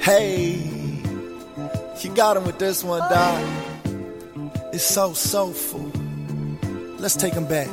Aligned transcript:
Hey, 0.00 0.52
you 2.00 2.14
got 2.14 2.38
him 2.38 2.44
with 2.44 2.58
this 2.58 2.82
one, 2.82 3.00
Doc. 3.10 3.44
It's 4.72 4.82
so 4.82 5.12
soulful. 5.12 5.92
Let's 6.98 7.14
take 7.14 7.34
him 7.34 7.44
back. 7.44 7.68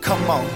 Come 0.00 0.30
on. 0.30 0.46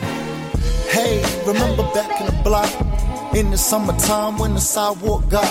Hey, 0.89 1.23
remember 1.47 1.83
back 1.93 2.19
in 2.19 2.27
the 2.29 2.41
block 2.43 3.35
in 3.35 3.51
the 3.51 3.59
summertime 3.59 4.39
when 4.39 4.55
the 4.55 4.61
sidewalk 4.61 5.29
got 5.29 5.45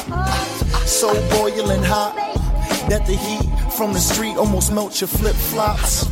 so 0.87 1.13
boiling 1.29 1.83
hot 1.83 2.15
that 2.89 3.05
the 3.05 3.13
heat 3.13 3.71
from 3.73 3.93
the 3.93 3.99
street 3.99 4.37
almost 4.37 4.73
melts 4.73 4.99
your 4.99 5.09
flip 5.09 5.35
flops 5.35 6.07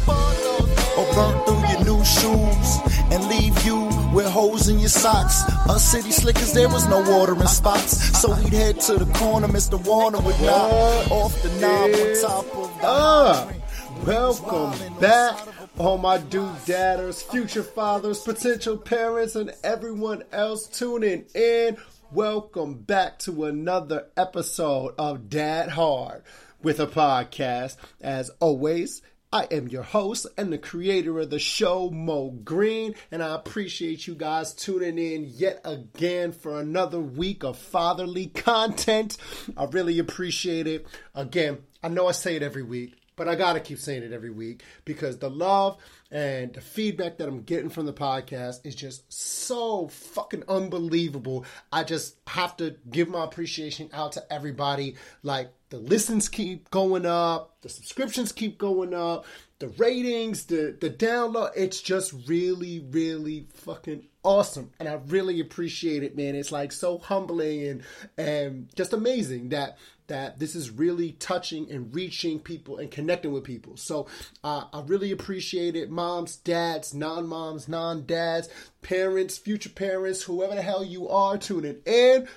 or 0.96 1.06
burn 1.16 1.44
through 1.46 1.68
your 1.70 1.84
new 1.86 2.06
shoes 2.06 2.80
and 3.12 3.28
leave 3.28 3.66
you 3.66 3.89
with 4.14 4.26
holes 4.26 4.68
in 4.68 4.80
your 4.80 4.90
socks. 4.90 5.44
Us 5.70 5.84
city 5.84 6.12
slickers, 6.12 6.54
there 6.54 6.70
was 6.70 6.88
no 6.88 7.00
watering 7.02 7.46
spots, 7.48 8.20
so 8.20 8.36
we'd 8.36 8.54
head 8.54 8.80
to 8.82 8.98
the 8.98 9.12
corner. 9.14 9.48
Mr. 9.48 9.84
Warner 9.86 10.20
would 10.20 10.40
knock 10.42 11.12
off 11.12 11.42
the 11.42 11.50
knob 11.60 11.92
on 11.92 12.22
top 12.22 12.56
of 12.56 12.82
the 12.82 13.60
welcome 14.06 15.00
back, 15.00 15.40
all 15.78 15.98
my 15.98 16.18
dude 16.18 16.66
dadders, 16.66 17.22
future 17.22 17.64
fathers, 17.64 18.20
potential 18.22 18.78
parents, 18.78 19.36
and 19.36 19.54
everyone 19.64 20.24
else 20.32 20.68
tuning 20.68 21.26
in. 21.36 21.78
Welcome 22.12 22.74
back 22.76 23.20
to 23.20 23.46
another 23.46 24.08
episode 24.18 24.96
of 24.98 25.30
Dad 25.30 25.70
Hard 25.70 26.24
with 26.64 26.80
a 26.80 26.88
podcast. 26.88 27.78
As 28.02 28.32
always, 28.40 29.02
I 29.32 29.44
am 29.52 29.68
your 29.68 29.84
host 29.84 30.26
and 30.40 30.52
the 30.52 30.58
creator 30.58 31.20
of 31.20 31.30
the 31.30 31.38
show, 31.38 31.92
Mo 31.92 32.32
Green, 32.32 32.96
and 33.12 33.22
I 33.22 33.36
appreciate 33.36 34.08
you 34.08 34.16
guys 34.16 34.56
tuning 34.56 34.98
in 34.98 35.24
yet 35.24 35.62
again 35.64 36.32
for 36.32 36.60
another 36.60 37.00
week 37.00 37.44
of 37.44 37.56
fatherly 37.56 38.26
content. 38.26 39.18
I 39.56 39.66
really 39.66 40.00
appreciate 40.00 40.66
it. 40.66 40.88
Again, 41.14 41.60
I 41.84 41.90
know 41.90 42.08
I 42.08 42.14
say 42.14 42.38
it 42.38 42.42
every 42.42 42.64
week, 42.64 42.96
but 43.16 43.28
I 43.28 43.36
gotta 43.36 43.60
keep 43.60 43.78
saying 43.78 44.02
it 44.02 44.14
every 44.14 44.32
week 44.32 44.64
because 44.84 45.20
the 45.20 45.30
love 45.30 45.78
and 46.10 46.52
the 46.52 46.62
feedback 46.62 47.20
that 47.20 47.28
I'm 47.28 47.44
getting 47.44 47.70
from 47.70 47.86
the 47.86 47.94
podcast 47.94 48.66
is 48.66 48.74
just 48.74 49.14
so 49.14 49.90
fucking 49.90 50.46
unbelievable. 50.48 51.46
I 51.72 51.84
just 51.84 52.16
have 52.26 52.58
to 52.58 52.78
give 52.90 53.10
my 53.10 53.26
appreciation 53.26 53.92
out 53.94 54.14
to 54.14 54.34
everybody. 54.34 54.96
Like 55.22 55.52
the 55.70 55.78
listens 55.78 56.30
keep 56.30 56.70
going 56.72 57.06
up, 57.06 57.62
the 57.62 57.70
subscriptions 57.70 58.32
keep 58.32 58.58
going 58.58 58.94
up, 58.94 59.26
the 59.60 59.68
ratings, 59.70 60.46
the 60.46 60.76
the 60.80 60.90
download. 60.90 61.52
It's 61.56 61.82
just 61.82 62.14
really, 62.28 62.80
really 62.80 63.48
fucking 63.54 64.08
awesome, 64.24 64.72
and 64.80 64.88
I 64.90 65.00
really 65.08 65.40
appreciate 65.40 66.04
it, 66.04 66.16
man. 66.16 66.36
It's 66.36 66.52
like 66.52 66.72
so 66.72 66.98
humbling 66.98 67.68
and 67.68 67.84
and 68.18 68.70
just 68.76 68.94
amazing 68.94 69.50
that 69.50 69.78
that 70.08 70.40
this 70.40 70.56
is 70.56 70.70
really 70.72 71.14
touching 71.14 71.72
and 71.72 71.94
reaching 71.96 72.40
people 72.40 72.78
and 72.78 72.92
connecting 72.92 73.32
with 73.32 73.44
people. 73.44 73.78
So 73.78 74.08
uh, 74.44 74.66
I 74.74 74.82
really 74.82 75.12
appreciate 75.12 75.76
it. 75.76 75.90
Moms, 75.90 76.36
dads, 76.36 76.94
non 76.94 77.28
moms, 77.28 77.68
non 77.68 78.06
dads, 78.06 78.50
parents, 78.82 79.38
future 79.38 79.70
parents, 79.70 80.24
whoever 80.24 80.56
the 80.56 80.62
hell 80.62 80.84
you 80.84 81.08
are 81.08 81.38
tuning 81.38 81.78
in. 81.86 82.28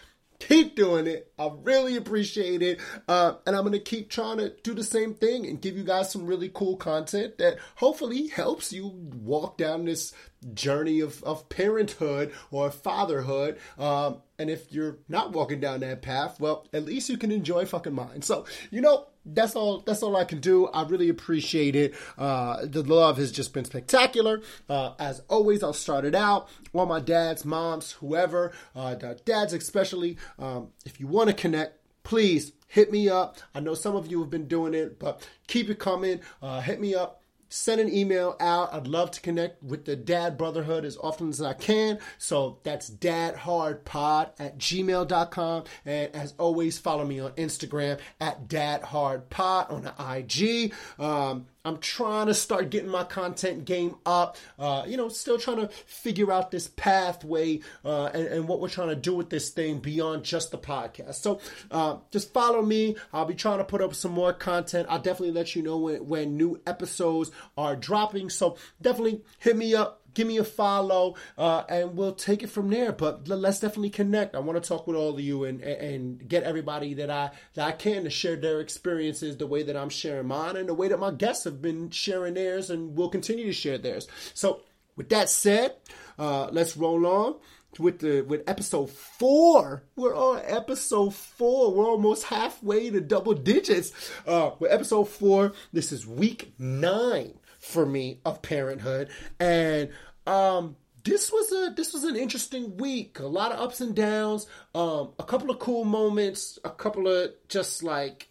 Keep 0.49 0.75
doing 0.75 1.07
it. 1.07 1.33
I 1.39 1.51
really 1.63 1.97
appreciate 1.97 2.63
it. 2.63 2.81
Uh, 3.07 3.35
and 3.47 3.55
I'm 3.55 3.63
going 3.63 3.73
to 3.73 3.79
keep 3.79 4.11
trying 4.11 4.39
to 4.39 4.53
do 4.63 4.75
the 4.75 4.83
same 4.83 5.15
thing 5.15 5.47
and 5.47 5.61
give 5.61 5.77
you 5.77 5.85
guys 5.85 6.11
some 6.11 6.27
really 6.27 6.51
cool 6.53 6.77
content 6.77 7.39
that 7.39 7.59
hopefully 7.77 8.27
helps 8.27 8.73
you 8.73 8.89
walk 8.89 9.57
down 9.57 9.85
this 9.85 10.13
journey 10.53 10.99
of, 10.99 11.23
of 11.23 11.49
parenthood 11.49 12.33
or 12.51 12.73
fatherhood. 12.73 13.59
Um, 13.79 14.23
and 14.39 14.51
if 14.51 14.73
you're 14.73 14.99
not 15.09 15.33
walking 15.33 15.61
down 15.61 15.81
that 15.81 16.03
path, 16.03 16.41
well, 16.41 16.67
at 16.73 16.85
least 16.85 17.09
you 17.09 17.19
can 17.19 17.31
enjoy 17.31 17.65
fucking 17.65 17.95
mine. 17.95 18.23
So, 18.23 18.47
you 18.71 18.81
know, 18.81 19.07
that's 19.25 19.55
all 19.55 19.81
that's 19.81 20.03
all 20.03 20.17
I 20.17 20.25
can 20.25 20.41
do. 20.41 20.67
I 20.69 20.85
really 20.85 21.09
appreciate 21.09 21.77
it. 21.77 21.95
Uh, 22.19 22.65
the 22.65 22.83
love 22.83 23.19
has 23.19 23.31
just 23.33 23.53
been 23.53 23.65
spectacular. 23.65 24.43
Uh, 24.69 24.95
as 24.99 25.23
always, 25.29 25.63
I'll 25.63 25.73
start 25.73 26.05
it 26.05 26.15
out. 26.15 26.49
All 26.73 26.87
my 26.87 27.01
dads, 27.01 27.45
moms, 27.45 27.93
whoever, 27.93 28.53
uh, 28.75 28.95
dads 29.25 29.53
especially. 29.53 30.17
Um, 30.39 30.69
if 30.85 31.01
you 31.01 31.07
want 31.07 31.29
to 31.29 31.35
connect, 31.35 31.79
please 32.03 32.53
hit 32.67 32.91
me 32.91 33.09
up. 33.09 33.39
I 33.55 33.61
know 33.61 33.75
some 33.75 33.97
of 33.97 34.11
you 34.11 34.21
have 34.21 34.31
been 34.31 34.49
doing 34.49 34.75
it, 34.75 34.99
but 34.99 35.27
keep 35.47 35.69
it 35.71 35.79
coming. 35.79 36.21
Uh, 36.41 36.61
hit 36.61 36.81
me 36.81 36.95
up 36.95 37.22
send 37.53 37.81
an 37.81 37.93
email 37.93 38.37
out. 38.41 38.73
I'd 38.73 38.87
love 38.87 39.11
to 39.13 39.21
connect 39.21 39.63
with 39.63 39.85
the 39.85 39.95
Dad 39.95 40.39
Brotherhood 40.39 40.85
as 40.85 40.97
often 40.97 41.29
as 41.29 41.43
I 41.43 41.53
can. 41.53 41.99
So 42.19 42.59
that's 42.63 42.91
dadhardpod 42.91 44.31
at 44.39 44.59
gmail.com. 44.59 45.65
And 45.85 46.15
as 46.15 46.35
always, 46.39 46.79
follow 46.79 47.05
me 47.05 47.21
on 47.21 47.33
Instagram 47.33 47.99
at 48.21 48.49
dadhardpod 48.49 49.71
on 49.71 49.83
the 49.83 49.95
IG. 50.17 50.73
Um, 50.99 51.47
I'm 51.65 51.79
trying 51.79 52.27
to 52.27 52.35
start 52.35 52.71
getting 52.71 52.91
my 52.91 53.05
content 53.05 53.65
game 53.65 53.97
up. 54.05 54.37
Uh, 54.59 54.85
you 54.87 54.97
know, 54.97 55.09
still 55.09 55.39
trying 55.39 55.59
to 55.59 55.69
figure 55.69 56.33
out 56.33 56.51
this 56.51 56.69
pathway 56.69 57.61
uh, 57.85 58.07
and, 58.07 58.27
and, 58.27 58.49
what 58.49 58.61
we're 58.61 58.69
trying 58.69 58.89
to 58.89 58.97
do 58.97 59.15
with 59.15 59.31
this 59.31 59.51
thing 59.51 59.79
beyond 59.79 60.25
just 60.25 60.51
the 60.51 60.59
podcast. 60.59 61.15
So 61.15 61.41
uh, 61.71 61.99
just 62.11 62.33
follow 62.33 62.63
me. 62.63 62.97
I'll 63.13 63.25
be 63.25 63.35
trying 63.35 63.59
to 63.59 63.65
put 63.65 63.81
up 63.81 63.95
some 63.95 64.13
more 64.13 64.33
content. 64.33 64.89
I'll 64.91 64.99
definitely 64.99 65.33
let 65.33 65.55
you 65.55 65.63
know 65.63 65.79
when, 65.79 66.07
when 66.09 66.37
new 66.37 66.61
episodes 66.67 67.31
are 67.57 67.77
dropping. 67.77 68.31
So 68.31 68.57
definitely 68.81 69.23
hit 69.39 69.57
me 69.57 69.75
up 69.75 70.02
give 70.15 70.27
me 70.27 70.39
a 70.39 70.45
follow, 70.45 71.17
uh, 71.39 71.65
and 71.69 71.97
we'll 71.97 72.15
take 72.15 72.43
it 72.43 72.49
from 72.49 72.71
there. 72.71 72.93
But 72.93 73.29
let's 73.29 73.61
definitely 73.61 73.91
connect. 73.91 74.35
I 74.35 74.41
want 74.41 74.63
to 74.63 74.67
talk 74.67 74.87
with 74.87 74.97
all 74.97 75.15
of 75.15 75.21
you 75.21 75.45
and 75.45 75.61
and 75.61 76.27
get 76.29 76.43
everybody 76.45 76.95
that 76.95 77.11
I 77.11 77.31
that 77.55 77.67
I 77.67 77.73
can 77.73 78.05
to 78.05 78.11
share 78.11 78.37
their 78.37 78.61
experiences 78.61 79.37
the 79.37 79.47
way 79.47 79.63
that 79.63 79.77
I'm 79.77 79.91
sharing 79.91 80.29
mine 80.29 80.57
and 80.57 80.69
the 80.69 80.75
way 80.75 80.89
that 80.89 80.99
my 80.99 81.11
guests 81.11 81.45
have 81.45 81.63
been 81.63 81.91
sharing 81.91 82.35
theirs 82.35 82.71
and 82.71 82.97
will 82.97 83.09
continue 83.09 83.47
to 83.47 83.53
share 83.53 83.79
theirs. 83.79 84.09
So 84.35 84.63
with 84.97 85.09
that 85.11 85.31
said, 85.31 85.75
uh, 86.19 86.49
let's 86.51 86.77
roll 86.77 87.07
on 87.07 87.37
with 87.79 88.01
the 88.01 88.23
with 88.23 88.43
episode 88.47 88.91
four. 88.91 89.85
We're 89.97 90.17
on 90.17 90.43
episode 90.45 91.15
four. 91.15 91.73
We're 91.73 91.87
almost 91.89 92.25
halfway 92.25 92.91
to 92.91 93.01
double 93.01 93.35
digits. 93.35 93.93
Uh, 94.27 94.51
with 94.59 94.71
episode 94.71 95.05
four, 95.05 95.53
this 95.73 95.93
is 95.93 96.07
week 96.07 96.53
nine 96.59 97.39
for 97.63 97.87
me 97.87 98.21
of 98.25 98.43
parenthood 98.43 99.09
and 99.39 99.89
um 100.27 100.77
this 101.05 101.31
was 101.31 101.53
a 101.53 101.75
this 101.75 101.93
was 101.93 102.03
an 102.03 102.17
interesting 102.17 102.77
week 102.77 103.21
a 103.21 103.27
lot 103.27 103.53
of 103.53 103.61
ups 103.61 103.81
and 103.81 103.95
downs 103.95 104.47
um 104.75 105.13
a 105.19 105.23
couple 105.23 105.49
of 105.49 105.61
cool 105.61 105.85
moments 105.85 106.59
a 106.65 106.71
couple 106.71 107.07
of 107.07 107.31
just 107.49 107.85
like 107.85 108.29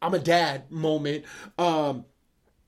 i'm 0.00 0.14
a 0.14 0.18
dad 0.18 0.70
moment 0.70 1.22
um 1.58 2.06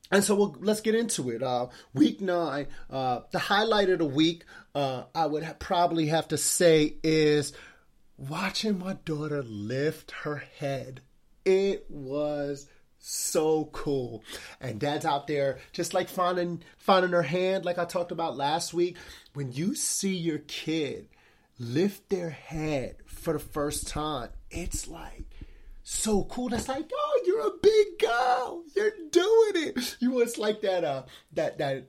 and 0.09 0.23
so 0.23 0.35
we'll, 0.35 0.55
let's 0.61 0.79
get 0.79 0.95
into 0.95 1.31
it. 1.31 1.43
Uh, 1.43 1.67
week 1.93 2.21
nine, 2.21 2.67
uh, 2.89 3.21
the 3.31 3.39
highlight 3.39 3.89
of 3.89 3.99
the 3.99 4.05
week, 4.05 4.45
uh, 4.73 5.03
I 5.13 5.25
would 5.25 5.43
ha- 5.43 5.55
probably 5.59 6.07
have 6.07 6.29
to 6.29 6.37
say 6.37 6.95
is 7.03 7.51
watching 8.17 8.79
my 8.79 8.93
daughter 9.03 9.43
lift 9.43 10.11
her 10.23 10.43
head. 10.59 11.01
It 11.43 11.87
was 11.89 12.69
so 13.07 13.69
cool. 13.71 14.23
And 14.59 14.79
dad's 14.79 15.05
out 15.05 15.27
there 15.27 15.59
just 15.71 15.93
like 15.93 16.09
finding 16.09 16.63
finding 16.77 17.11
her 17.11 17.21
hand 17.21 17.63
like 17.63 17.77
I 17.77 17.85
talked 17.85 18.11
about 18.11 18.35
last 18.35 18.73
week. 18.73 18.97
When 19.33 19.51
you 19.51 19.75
see 19.75 20.15
your 20.15 20.39
kid 20.39 21.07
lift 21.57 22.09
their 22.09 22.29
head 22.29 22.97
for 23.05 23.33
the 23.33 23.39
first 23.39 23.87
time, 23.87 24.29
it's 24.51 24.87
like 24.87 25.25
so 25.83 26.25
cool. 26.25 26.49
That's 26.49 26.67
like, 26.67 26.89
oh, 26.93 27.21
you're 27.25 27.47
a 27.47 27.57
big 27.61 27.99
girl. 27.99 28.63
You're 28.75 28.91
doing 29.09 29.67
it. 29.67 29.97
You 29.99 30.11
know, 30.11 30.19
it's 30.19 30.37
like 30.37 30.61
that 30.61 30.83
uh 30.83 31.03
that 31.33 31.57
that 31.59 31.87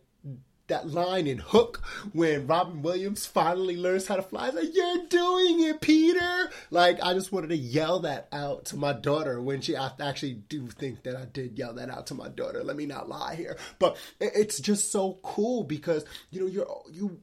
that 0.68 0.88
line 0.88 1.26
in 1.26 1.38
Hook 1.38 1.82
when 2.12 2.46
Robin 2.46 2.82
Williams 2.82 3.26
finally 3.26 3.76
learns 3.76 4.06
how 4.06 4.16
to 4.16 4.22
fly. 4.22 4.50
like, 4.50 4.74
you're 4.74 5.06
doing 5.08 5.64
it, 5.64 5.80
Peter. 5.80 6.50
Like, 6.70 7.02
I 7.02 7.14
just 7.14 7.32
wanted 7.32 7.48
to 7.48 7.56
yell 7.56 8.00
that 8.00 8.28
out 8.32 8.66
to 8.66 8.76
my 8.76 8.92
daughter 8.92 9.40
when 9.42 9.60
she, 9.60 9.76
I 9.76 9.90
actually 10.00 10.34
do 10.48 10.66
think 10.68 11.02
that 11.02 11.16
I 11.16 11.24
did 11.24 11.58
yell 11.58 11.74
that 11.74 11.90
out 11.90 12.06
to 12.08 12.14
my 12.14 12.28
daughter. 12.28 12.62
Let 12.62 12.76
me 12.76 12.86
not 12.86 13.08
lie 13.08 13.34
here. 13.34 13.56
But 13.78 13.96
it's 14.20 14.60
just 14.60 14.92
so 14.92 15.18
cool 15.22 15.64
because, 15.64 16.04
you 16.30 16.40
know, 16.40 16.46
you're, 16.46 16.82
you, 16.90 17.18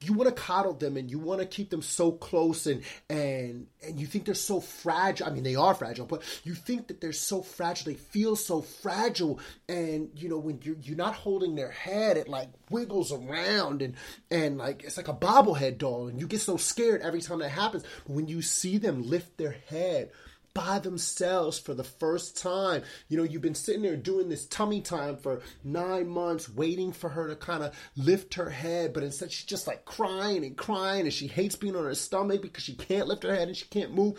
you 0.00 0.12
want 0.12 0.34
to 0.34 0.42
coddle 0.42 0.74
them 0.74 0.96
and 0.96 1.10
you 1.10 1.18
want 1.18 1.40
to 1.40 1.46
keep 1.46 1.70
them 1.70 1.82
so 1.82 2.12
close 2.12 2.66
and 2.66 2.82
and 3.08 3.66
and 3.86 4.00
you 4.00 4.06
think 4.06 4.24
they're 4.24 4.34
so 4.34 4.60
fragile. 4.60 5.26
I 5.26 5.30
mean, 5.30 5.42
they 5.42 5.56
are 5.56 5.74
fragile, 5.74 6.06
but 6.06 6.22
you 6.44 6.54
think 6.54 6.88
that 6.88 7.00
they're 7.00 7.12
so 7.12 7.42
fragile. 7.42 7.92
They 7.92 7.98
feel 7.98 8.36
so 8.36 8.60
fragile, 8.60 9.40
and 9.68 10.10
you 10.14 10.28
know 10.28 10.38
when 10.38 10.60
you're 10.62 10.76
you're 10.82 10.96
not 10.96 11.14
holding 11.14 11.54
their 11.54 11.70
head, 11.70 12.16
it 12.16 12.28
like 12.28 12.48
wiggles 12.70 13.12
around 13.12 13.82
and 13.82 13.94
and 14.30 14.58
like 14.58 14.84
it's 14.84 14.96
like 14.96 15.08
a 15.08 15.14
bobblehead 15.14 15.78
doll, 15.78 16.08
and 16.08 16.20
you 16.20 16.26
get 16.26 16.40
so 16.40 16.56
scared 16.56 17.02
every 17.02 17.20
time 17.20 17.38
that 17.38 17.50
happens. 17.50 17.84
But 18.06 18.14
when 18.14 18.28
you 18.28 18.42
see 18.42 18.78
them 18.78 19.02
lift 19.02 19.36
their 19.36 19.56
head 19.68 20.10
by 20.54 20.78
themselves 20.78 21.58
for 21.58 21.74
the 21.74 21.84
first 21.84 22.40
time. 22.40 22.82
You 23.08 23.18
know, 23.18 23.24
you've 23.24 23.42
been 23.42 23.54
sitting 23.54 23.82
there 23.82 23.96
doing 23.96 24.28
this 24.28 24.46
tummy 24.46 24.80
time 24.80 25.16
for 25.16 25.42
nine 25.64 26.08
months, 26.08 26.48
waiting 26.48 26.92
for 26.92 27.10
her 27.10 27.28
to 27.28 27.36
kind 27.36 27.64
of 27.64 27.74
lift 27.96 28.34
her 28.34 28.50
head, 28.50 28.92
but 28.92 29.02
instead 29.02 29.32
she's 29.32 29.44
just 29.44 29.66
like 29.66 29.84
crying 29.84 30.44
and 30.44 30.56
crying, 30.56 31.02
and 31.02 31.12
she 31.12 31.26
hates 31.26 31.56
being 31.56 31.76
on 31.76 31.84
her 31.84 31.94
stomach 31.94 32.40
because 32.40 32.62
she 32.62 32.74
can't 32.74 33.08
lift 33.08 33.24
her 33.24 33.34
head 33.34 33.48
and 33.48 33.56
she 33.56 33.66
can't 33.66 33.92
move. 33.92 34.18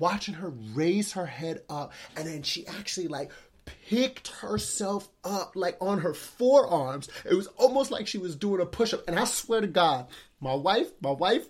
watching 0.00 0.34
her 0.34 0.50
raise 0.74 1.12
her 1.12 1.26
head 1.26 1.60
up, 1.68 1.92
and 2.16 2.26
then 2.26 2.42
she 2.42 2.66
actually 2.66 3.06
like 3.06 3.30
picked 3.88 4.28
herself 4.28 5.08
up 5.22 5.52
like 5.54 5.76
on 5.80 6.00
her 6.00 6.14
forearms. 6.14 7.08
It 7.24 7.34
was 7.34 7.46
almost 7.58 7.92
like 7.92 8.08
she 8.08 8.18
was 8.18 8.34
doing 8.34 8.60
a 8.60 8.66
push 8.66 8.92
up. 8.92 9.06
And 9.06 9.18
I 9.18 9.24
swear 9.24 9.60
to 9.60 9.68
God, 9.68 10.08
my 10.40 10.54
wife, 10.54 10.90
my 11.00 11.12
wife 11.12 11.46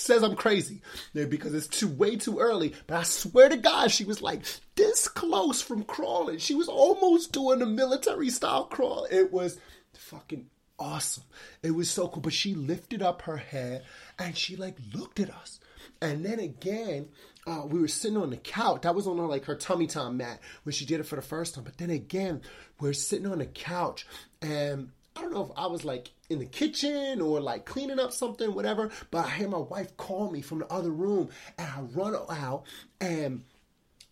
says 0.00 0.22
I'm 0.22 0.36
crazy 0.36 0.82
because 1.12 1.54
it's 1.54 1.66
too 1.66 1.88
way 1.88 2.16
too 2.16 2.38
early. 2.38 2.74
But 2.86 2.96
I 2.96 3.02
swear 3.02 3.48
to 3.48 3.56
God, 3.56 3.90
she 3.90 4.04
was 4.04 4.22
like 4.22 4.42
this 4.74 5.08
close 5.08 5.62
from 5.62 5.84
crawling. 5.84 6.38
She 6.38 6.54
was 6.54 6.68
almost 6.68 7.32
doing 7.32 7.62
a 7.62 7.66
military 7.66 8.30
style 8.30 8.64
crawl. 8.64 9.06
It 9.10 9.32
was 9.32 9.58
fucking 9.94 10.46
awesome. 10.78 11.24
It 11.62 11.72
was 11.72 11.90
so 11.90 12.08
cool. 12.08 12.22
But 12.22 12.32
she 12.32 12.54
lifted 12.54 13.02
up 13.02 13.22
her 13.22 13.36
head 13.36 13.84
and 14.18 14.36
she 14.36 14.56
like 14.56 14.76
looked 14.94 15.20
at 15.20 15.30
us. 15.30 15.60
And 16.02 16.24
then 16.24 16.40
again, 16.40 17.08
uh, 17.46 17.62
we 17.66 17.80
were 17.80 17.88
sitting 17.88 18.16
on 18.16 18.30
the 18.30 18.36
couch. 18.36 18.82
That 18.82 18.94
was 18.94 19.06
on 19.06 19.18
her, 19.18 19.26
like 19.26 19.44
her 19.46 19.54
tummy 19.54 19.86
time 19.86 20.16
mat 20.16 20.40
when 20.62 20.72
she 20.72 20.84
did 20.84 21.00
it 21.00 21.06
for 21.06 21.16
the 21.16 21.22
first 21.22 21.54
time. 21.54 21.64
But 21.64 21.78
then 21.78 21.90
again, 21.90 22.42
we 22.80 22.88
are 22.88 22.94
sitting 22.94 23.26
on 23.26 23.38
the 23.38 23.46
couch, 23.46 24.06
and 24.40 24.90
I 25.20 25.24
don't 25.24 25.34
know 25.34 25.44
if 25.44 25.58
I 25.58 25.66
was 25.66 25.84
like 25.84 26.12
in 26.30 26.38
the 26.38 26.46
kitchen 26.46 27.20
or 27.20 27.40
like 27.42 27.66
cleaning 27.66 27.98
up 27.98 28.10
something, 28.10 28.54
whatever. 28.54 28.90
But 29.10 29.26
I 29.26 29.30
hear 29.30 29.48
my 29.48 29.58
wife 29.58 29.94
call 29.98 30.30
me 30.30 30.40
from 30.40 30.60
the 30.60 30.72
other 30.72 30.88
room, 30.88 31.28
and 31.58 31.68
I 31.68 31.80
run 31.80 32.14
out, 32.30 32.64
and 33.02 33.44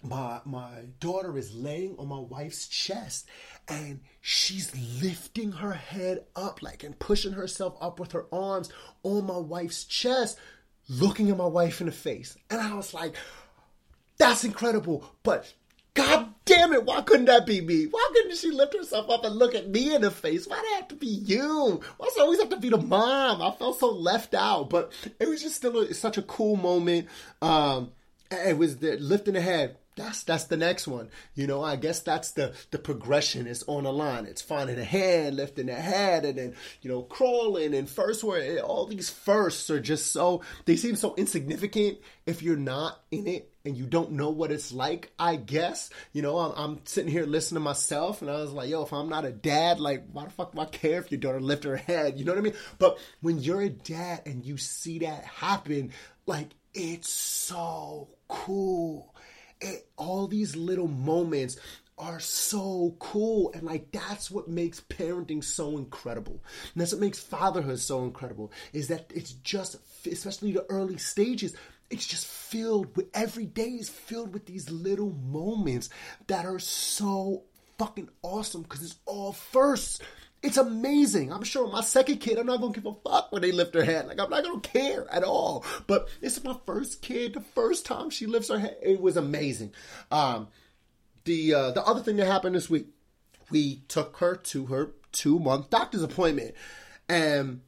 my 0.03 0.43
my 0.45 0.85
daughter 1.01 1.39
is 1.39 1.55
laying 1.55 1.97
on 1.97 2.09
my 2.09 2.19
wife's 2.19 2.69
chest 2.69 3.27
and 3.67 4.01
she's 4.21 4.73
lifting 5.03 5.51
her 5.51 5.73
head 5.73 6.25
up 6.37 6.63
like 6.63 6.85
and 6.85 6.97
pushing 7.01 7.33
herself 7.33 7.77
up 7.81 7.99
with 7.99 8.13
her 8.13 8.27
arms 8.31 8.71
on 9.03 9.27
my 9.27 9.39
wife's 9.39 9.83
chest 9.85 10.39
looking 10.89 11.31
at 11.31 11.37
my 11.37 11.47
wife 11.47 11.81
in 11.81 11.87
the 11.87 11.93
face. 11.93 12.37
And 12.49 12.61
I 12.61 12.75
was 12.75 12.95
like, 12.95 13.17
that's 14.19 14.45
incredible. 14.45 15.05
But 15.25 15.53
God 15.95 16.33
damn 16.59 16.73
it, 16.73 16.85
why 16.85 17.01
couldn't 17.03 17.27
that 17.27 17.47
be 17.47 17.61
me? 17.61 17.85
Why 17.85 18.11
couldn't 18.13 18.37
she 18.37 18.51
lift 18.51 18.77
herself 18.77 19.09
up 19.11 19.25
and 19.25 19.37
look 19.37 19.55
at 19.55 19.69
me 19.69 19.95
in 19.95 20.03
the 20.03 20.11
face? 20.11 20.47
Why'd 20.47 20.65
it 20.65 20.77
have 20.77 20.89
to 20.89 20.97
be 20.97 21.07
you? 21.07 21.81
Why's 21.99 22.17
it 22.17 22.21
always 22.21 22.41
have 22.41 22.51
to 22.51 22.57
be 22.57 22.69
the 22.69 22.79
mom? 22.79 23.41
I 23.41 23.53
felt 23.53 23.79
so 23.79 23.91
left 23.91 24.35
out, 24.35 24.71
but 24.71 24.93
it 25.21 25.29
was 25.29 25.43
just 25.43 25.57
still 25.57 25.79
a, 25.79 25.95
such 25.95 26.19
a 26.19 26.23
cool 26.23 26.57
moment. 26.57 27.09
Um, 27.41 27.93
it 28.31 28.59
was 28.59 28.79
the, 28.79 28.97
lifting 28.97 29.35
the 29.35 29.41
head 29.41 29.77
that's 29.99 30.23
that's 30.23 30.45
the 30.45 30.57
next 30.57 30.87
one. 30.87 31.09
You 31.35 31.47
know, 31.47 31.63
I 31.63 31.77
guess 31.77 32.01
that's 32.01 32.31
the 32.31 32.55
the 32.71 32.79
progression. 32.79 33.47
It's 33.47 33.65
on 33.67 33.85
the 33.85 33.93
line. 33.93 34.27
It's 34.27 34.41
finding 34.41 34.79
a 34.79 34.85
hand, 34.85 35.37
lifting 35.37 35.67
the 35.67 35.75
head, 35.75 36.25
and 36.25 36.39
then 36.39 36.55
you 36.81 36.91
know 36.91 37.03
crawling 37.03 37.75
and 37.75 37.91
first 37.91 38.25
where 38.25 38.61
all 38.61 38.87
these 38.87 39.11
firsts 39.11 39.69
are 39.71 39.81
just 39.81 40.13
so 40.13 40.43
they 40.65 40.77
seem 40.77 40.97
so 40.97 41.15
insignificant 41.17 41.99
if 42.27 42.43
you're 42.43 42.57
not 42.57 43.03
in 43.11 43.27
it 43.27 43.51
and 43.69 43.77
you 43.77 43.87
don't 43.87 44.13
know 44.13 44.31
what 44.31 44.51
it's 44.51 44.73
like. 44.73 45.13
I 45.19 45.37
guess 45.37 45.91
you 46.13 46.23
know 46.23 46.39
I'm, 46.39 46.53
I'm 46.57 46.81
sitting 46.85 47.11
here 47.11 47.27
listening 47.27 47.61
to 47.61 47.65
myself, 47.65 48.23
and 48.23 48.31
I 48.31 48.35
was 48.35 48.53
like, 48.53 48.69
yo, 48.69 48.83
if 48.83 48.93
I'm 48.93 49.09
not 49.09 49.25
a 49.25 49.33
dad, 49.33 49.79
like 49.79 50.05
why 50.13 50.25
the 50.25 50.31
fuck 50.31 50.53
do 50.53 50.61
I 50.61 50.65
care 50.67 50.99
if 50.99 51.11
your 51.13 51.21
daughter 51.21 51.41
lift 51.41 51.65
her 51.65 51.77
head? 51.77 52.19
You 52.19 52.25
know 52.25 52.33
what 52.33 52.39
I 52.39 52.43
mean? 52.43 52.55
But 52.79 52.99
when 53.21 53.39
you're 53.39 53.63
a 53.63 53.69
dad 53.69 54.23
and 54.27 54.45
you 54.45 54.57
see 54.57 55.01
that 55.01 55.25
happen, 55.25 55.93
like 56.27 56.49
it's 56.75 57.09
so 57.09 58.09
cool 58.29 59.15
it, 59.61 59.89
all 59.97 60.27
these 60.27 60.57
little 60.57 60.89
moments 60.89 61.57
are 61.97 62.21
so 62.21 62.95
cool 63.01 63.51
and 63.55 63.65
like 63.65 63.91
that's 63.91 64.31
what 64.31 64.47
makes 64.47 64.81
parenting 64.81 65.43
so 65.43 65.77
incredible 65.77 66.41
and 66.73 66.81
that's 66.81 66.93
what 66.93 67.01
makes 67.01 67.19
fatherhood 67.19 67.81
so 67.81 68.05
incredible 68.05 68.53
is 68.73 68.87
that 68.89 69.11
it's 69.13 69.33
just 69.33 69.77
especially 70.07 70.53
the 70.53 70.65
early 70.69 70.97
stages 70.97 71.57
it's 71.91 72.07
just 72.07 72.27
filled 72.27 72.97
with 72.97 73.07
every 73.15 73.47
day 73.47 73.71
is 73.71 73.89
filled 73.89 74.33
with 74.33 74.47
these 74.47 74.71
little 74.71 75.11
moments 75.11 75.89
that 76.27 76.45
are 76.45 76.59
so 76.59 77.45
fucking 77.79 78.09
awesome 78.23 78.63
because 78.63 78.83
it's 78.83 78.97
all 79.07 79.33
first 79.33 80.03
it's 80.43 80.57
amazing. 80.57 81.33
I'm 81.33 81.43
sure 81.43 81.69
my 81.69 81.81
second 81.81 82.19
kid, 82.19 82.39
I'm 82.39 82.47
not 82.47 82.61
gonna 82.61 82.73
give 82.73 82.87
a 82.87 82.95
fuck 82.95 83.33
when 83.33 83.43
they 83.43 83.51
lift 83.51 83.75
her 83.75 83.83
head. 83.83 84.07
Like 84.07 84.21
I'm 84.21 84.31
not 84.31 84.45
gonna 84.45 84.61
care 84.61 85.07
at 85.11 85.25
all. 85.25 85.65
But 85.87 86.09
it's 86.23 86.43
my 86.45 86.57
first 86.65 87.03
kid. 87.03 87.35
The 87.35 87.41
first 87.41 87.85
time 87.85 88.11
she 88.11 88.27
lifts 88.27 88.49
her 88.49 88.59
head, 88.59 88.77
it 88.81 89.01
was 89.01 89.17
amazing. 89.17 89.73
Um, 90.11 90.49
the 91.25 91.55
uh, 91.55 91.71
the 91.73 91.83
other 91.83 92.01
thing 92.01 92.17
that 92.17 92.27
happened 92.27 92.55
this 92.55 92.71
week, 92.71 92.87
we 93.51 93.83
took 93.89 94.17
her 94.19 94.37
to 94.37 94.67
her 94.67 94.93
two 95.11 95.41
month 95.41 95.71
doctor's 95.71 96.03
appointment, 96.03 96.55
and 97.09 97.63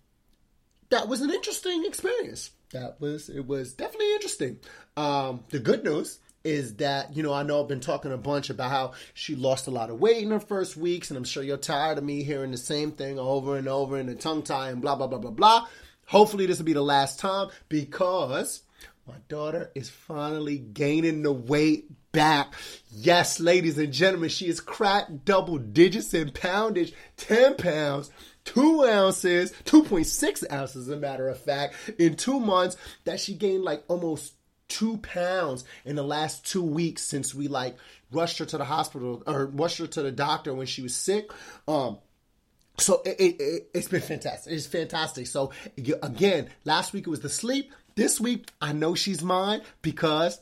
that 0.90 1.08
was 1.08 1.23
an 1.23 1.31
interesting 1.31 1.84
experience. 1.84 2.50
That 2.72 3.00
was 3.00 3.28
it 3.28 3.46
was 3.46 3.72
definitely 3.72 4.12
interesting. 4.14 4.58
Um, 4.96 5.44
the 5.50 5.58
good 5.58 5.84
news 5.84 6.19
is 6.44 6.76
that, 6.76 7.14
you 7.14 7.22
know, 7.22 7.32
I 7.32 7.43
know 7.43 7.61
I've 7.61 7.69
been 7.69 7.81
talking 7.81 8.12
a 8.12 8.17
bunch 8.17 8.49
about 8.49 8.70
how 8.70 8.93
she 9.12 9.34
lost 9.34 9.67
a 9.67 9.70
lot 9.70 9.90
of 9.90 10.00
weight 10.00 10.22
in 10.22 10.31
her 10.31 10.40
first 10.40 10.76
weeks, 10.76 11.11
and 11.11 11.19
I'm 11.19 11.25
sure 11.25 11.43
you're 11.43 11.58
tired 11.58 11.99
of 11.99 12.05
me 12.05 12.22
hearing 12.22 12.50
the 12.50 12.56
same 12.56 12.93
thing 12.93 13.19
over 13.19 13.56
and 13.56 13.69
over 13.69 13.99
in 13.99 14.06
the 14.06 14.14
tongue 14.14 14.43
tie 14.43 14.70
and 14.70 14.81
blah, 14.81 14.96
blah, 14.96 15.06
blah, 15.06 15.19
blah, 15.19 15.31
blah. 15.31 15.67
Hopefully, 16.06 16.46
this 16.46 16.58
will 16.58 16.64
be 16.64 16.72
the 16.72 16.82
last 16.82 17.20
time 17.20 17.49
because 17.69 18.62
my 19.06 19.16
daughter 19.28 19.70
is 19.75 19.90
finally 19.90 20.58
gaining 20.58 21.23
the 21.23 21.32
weight 21.32 21.87
back. 22.12 22.55
Yes, 22.90 23.38
ladies 23.38 23.78
and 23.78 23.93
gentlemen, 23.93 24.31
she 24.31 24.46
has 24.46 24.61
cracked 24.61 25.25
double 25.25 25.58
digits 25.58 26.14
in 26.14 26.31
poundage, 26.31 26.93
10 27.16 27.56
pounds. 27.56 28.11
Two 28.50 28.85
ounces, 28.85 29.52
2.6 29.64 30.52
ounces, 30.52 30.88
as 30.88 30.93
a 30.93 30.97
matter 30.97 31.29
of 31.29 31.38
fact, 31.38 31.76
in 31.99 32.17
two 32.17 32.41
months 32.41 32.76
that 33.05 33.20
she 33.20 33.35
gained 33.35 33.62
like 33.62 33.85
almost 33.87 34.35
two 34.67 34.97
pounds 34.97 35.62
in 35.85 35.94
the 35.94 36.02
last 36.02 36.44
two 36.44 36.64
weeks 36.64 37.02
since 37.02 37.32
we 37.32 37.47
like 37.47 37.76
rushed 38.11 38.38
her 38.38 38.44
to 38.44 38.58
the 38.58 38.64
hospital 38.64 39.23
or 39.25 39.47
rushed 39.47 39.79
her 39.79 39.87
to 39.87 40.02
the 40.02 40.11
doctor 40.11 40.52
when 40.52 40.67
she 40.67 40.82
was 40.82 40.97
sick. 40.97 41.31
Um, 41.69 41.99
so 42.76 43.02
it, 43.05 43.20
it, 43.20 43.70
has 43.73 43.87
it, 43.87 43.91
been 43.93 44.00
fantastic. 44.00 44.52
It's 44.52 44.67
fantastic. 44.67 45.29
So 45.29 45.52
again, 46.02 46.49
last 46.64 46.93
week 46.93 47.06
it 47.06 47.11
was 47.11 47.20
the 47.20 47.29
sleep. 47.29 47.70
This 47.94 48.20
week 48.20 48.49
I 48.61 48.73
know 48.73 48.97
she's 48.97 49.23
mine 49.23 49.62
because 49.81 50.41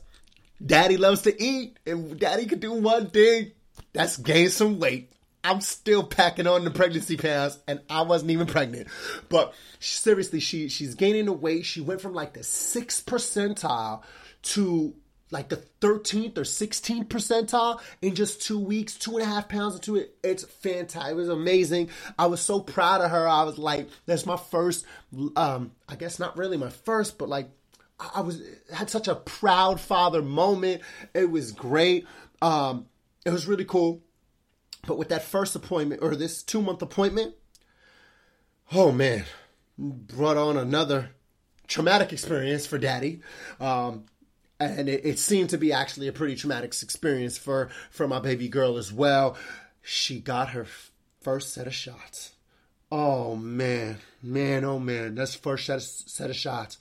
daddy 0.65 0.97
loves 0.97 1.21
to 1.23 1.43
eat 1.43 1.77
and 1.85 2.19
daddy 2.19 2.47
could 2.47 2.59
do 2.59 2.73
one 2.73 3.11
thing. 3.11 3.51
That's 3.93 4.17
gain 4.17 4.49
some 4.49 4.79
weight. 4.79 5.11
I'm 5.43 5.61
still 5.61 6.03
packing 6.03 6.47
on 6.47 6.65
the 6.65 6.71
pregnancy 6.71 7.17
pounds, 7.17 7.59
and 7.67 7.81
I 7.89 8.01
wasn't 8.01 8.31
even 8.31 8.47
pregnant. 8.47 8.87
But 9.29 9.53
seriously, 9.79 10.39
she 10.39 10.69
she's 10.69 10.95
gaining 10.95 11.25
the 11.25 11.33
weight. 11.33 11.65
She 11.65 11.81
went 11.81 12.01
from 12.01 12.13
like 12.13 12.33
the 12.33 12.43
sixth 12.43 13.05
percentile 13.05 14.03
to 14.41 14.93
like 15.31 15.49
the 15.49 15.63
13th 15.81 16.37
or 16.37 16.41
16th 16.41 17.07
percentile 17.07 17.79
in 18.01 18.15
just 18.15 18.41
two 18.41 18.59
weeks, 18.59 18.95
two 18.95 19.17
and 19.17 19.21
a 19.21 19.25
half 19.25 19.47
pounds 19.47 19.75
into 19.75 19.95
it. 19.95 20.15
It's 20.23 20.43
fantastic. 20.43 21.11
It 21.11 21.15
was 21.15 21.29
amazing. 21.29 21.89
I 22.17 22.25
was 22.25 22.41
so 22.41 22.59
proud 22.59 23.01
of 23.01 23.11
her. 23.11 23.27
I 23.27 23.43
was 23.43 23.57
like, 23.57 23.89
that's 24.05 24.25
my 24.25 24.37
first, 24.37 24.85
um, 25.35 25.71
I 25.87 25.95
guess 25.95 26.17
not 26.19 26.37
really 26.37 26.57
my 26.57 26.69
first, 26.69 27.17
but 27.17 27.29
like, 27.29 27.49
I 28.15 28.21
was 28.21 28.41
had 28.73 28.89
such 28.89 29.09
a 29.09 29.15
proud 29.15 29.79
father 29.79 30.21
moment. 30.21 30.81
It 31.13 31.29
was 31.29 31.51
great. 31.51 32.07
Um, 32.41 32.87
it 33.25 33.31
was 33.31 33.45
really 33.45 33.65
cool. 33.65 34.01
But 34.85 34.97
with 34.97 35.09
that 35.09 35.23
first 35.23 35.55
appointment 35.55 36.01
or 36.01 36.15
this 36.15 36.43
two 36.43 36.61
month 36.61 36.81
appointment, 36.81 37.35
oh 38.71 38.91
man, 38.91 39.25
brought 39.77 40.37
on 40.37 40.57
another 40.57 41.11
traumatic 41.67 42.11
experience 42.11 42.65
for 42.65 42.77
daddy. 42.77 43.21
Um, 43.59 44.05
and 44.59 44.89
it, 44.89 45.05
it, 45.05 45.19
seemed 45.19 45.51
to 45.51 45.57
be 45.57 45.71
actually 45.71 46.09
a 46.09 46.11
pretty 46.11 46.35
traumatic 46.35 46.73
experience 46.81 47.37
for, 47.37 47.69
for 47.89 48.07
my 48.07 48.19
baby 48.19 48.49
girl 48.49 48.77
as 48.77 48.91
well. 48.91 49.37
She 49.81 50.19
got 50.19 50.49
her 50.49 50.67
first 51.21 51.53
set 51.53 51.67
of 51.67 51.73
shots. 51.73 52.33
Oh 52.91 53.35
man, 53.35 53.99
man, 54.21 54.65
oh 54.65 54.79
man, 54.79 55.15
that's 55.15 55.35
first 55.35 55.67
set 55.67 55.77
of, 55.77 55.83
set 55.83 56.29
of 56.29 56.35
shots. 56.35 56.77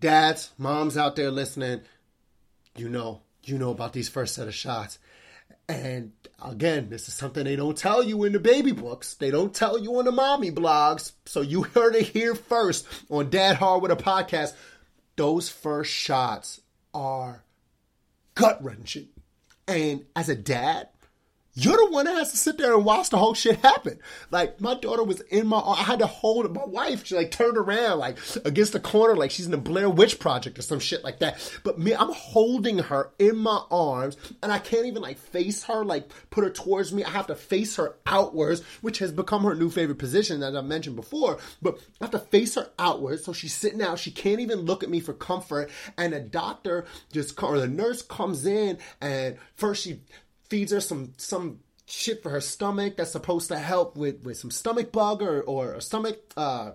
Dads, 0.00 0.50
moms 0.58 0.96
out 0.96 1.16
there 1.16 1.30
listening, 1.30 1.82
you 2.76 2.88
know, 2.88 3.20
you 3.44 3.58
know 3.58 3.70
about 3.70 3.92
these 3.92 4.08
first 4.08 4.34
set 4.34 4.48
of 4.48 4.54
shots. 4.54 4.98
And 5.68 6.12
again, 6.42 6.88
this 6.90 7.08
is 7.08 7.14
something 7.14 7.44
they 7.44 7.56
don't 7.56 7.76
tell 7.76 8.02
you 8.02 8.24
in 8.24 8.32
the 8.32 8.38
baby 8.38 8.72
books. 8.72 9.14
They 9.14 9.30
don't 9.30 9.54
tell 9.54 9.78
you 9.78 9.98
on 9.98 10.04
the 10.04 10.12
mommy 10.12 10.50
blogs. 10.52 11.12
So 11.24 11.40
you 11.40 11.62
heard 11.74 11.94
it 11.96 12.08
here 12.08 12.34
first 12.34 12.86
on 13.10 13.30
Dad 13.30 13.56
Hard 13.56 13.82
with 13.82 13.90
a 13.90 13.96
podcast. 13.96 14.54
Those 15.16 15.48
first 15.48 15.92
shots 15.92 16.60
are 16.94 17.42
gut 18.34 18.62
wrenching. 18.62 19.08
And 19.66 20.04
as 20.14 20.28
a 20.28 20.36
dad, 20.36 20.88
you're 21.58 21.76
the 21.76 21.90
one 21.90 22.04
that 22.04 22.14
has 22.16 22.30
to 22.32 22.36
sit 22.36 22.58
there 22.58 22.74
and 22.74 22.84
watch 22.84 23.08
the 23.08 23.16
whole 23.16 23.32
shit 23.32 23.56
happen. 23.60 23.98
Like 24.30 24.60
my 24.60 24.74
daughter 24.74 25.02
was 25.02 25.22
in 25.22 25.46
my, 25.46 25.58
I 25.58 25.76
had 25.76 26.00
to 26.00 26.06
hold 26.06 26.54
my 26.54 26.66
wife. 26.66 27.06
She 27.06 27.16
like 27.16 27.30
turned 27.30 27.56
around 27.56 27.98
like 27.98 28.18
against 28.44 28.74
the 28.74 28.80
corner, 28.80 29.16
like 29.16 29.30
she's 29.30 29.46
in 29.46 29.52
the 29.52 29.56
Blair 29.56 29.88
Witch 29.88 30.18
Project 30.18 30.58
or 30.58 30.62
some 30.62 30.80
shit 30.80 31.02
like 31.02 31.20
that. 31.20 31.58
But 31.64 31.78
me, 31.78 31.94
I'm 31.94 32.12
holding 32.12 32.78
her 32.78 33.10
in 33.18 33.38
my 33.38 33.62
arms, 33.70 34.18
and 34.42 34.52
I 34.52 34.58
can't 34.58 34.84
even 34.84 35.00
like 35.00 35.16
face 35.16 35.64
her, 35.64 35.82
like 35.82 36.10
put 36.28 36.44
her 36.44 36.50
towards 36.50 36.92
me. 36.92 37.04
I 37.04 37.10
have 37.10 37.28
to 37.28 37.34
face 37.34 37.76
her 37.76 37.94
outwards, 38.04 38.62
which 38.82 38.98
has 38.98 39.10
become 39.10 39.44
her 39.44 39.54
new 39.54 39.70
favorite 39.70 39.98
position, 39.98 40.42
as 40.42 40.54
I 40.54 40.60
mentioned 40.60 40.96
before. 40.96 41.38
But 41.62 41.78
I 42.02 42.04
have 42.04 42.10
to 42.10 42.18
face 42.18 42.56
her 42.56 42.68
outwards, 42.78 43.24
so 43.24 43.32
she's 43.32 43.54
sitting 43.54 43.80
out. 43.80 43.98
She 43.98 44.10
can't 44.10 44.40
even 44.40 44.60
look 44.60 44.82
at 44.82 44.90
me 44.90 45.00
for 45.00 45.14
comfort, 45.14 45.70
and 45.96 46.12
a 46.12 46.20
doctor 46.20 46.84
just 47.12 47.42
or 47.42 47.58
the 47.58 47.66
nurse 47.66 48.02
comes 48.02 48.44
in, 48.44 48.76
and 49.00 49.38
first 49.54 49.84
she 49.84 50.00
feeds 50.48 50.72
her 50.72 50.80
some 50.80 51.12
some 51.16 51.60
shit 51.86 52.22
for 52.22 52.30
her 52.30 52.40
stomach 52.40 52.96
that's 52.96 53.12
supposed 53.12 53.48
to 53.48 53.58
help 53.58 53.96
with 53.96 54.22
with 54.24 54.36
some 54.36 54.50
stomach 54.50 54.92
bug 54.92 55.22
or 55.22 55.42
or 55.42 55.74
a 55.74 55.80
stomach 55.80 56.18
uh 56.36 56.72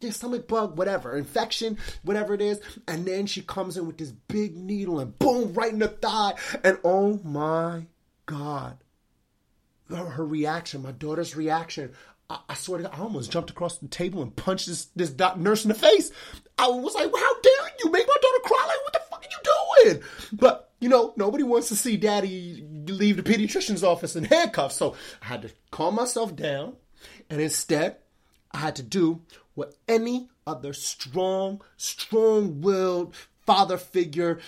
yeah, 0.00 0.10
stomach 0.10 0.46
bug, 0.46 0.76
whatever, 0.76 1.16
infection, 1.16 1.78
whatever 2.02 2.34
it 2.34 2.42
is. 2.42 2.60
And 2.86 3.06
then 3.06 3.26
she 3.26 3.42
comes 3.42 3.76
in 3.76 3.86
with 3.86 3.98
this 3.98 4.12
big 4.12 4.56
needle 4.56 5.00
and 5.00 5.18
boom, 5.18 5.54
right 5.54 5.72
in 5.72 5.78
the 5.78 5.88
thigh. 5.88 6.34
And 6.62 6.78
oh 6.84 7.20
my 7.24 7.86
God. 8.26 8.78
Her, 9.88 10.04
her 10.04 10.26
reaction, 10.26 10.82
my 10.82 10.92
daughter's 10.92 11.36
reaction. 11.36 11.92
I, 12.28 12.38
I 12.48 12.54
swear 12.54 12.78
to 12.78 12.84
God, 12.84 12.94
I 12.94 13.00
almost 13.00 13.30
jumped 13.30 13.50
across 13.50 13.78
the 13.78 13.88
table 13.88 14.22
and 14.22 14.34
punched 14.34 14.66
this, 14.66 14.86
this 14.96 15.10
doc, 15.10 15.38
nurse 15.38 15.64
in 15.64 15.68
the 15.68 15.74
face. 15.74 16.10
I 16.58 16.68
was 16.68 16.94
like, 16.94 17.04
how 17.04 17.40
dare 17.40 17.70
you 17.84 17.90
make 17.90 18.06
my 18.06 18.16
daughter 18.20 18.40
cry? 18.44 18.64
Like, 18.66 18.84
what 18.84 18.92
the 18.92 19.00
fuck 19.10 19.24
are 19.24 19.84
you 19.84 19.92
doing? 19.92 20.02
But 20.32 20.70
you 20.84 20.90
know, 20.90 21.14
nobody 21.16 21.42
wants 21.42 21.68
to 21.68 21.76
see 21.76 21.96
daddy 21.96 22.62
leave 22.86 23.16
the 23.16 23.22
pediatrician's 23.22 23.82
office 23.82 24.16
in 24.16 24.24
handcuffs. 24.24 24.76
So 24.76 24.94
I 25.22 25.24
had 25.24 25.40
to 25.40 25.50
calm 25.70 25.94
myself 25.94 26.36
down. 26.36 26.76
And 27.30 27.40
instead, 27.40 27.96
I 28.52 28.58
had 28.58 28.76
to 28.76 28.82
do 28.82 29.22
what 29.54 29.76
any 29.88 30.28
other 30.46 30.74
strong, 30.74 31.62
strong 31.78 32.60
willed 32.60 33.16
father 33.46 33.78
figure 33.78 34.40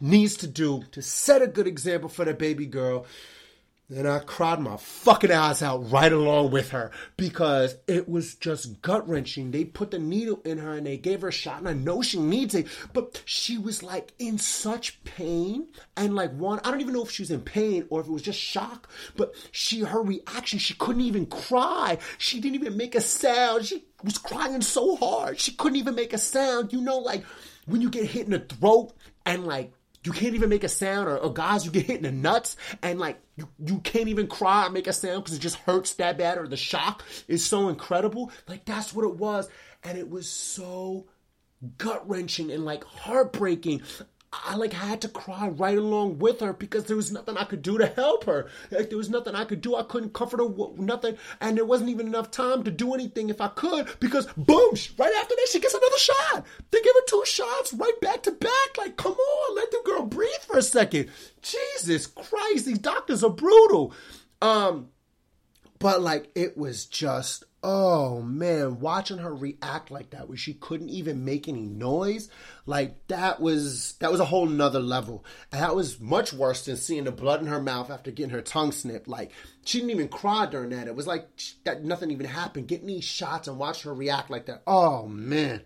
needs 0.00 0.36
to 0.38 0.48
do 0.48 0.82
to 0.90 1.02
set 1.02 1.40
a 1.40 1.46
good 1.46 1.68
example 1.68 2.08
for 2.08 2.24
the 2.24 2.34
baby 2.34 2.66
girl 2.66 3.06
and 3.88 4.08
I 4.08 4.18
cried 4.18 4.58
my 4.58 4.76
fucking 4.76 5.30
eyes 5.30 5.62
out 5.62 5.90
right 5.90 6.12
along 6.12 6.50
with 6.50 6.70
her 6.70 6.90
because 7.16 7.76
it 7.86 8.08
was 8.08 8.34
just 8.34 8.82
gut 8.82 9.08
wrenching. 9.08 9.50
They 9.50 9.64
put 9.64 9.92
the 9.92 9.98
needle 9.98 10.40
in 10.44 10.58
her 10.58 10.72
and 10.72 10.86
they 10.86 10.96
gave 10.96 11.22
her 11.22 11.28
a 11.28 11.32
shot, 11.32 11.60
and 11.60 11.68
I 11.68 11.72
know 11.72 12.02
she 12.02 12.18
needs 12.18 12.54
it, 12.54 12.66
but 12.92 13.22
she 13.24 13.58
was 13.58 13.82
like 13.82 14.12
in 14.18 14.38
such 14.38 15.02
pain. 15.04 15.68
And 15.96 16.16
like 16.16 16.32
one, 16.32 16.60
I 16.64 16.70
don't 16.70 16.80
even 16.80 16.94
know 16.94 17.04
if 17.04 17.10
she 17.10 17.22
was 17.22 17.30
in 17.30 17.42
pain 17.42 17.86
or 17.88 18.00
if 18.00 18.08
it 18.08 18.12
was 18.12 18.22
just 18.22 18.40
shock, 18.40 18.88
but 19.16 19.34
she, 19.52 19.80
her 19.80 20.02
reaction, 20.02 20.58
she 20.58 20.74
couldn't 20.74 21.02
even 21.02 21.26
cry. 21.26 21.98
She 22.18 22.40
didn't 22.40 22.56
even 22.56 22.76
make 22.76 22.94
a 22.94 23.00
sound. 23.00 23.66
She 23.66 23.84
was 24.02 24.18
crying 24.18 24.62
so 24.62 24.96
hard. 24.96 25.38
She 25.38 25.52
couldn't 25.52 25.76
even 25.76 25.94
make 25.94 26.12
a 26.12 26.18
sound. 26.18 26.72
You 26.72 26.80
know, 26.80 26.98
like 26.98 27.24
when 27.66 27.80
you 27.80 27.90
get 27.90 28.06
hit 28.06 28.26
in 28.26 28.32
the 28.32 28.40
throat 28.40 28.92
and 29.24 29.46
like 29.46 29.72
you 30.06 30.12
can't 30.12 30.34
even 30.34 30.48
make 30.48 30.64
a 30.64 30.68
sound, 30.68 31.08
or, 31.08 31.18
or, 31.18 31.32
guys, 31.32 31.64
you 31.64 31.72
get 31.72 31.86
hit 31.86 31.96
in 31.96 32.02
the 32.04 32.12
nuts 32.12 32.56
and 32.82 32.98
like 32.98 33.20
you, 33.36 33.48
you 33.64 33.78
can't 33.80 34.08
even 34.08 34.28
cry 34.28 34.66
or 34.66 34.70
make 34.70 34.86
a 34.86 34.92
sound 34.92 35.24
because 35.24 35.36
it 35.36 35.40
just 35.40 35.56
hurts 35.56 35.94
that 35.94 36.16
bad, 36.16 36.38
or 36.38 36.46
the 36.46 36.56
shock 36.56 37.04
is 37.28 37.44
so 37.44 37.68
incredible. 37.68 38.30
Like 38.46 38.64
that's 38.64 38.94
what 38.94 39.04
it 39.04 39.16
was, 39.16 39.48
and 39.82 39.98
it 39.98 40.08
was 40.08 40.28
so 40.28 41.06
gut 41.78 42.08
wrenching 42.08 42.50
and 42.50 42.64
like 42.64 42.84
heartbreaking. 42.84 43.82
I 44.44 44.56
like 44.56 44.72
had 44.72 45.00
to 45.02 45.08
cry 45.08 45.48
right 45.48 45.78
along 45.78 46.18
with 46.18 46.40
her 46.40 46.52
because 46.52 46.84
there 46.84 46.96
was 46.96 47.12
nothing 47.12 47.36
I 47.36 47.44
could 47.44 47.62
do 47.62 47.78
to 47.78 47.86
help 47.86 48.24
her. 48.24 48.48
Like 48.70 48.88
there 48.88 48.98
was 48.98 49.10
nothing 49.10 49.34
I 49.34 49.44
could 49.44 49.60
do. 49.60 49.76
I 49.76 49.82
couldn't 49.82 50.14
comfort 50.14 50.40
her, 50.40 50.48
nothing, 50.76 51.16
and 51.40 51.56
there 51.56 51.64
wasn't 51.64 51.90
even 51.90 52.06
enough 52.06 52.30
time 52.30 52.62
to 52.64 52.70
do 52.70 52.94
anything 52.94 53.30
if 53.30 53.40
I 53.40 53.48
could 53.48 53.88
because 54.00 54.26
boom, 54.36 54.74
right 54.98 55.14
after 55.20 55.34
that 55.34 55.48
she 55.50 55.60
gets 55.60 55.74
another 55.74 55.98
shot. 55.98 56.46
They 56.70 56.80
give 56.82 56.94
her 56.94 57.06
two 57.08 57.22
shots 57.26 57.72
right 57.74 58.00
back 58.00 58.22
to 58.24 58.32
back. 58.32 58.78
Like 58.78 58.96
come 58.96 59.12
on, 59.12 59.56
let 59.56 59.70
the 59.70 59.82
girl 59.84 60.04
breathe 60.04 60.30
for 60.46 60.58
a 60.58 60.62
second. 60.62 61.08
Jesus 61.42 62.06
Christ, 62.06 62.66
these 62.66 62.78
doctors 62.78 63.22
are 63.22 63.30
brutal. 63.30 63.92
Um, 64.42 64.88
but 65.78 66.02
like 66.02 66.30
it 66.34 66.56
was 66.56 66.86
just 66.86 67.44
oh 67.62 68.22
man, 68.22 68.80
watching 68.80 69.18
her 69.18 69.34
react 69.34 69.90
like 69.90 70.10
that 70.10 70.28
where 70.28 70.36
she 70.36 70.54
couldn't 70.54 70.90
even 70.90 71.24
make 71.24 71.48
any 71.48 71.66
noise, 71.66 72.28
like 72.64 73.06
that 73.08 73.40
was 73.40 73.94
that 74.00 74.10
was 74.10 74.20
a 74.20 74.24
whole 74.24 74.46
nother 74.46 74.80
level. 74.80 75.24
And 75.52 75.62
that 75.62 75.74
was 75.74 76.00
much 76.00 76.32
worse 76.32 76.64
than 76.64 76.76
seeing 76.76 77.04
the 77.04 77.12
blood 77.12 77.40
in 77.40 77.46
her 77.46 77.60
mouth 77.60 77.90
after 77.90 78.10
getting 78.10 78.32
her 78.32 78.42
tongue 78.42 78.72
snipped. 78.72 79.08
Like 79.08 79.32
she 79.64 79.78
didn't 79.78 79.90
even 79.90 80.08
cry 80.08 80.46
during 80.46 80.70
that. 80.70 80.86
It 80.86 80.94
was 80.94 81.06
like 81.06 81.28
that 81.64 81.84
nothing 81.84 82.10
even 82.10 82.26
happened. 82.26 82.68
Getting 82.68 82.86
these 82.86 83.04
shots 83.04 83.48
and 83.48 83.58
watch 83.58 83.82
her 83.82 83.94
react 83.94 84.30
like 84.30 84.46
that. 84.46 84.62
Oh 84.66 85.06
man. 85.06 85.62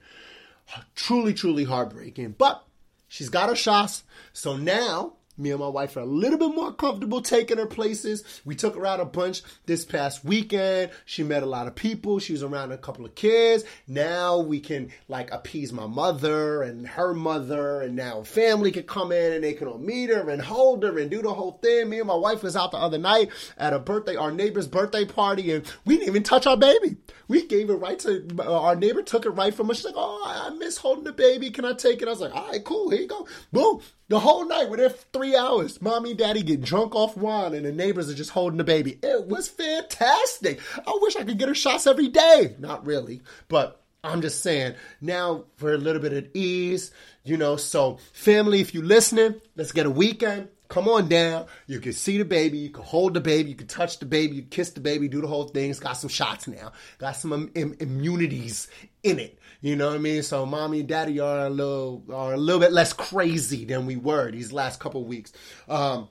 Truly, 0.95 1.35
truly 1.35 1.65
heartbreaking. 1.65 2.37
But 2.39 2.65
she's 3.09 3.29
got 3.29 3.49
her 3.49 3.57
shots. 3.57 4.05
So 4.33 4.57
now 4.57 5.15
me 5.41 5.51
and 5.51 5.61
my 5.61 5.69
wife 5.69 5.97
are 5.97 6.01
a 6.01 6.05
little 6.07 6.39
bit 6.39 6.55
more 6.55 6.73
comfortable 6.73 7.23
taking 7.23 7.57
her 7.57 7.67
places. 7.67 8.43
We 8.45 8.55
took 8.55 8.75
her 8.77 8.87
out 8.87 9.01
a 9.01 9.05
bunch 9.05 9.43
this 9.67 9.85
past 9.85 10.25
weekend. 10.25 10.91
She 11.07 11.23
met 11.23 11.43
a 11.43 11.47
lot 11.47 11.67
of 11.67 11.75
people. 11.75 12.19
She 12.19 12.33
was 12.33 12.43
around 12.43 12.73
a 12.73 12.79
couple 12.79 13.05
of 13.05 13.15
kids. 13.15 13.65
Now 13.87 14.39
we 14.39 14.61
can 14.61 14.91
like 15.09 15.33
appease 15.33 15.73
my 15.73 15.87
mother 15.87 16.63
and 16.63 16.87
her 16.87 17.15
mother, 17.15 17.81
and 17.81 17.97
now 17.97 18.23
family 18.23 18.71
can 18.71 18.83
come 18.85 19.13
in 19.13 19.33
and 19.33 19.43
they 19.43 19.55
can 19.55 19.67
all 19.67 19.79
meet 19.79 20.11
her 20.11 20.29
and 20.29 20.43
hold 20.43 20.83
her 20.83 20.99
and 20.99 21.11
do 21.11 21.23
the 21.23 21.33
whole 21.33 21.59
thing. 21.63 21.89
Me 21.89 21.99
and 21.99 22.09
my 22.09 22.15
wife 22.15 22.43
was 22.43 22.57
out 22.57 22.73
the 22.73 22.79
other 22.79 22.99
night 22.99 23.31
at 23.57 23.73
a 23.73 23.79
birthday, 23.79 24.17
our 24.17 24.31
neighbor's 24.31 24.69
birthday 24.69 25.05
party, 25.05 25.53
and 25.53 25.65
we 25.85 25.97
didn't 25.97 26.09
even 26.09 26.23
touch 26.23 26.47
our 26.47 26.57
baby. 26.57 26.97
We 27.29 27.47
gave 27.47 27.71
it 27.71 27.75
right 27.75 27.99
to 28.01 28.27
uh, 28.41 28.61
our 28.61 28.77
neighbor, 28.77 29.03
took 29.03 29.25
it 29.25 29.31
right 29.31 29.55
from 29.55 29.71
us. 29.71 29.79
She's 29.79 29.87
like, 29.87 29.95
"Oh, 29.97 30.23
I 30.25 30.51
miss 30.51 30.77
holding 30.77 31.05
the 31.05 31.13
baby. 31.13 31.51
Can 31.51 31.65
I 31.65 31.73
take 31.73 32.03
it?" 32.03 32.09
I 32.09 32.11
was 32.11 32.21
like, 32.21 32.35
"All 32.35 32.49
right, 32.49 32.65
cool. 32.65 32.91
Here 32.91 33.01
you 33.01 33.09
go." 33.09 33.27
Boom. 33.53 33.81
The 34.11 34.19
whole 34.19 34.45
night, 34.45 34.69
we're 34.69 34.79
there 34.79 34.89
three 34.89 35.37
hours. 35.37 35.81
Mommy 35.81 36.11
and 36.11 36.19
daddy 36.19 36.43
get 36.43 36.63
drunk 36.63 36.97
off 36.97 37.17
wine, 37.17 37.55
and 37.55 37.65
the 37.65 37.71
neighbors 37.71 38.11
are 38.11 38.15
just 38.15 38.31
holding 38.31 38.59
the 38.59 38.65
baby. 38.65 38.99
It 39.05 39.29
was 39.29 39.49
fantastic. 39.49 40.59
I 40.85 40.99
wish 41.01 41.15
I 41.15 41.23
could 41.23 41.39
get 41.39 41.47
her 41.47 41.55
shots 41.55 41.87
every 41.87 42.09
day. 42.09 42.57
Not 42.59 42.85
really, 42.85 43.23
but 43.47 43.81
I'm 44.03 44.21
just 44.21 44.43
saying, 44.43 44.75
now 45.01 45.45
for 45.59 45.73
a 45.73 45.79
little 45.79 46.03
bit 46.03 46.13
of 46.13 46.27
ease, 46.35 46.91
you 47.23 47.37
know. 47.37 47.55
So, 47.55 47.99
family, 48.13 48.61
if 48.61 48.75
you're 48.75 48.83
listening, 48.83 49.37
let's 49.55 49.71
get 49.71 49.87
a 49.87 49.91
weekend. 49.91 50.49
Come 50.71 50.89
on 50.89 51.09
down. 51.09 51.47
You 51.67 51.79
can 51.79 51.93
see 51.93 52.17
the 52.19 52.25
baby. 52.25 52.59
You 52.59 52.71
can 52.71 52.85
hold 52.85 53.15
the 53.15 53.21
baby. 53.21 53.51
You 53.51 53.57
can 53.57 53.67
touch 53.67 53.99
the 53.99 54.07
baby. 54.07 54.37
You 54.37 54.43
kiss 54.43 54.71
the 54.71 54.81
baby. 54.81 55.09
Do 55.09 55.21
the 55.21 55.27
whole 55.27 55.49
thing. 55.49 55.69
It's 55.69 55.81
got 55.81 55.95
some 55.95 56.11
shots 56.11 56.47
now. 56.47 56.73
Got 56.99 57.17
some 57.17 57.51
Im- 57.55 57.77
immunities 57.81 58.69
in 59.03 59.19
it. 59.19 59.40
You 59.61 59.77
know 59.77 59.89
what 59.89 59.97
I 59.97 59.99
mean? 59.99 60.23
So 60.23 60.47
mommy 60.47 60.81
and 60.81 60.89
daddy 60.89 61.21
are 61.21 61.47
a 61.47 61.51
little 61.51 62.05
are 62.13 62.35
a 62.35 62.39
little 62.39 62.61
bit 62.61 62.73
less 62.73 62.93
crazy 62.93 63.65
than 63.65 63.87
we 63.87 63.97
were 63.97 64.31
these 64.31 64.53
last 64.53 64.81
couple 64.81 65.05
weeks. 65.05 65.33
Um, 65.69 66.09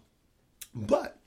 but 0.73 1.19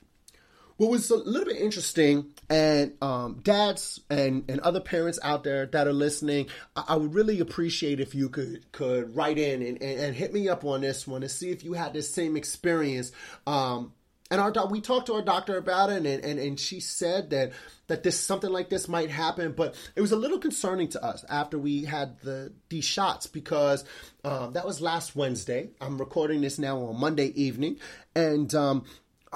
what 0.77 0.89
was 0.89 1.09
a 1.11 1.15
little 1.15 1.45
bit 1.45 1.61
interesting, 1.61 2.31
and 2.49 2.93
um, 3.01 3.39
dads 3.43 3.99
and, 4.09 4.43
and 4.49 4.59
other 4.61 4.79
parents 4.79 5.19
out 5.21 5.43
there 5.43 5.65
that 5.67 5.87
are 5.87 5.93
listening, 5.93 6.47
I, 6.75 6.85
I, 6.89 6.95
would 6.95 7.13
really 7.13 7.39
appreciate 7.39 7.99
if 7.99 8.15
you 8.15 8.29
could 8.29 8.71
could 8.71 9.15
write 9.15 9.37
in 9.37 9.61
and, 9.61 9.81
and, 9.81 9.99
and, 9.99 10.15
hit 10.15 10.33
me 10.33 10.49
up 10.49 10.65
on 10.65 10.81
this 10.81 11.05
one 11.05 11.21
to 11.21 11.29
see 11.29 11.51
if 11.51 11.63
you 11.63 11.73
had 11.73 11.93
the 11.93 12.01
same 12.01 12.35
experience. 12.35 13.11
Um, 13.45 13.93
and 14.33 14.41
our 14.41 14.67
we 14.67 14.81
talked 14.81 15.05
to 15.07 15.13
our 15.13 15.21
doctor 15.21 15.57
about 15.57 15.91
it, 15.91 15.97
and, 15.97 16.07
and, 16.07 16.39
and 16.39 16.59
she 16.59 16.79
said 16.79 17.29
that 17.29 17.51
that 17.85 18.01
this 18.01 18.19
something 18.19 18.49
like 18.49 18.67
this 18.67 18.87
might 18.87 19.11
happen, 19.11 19.51
but 19.51 19.75
it 19.95 20.01
was 20.01 20.11
a 20.11 20.15
little 20.15 20.39
concerning 20.39 20.87
to 20.89 21.03
us 21.05 21.23
after 21.29 21.59
we 21.59 21.83
had 21.83 22.19
the 22.21 22.51
these 22.67 22.83
shots 22.83 23.27
because 23.27 23.85
um, 24.23 24.53
that 24.53 24.65
was 24.65 24.81
last 24.81 25.15
Wednesday. 25.15 25.69
I'm 25.79 25.99
recording 25.99 26.41
this 26.41 26.57
now 26.57 26.79
on 26.79 26.99
Monday 26.99 27.27
evening, 27.39 27.77
and 28.15 28.53
um, 28.55 28.85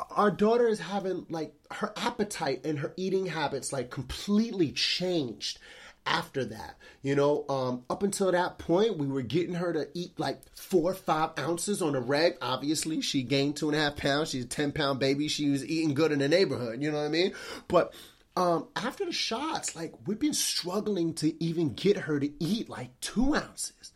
our 0.09 0.31
daughter 0.31 0.67
is 0.67 0.79
having 0.79 1.27
like 1.29 1.53
her 1.69 1.93
appetite 1.95 2.65
and 2.65 2.79
her 2.79 2.93
eating 2.97 3.27
habits 3.27 3.71
like 3.71 3.91
completely 3.91 4.71
changed 4.71 5.59
after 6.07 6.45
that. 6.45 6.77
You 7.01 7.15
know, 7.15 7.45
um, 7.49 7.83
up 7.89 8.01
until 8.01 8.31
that 8.31 8.57
point, 8.57 8.97
we 8.97 9.07
were 9.07 9.21
getting 9.21 9.55
her 9.55 9.73
to 9.73 9.87
eat 9.93 10.19
like 10.19 10.41
four 10.55 10.91
or 10.91 10.95
five 10.95 11.31
ounces 11.37 11.81
on 11.81 11.95
a 11.95 11.99
reg. 11.99 12.37
Obviously, 12.41 13.01
she 13.01 13.21
gained 13.21 13.57
two 13.57 13.69
and 13.69 13.77
a 13.77 13.81
half 13.81 13.97
pounds. 13.97 14.29
She's 14.29 14.45
a 14.45 14.47
10 14.47 14.71
pound 14.71 14.99
baby. 14.99 15.27
She 15.27 15.49
was 15.49 15.65
eating 15.65 15.93
good 15.93 16.11
in 16.11 16.19
the 16.19 16.29
neighborhood. 16.29 16.81
You 16.81 16.91
know 16.91 16.97
what 16.97 17.05
I 17.05 17.09
mean? 17.09 17.33
But 17.67 17.93
um, 18.35 18.67
after 18.75 19.05
the 19.05 19.11
shots, 19.11 19.75
like 19.75 19.93
we've 20.05 20.19
been 20.19 20.33
struggling 20.33 21.13
to 21.15 21.43
even 21.43 21.73
get 21.73 21.97
her 21.97 22.19
to 22.19 22.31
eat 22.43 22.69
like 22.69 22.99
two 22.99 23.35
ounces. 23.35 23.91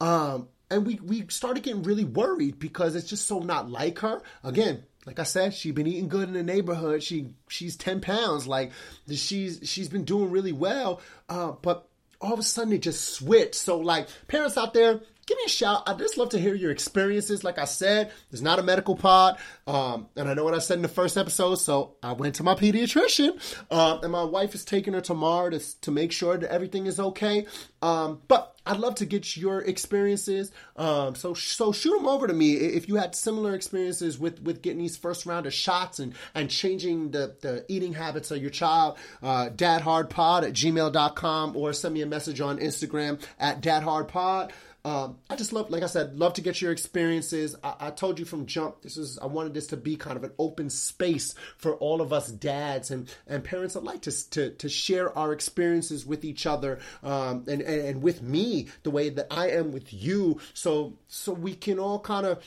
Um, 0.00 0.48
and 0.70 0.86
we, 0.86 0.98
we 1.02 1.26
started 1.28 1.62
getting 1.62 1.82
really 1.82 2.04
worried 2.04 2.58
because 2.58 2.96
it's 2.96 3.08
just 3.08 3.26
so 3.26 3.38
not 3.40 3.70
like 3.70 3.98
her. 4.00 4.22
Again, 4.42 4.84
like 5.06 5.18
I 5.18 5.24
said, 5.24 5.54
she's 5.54 5.72
been 5.72 5.86
eating 5.86 6.08
good 6.08 6.28
in 6.28 6.34
the 6.34 6.42
neighborhood. 6.42 7.02
She 7.02 7.34
she's 7.48 7.76
ten 7.76 8.00
pounds. 8.00 8.46
Like 8.46 8.72
she's 9.10 9.60
she's 9.64 9.88
been 9.88 10.04
doing 10.04 10.30
really 10.30 10.52
well. 10.52 11.00
Uh, 11.28 11.52
but 11.52 11.88
all 12.20 12.32
of 12.32 12.38
a 12.38 12.42
sudden 12.42 12.72
it 12.72 12.82
just 12.82 13.10
switched. 13.10 13.56
So 13.56 13.78
like 13.78 14.08
parents 14.28 14.56
out 14.56 14.74
there, 14.74 15.00
give 15.26 15.36
me 15.36 15.44
a 15.46 15.48
shout. 15.48 15.88
I'd 15.88 15.98
just 15.98 16.18
love 16.18 16.30
to 16.30 16.38
hear 16.38 16.54
your 16.54 16.70
experiences. 16.70 17.44
Like 17.44 17.58
I 17.58 17.64
said, 17.64 18.12
it's 18.30 18.42
not 18.42 18.58
a 18.58 18.62
medical 18.62 18.96
pod. 18.96 19.38
Um, 19.66 20.08
and 20.16 20.28
I 20.28 20.34
know 20.34 20.44
what 20.44 20.54
I 20.54 20.58
said 20.58 20.76
in 20.78 20.82
the 20.82 20.88
first 20.88 21.16
episode, 21.16 21.56
so 21.56 21.96
I 22.02 22.12
went 22.12 22.36
to 22.36 22.42
my 22.42 22.54
pediatrician. 22.54 23.40
Uh, 23.70 23.98
and 24.02 24.12
my 24.12 24.24
wife 24.24 24.54
is 24.54 24.64
taking 24.64 24.94
her 24.94 25.00
tomorrow 25.00 25.50
to, 25.50 25.80
to 25.82 25.90
make 25.90 26.12
sure 26.12 26.36
that 26.36 26.50
everything 26.50 26.86
is 26.86 26.98
okay. 26.98 27.46
Um, 27.80 28.20
but 28.28 28.56
I'd 28.64 28.78
love 28.78 28.96
to 28.96 29.06
get 29.06 29.36
your 29.36 29.60
experiences. 29.60 30.52
Um, 30.76 31.14
so 31.14 31.34
so 31.34 31.72
shoot 31.72 31.96
them 31.96 32.06
over 32.06 32.26
to 32.26 32.32
me 32.32 32.52
if 32.52 32.88
you 32.88 32.96
had 32.96 33.14
similar 33.14 33.54
experiences 33.54 34.18
with, 34.18 34.40
with 34.42 34.62
getting 34.62 34.78
these 34.78 34.96
first 34.96 35.26
round 35.26 35.46
of 35.46 35.54
shots 35.54 35.98
and, 35.98 36.14
and 36.34 36.48
changing 36.48 37.10
the, 37.10 37.36
the 37.40 37.64
eating 37.68 37.92
habits 37.92 38.30
of 38.30 38.40
your 38.40 38.50
child. 38.50 38.98
Uh, 39.22 39.48
dadhardpod 39.50 40.44
at 40.44 40.52
gmail.com 40.52 41.56
or 41.56 41.72
send 41.72 41.94
me 41.94 42.02
a 42.02 42.06
message 42.06 42.40
on 42.40 42.58
Instagram 42.58 43.20
at 43.38 43.60
dadhardpod. 43.60 44.52
Um, 44.84 45.18
I 45.30 45.36
just 45.36 45.52
love, 45.52 45.70
like 45.70 45.84
I 45.84 45.86
said, 45.86 46.18
love 46.18 46.32
to 46.34 46.40
get 46.40 46.60
your 46.60 46.72
experiences. 46.72 47.54
I, 47.62 47.74
I, 47.78 47.90
told 47.90 48.18
you 48.18 48.24
from 48.24 48.46
jump, 48.46 48.82
this 48.82 48.96
is 48.96 49.16
I 49.16 49.26
wanted 49.26 49.54
this 49.54 49.68
to 49.68 49.76
be 49.76 49.94
kind 49.94 50.16
of 50.16 50.24
an 50.24 50.32
open 50.40 50.70
space 50.70 51.36
for 51.56 51.76
all 51.76 52.00
of 52.00 52.12
us 52.12 52.32
dads 52.32 52.90
and, 52.90 53.08
and 53.28 53.44
parents 53.44 53.76
alike 53.76 54.02
to, 54.02 54.30
to 54.30 54.50
to 54.50 54.68
share 54.68 55.16
our 55.16 55.32
experiences 55.32 56.04
with 56.04 56.24
each 56.24 56.46
other 56.46 56.80
um, 57.04 57.44
and, 57.46 57.62
and 57.62 57.86
and 57.86 58.02
with 58.02 58.22
me 58.22 58.68
the 58.82 58.90
way 58.90 59.08
that 59.08 59.28
I 59.30 59.50
am 59.50 59.70
with 59.70 59.92
you, 59.92 60.40
so 60.52 60.98
so 61.06 61.32
we 61.32 61.54
can 61.54 61.78
all 61.78 62.00
kind 62.00 62.26
of 62.26 62.42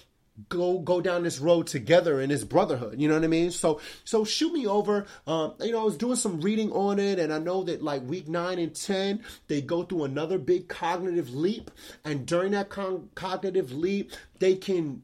go 0.49 0.79
go 0.79 0.99
down 0.99 1.23
this 1.23 1.39
road 1.39 1.67
together 1.67 2.19
in 2.19 2.29
this 2.29 2.43
brotherhood 2.43 2.99
you 2.99 3.07
know 3.07 3.13
what 3.13 3.23
i 3.23 3.27
mean? 3.27 3.51
So 3.51 3.79
so 4.03 4.25
shoot 4.25 4.51
me 4.51 4.67
over 4.67 5.05
um 5.27 5.53
you 5.61 5.71
know 5.71 5.81
i 5.81 5.83
was 5.83 5.97
doing 5.97 6.17
some 6.17 6.41
reading 6.41 6.71
on 6.71 6.99
it 6.99 7.19
and 7.19 7.33
i 7.33 7.39
know 7.39 7.63
that 7.63 7.81
like 7.81 8.03
week 8.03 8.27
9 8.27 8.59
and 8.59 8.75
10 8.75 9.23
they 9.47 9.61
go 9.61 9.83
through 9.83 10.03
another 10.03 10.37
big 10.37 10.67
cognitive 10.67 11.33
leap 11.33 11.71
and 12.03 12.25
during 12.25 12.51
that 12.51 12.69
con- 12.69 13.09
cognitive 13.15 13.71
leap 13.71 14.11
they 14.39 14.55
can 14.55 15.01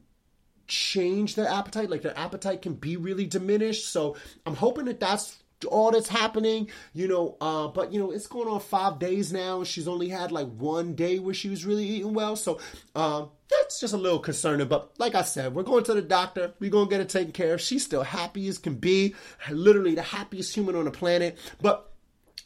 change 0.68 1.34
their 1.34 1.48
appetite. 1.48 1.90
Like 1.90 2.02
their 2.02 2.18
appetite 2.18 2.62
can 2.62 2.74
be 2.74 2.96
really 2.96 3.26
diminished. 3.26 3.88
So 3.88 4.16
i'm 4.46 4.54
hoping 4.54 4.86
that 4.86 5.00
that's 5.00 5.41
all 5.68 5.90
that's 5.90 6.08
happening, 6.08 6.70
you 6.92 7.08
know. 7.08 7.36
Uh, 7.40 7.68
but 7.68 7.92
you 7.92 8.00
know, 8.00 8.10
it's 8.10 8.26
going 8.26 8.48
on 8.48 8.60
five 8.60 8.98
days 8.98 9.32
now. 9.32 9.64
She's 9.64 9.88
only 9.88 10.08
had 10.08 10.32
like 10.32 10.48
one 10.48 10.94
day 10.94 11.18
where 11.18 11.34
she 11.34 11.48
was 11.48 11.64
really 11.64 11.84
eating 11.84 12.14
well, 12.14 12.36
so 12.36 12.60
um, 12.94 13.30
that's 13.50 13.80
just 13.80 13.94
a 13.94 13.96
little 13.98 14.18
concerning. 14.18 14.68
But 14.68 14.92
like 14.98 15.14
I 15.14 15.22
said, 15.22 15.54
we're 15.54 15.62
going 15.62 15.84
to 15.84 15.94
the 15.94 16.02
doctor. 16.02 16.52
We're 16.58 16.70
gonna 16.70 16.90
get 16.90 17.00
it 17.00 17.08
taken 17.08 17.32
care 17.32 17.54
of. 17.54 17.60
She's 17.60 17.84
still 17.84 18.02
happy 18.02 18.48
as 18.48 18.58
can 18.58 18.74
be, 18.74 19.14
literally 19.50 19.94
the 19.94 20.02
happiest 20.02 20.54
human 20.54 20.76
on 20.76 20.84
the 20.84 20.90
planet. 20.90 21.38
But 21.60 21.90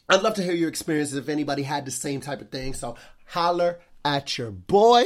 I'd 0.09 0.21
love 0.21 0.35
to 0.35 0.43
hear 0.43 0.53
your 0.53 0.69
experiences 0.69 1.15
if 1.15 1.29
anybody 1.29 1.63
had 1.63 1.85
the 1.85 1.91
same 1.91 2.21
type 2.21 2.41
of 2.41 2.49
thing. 2.49 2.73
So 2.73 2.95
holler 3.25 3.79
at 4.05 4.37
your 4.37 4.51
boy. 4.51 5.03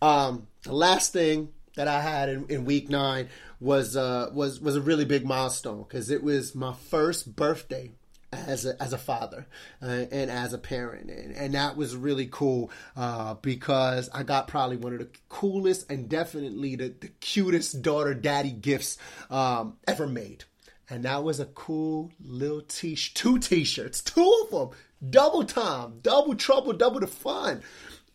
Um, 0.00 0.46
the 0.62 0.74
last 0.74 1.12
thing 1.12 1.48
that 1.78 1.86
I 1.86 2.00
had 2.00 2.28
in, 2.28 2.46
in 2.48 2.64
week 2.64 2.90
nine 2.90 3.28
was 3.60 3.96
uh, 3.96 4.30
was 4.32 4.60
was 4.60 4.74
a 4.74 4.80
really 4.80 5.04
big 5.04 5.24
milestone 5.24 5.84
because 5.84 6.10
it 6.10 6.24
was 6.24 6.52
my 6.52 6.72
first 6.72 7.36
birthday 7.36 7.92
as 8.32 8.66
a, 8.66 8.82
as 8.82 8.92
a 8.92 8.98
father 8.98 9.46
uh, 9.80 9.86
and 9.86 10.28
as 10.28 10.52
a 10.52 10.58
parent. 10.58 11.08
And, 11.08 11.36
and 11.36 11.54
that 11.54 11.76
was 11.76 11.94
really 11.94 12.26
cool 12.26 12.72
uh, 12.96 13.34
because 13.34 14.10
I 14.12 14.24
got 14.24 14.48
probably 14.48 14.76
one 14.76 14.92
of 14.92 14.98
the 14.98 15.08
coolest 15.28 15.88
and 15.88 16.08
definitely 16.08 16.74
the, 16.74 16.88
the 17.00 17.08
cutest 17.20 17.80
daughter 17.80 18.12
daddy 18.12 18.50
gifts 18.50 18.98
um, 19.30 19.76
ever 19.86 20.08
made. 20.08 20.44
And 20.90 21.04
that 21.04 21.22
was 21.22 21.38
a 21.38 21.46
cool 21.46 22.10
little 22.20 22.62
t 22.62 22.96
two 22.96 23.38
t-shirts 23.38 24.02
two 24.02 24.46
of 24.46 24.50
them 24.50 24.78
double 25.08 25.44
time 25.44 26.00
double 26.02 26.34
trouble 26.34 26.72
double 26.72 26.98
the 26.98 27.06
fun. 27.06 27.62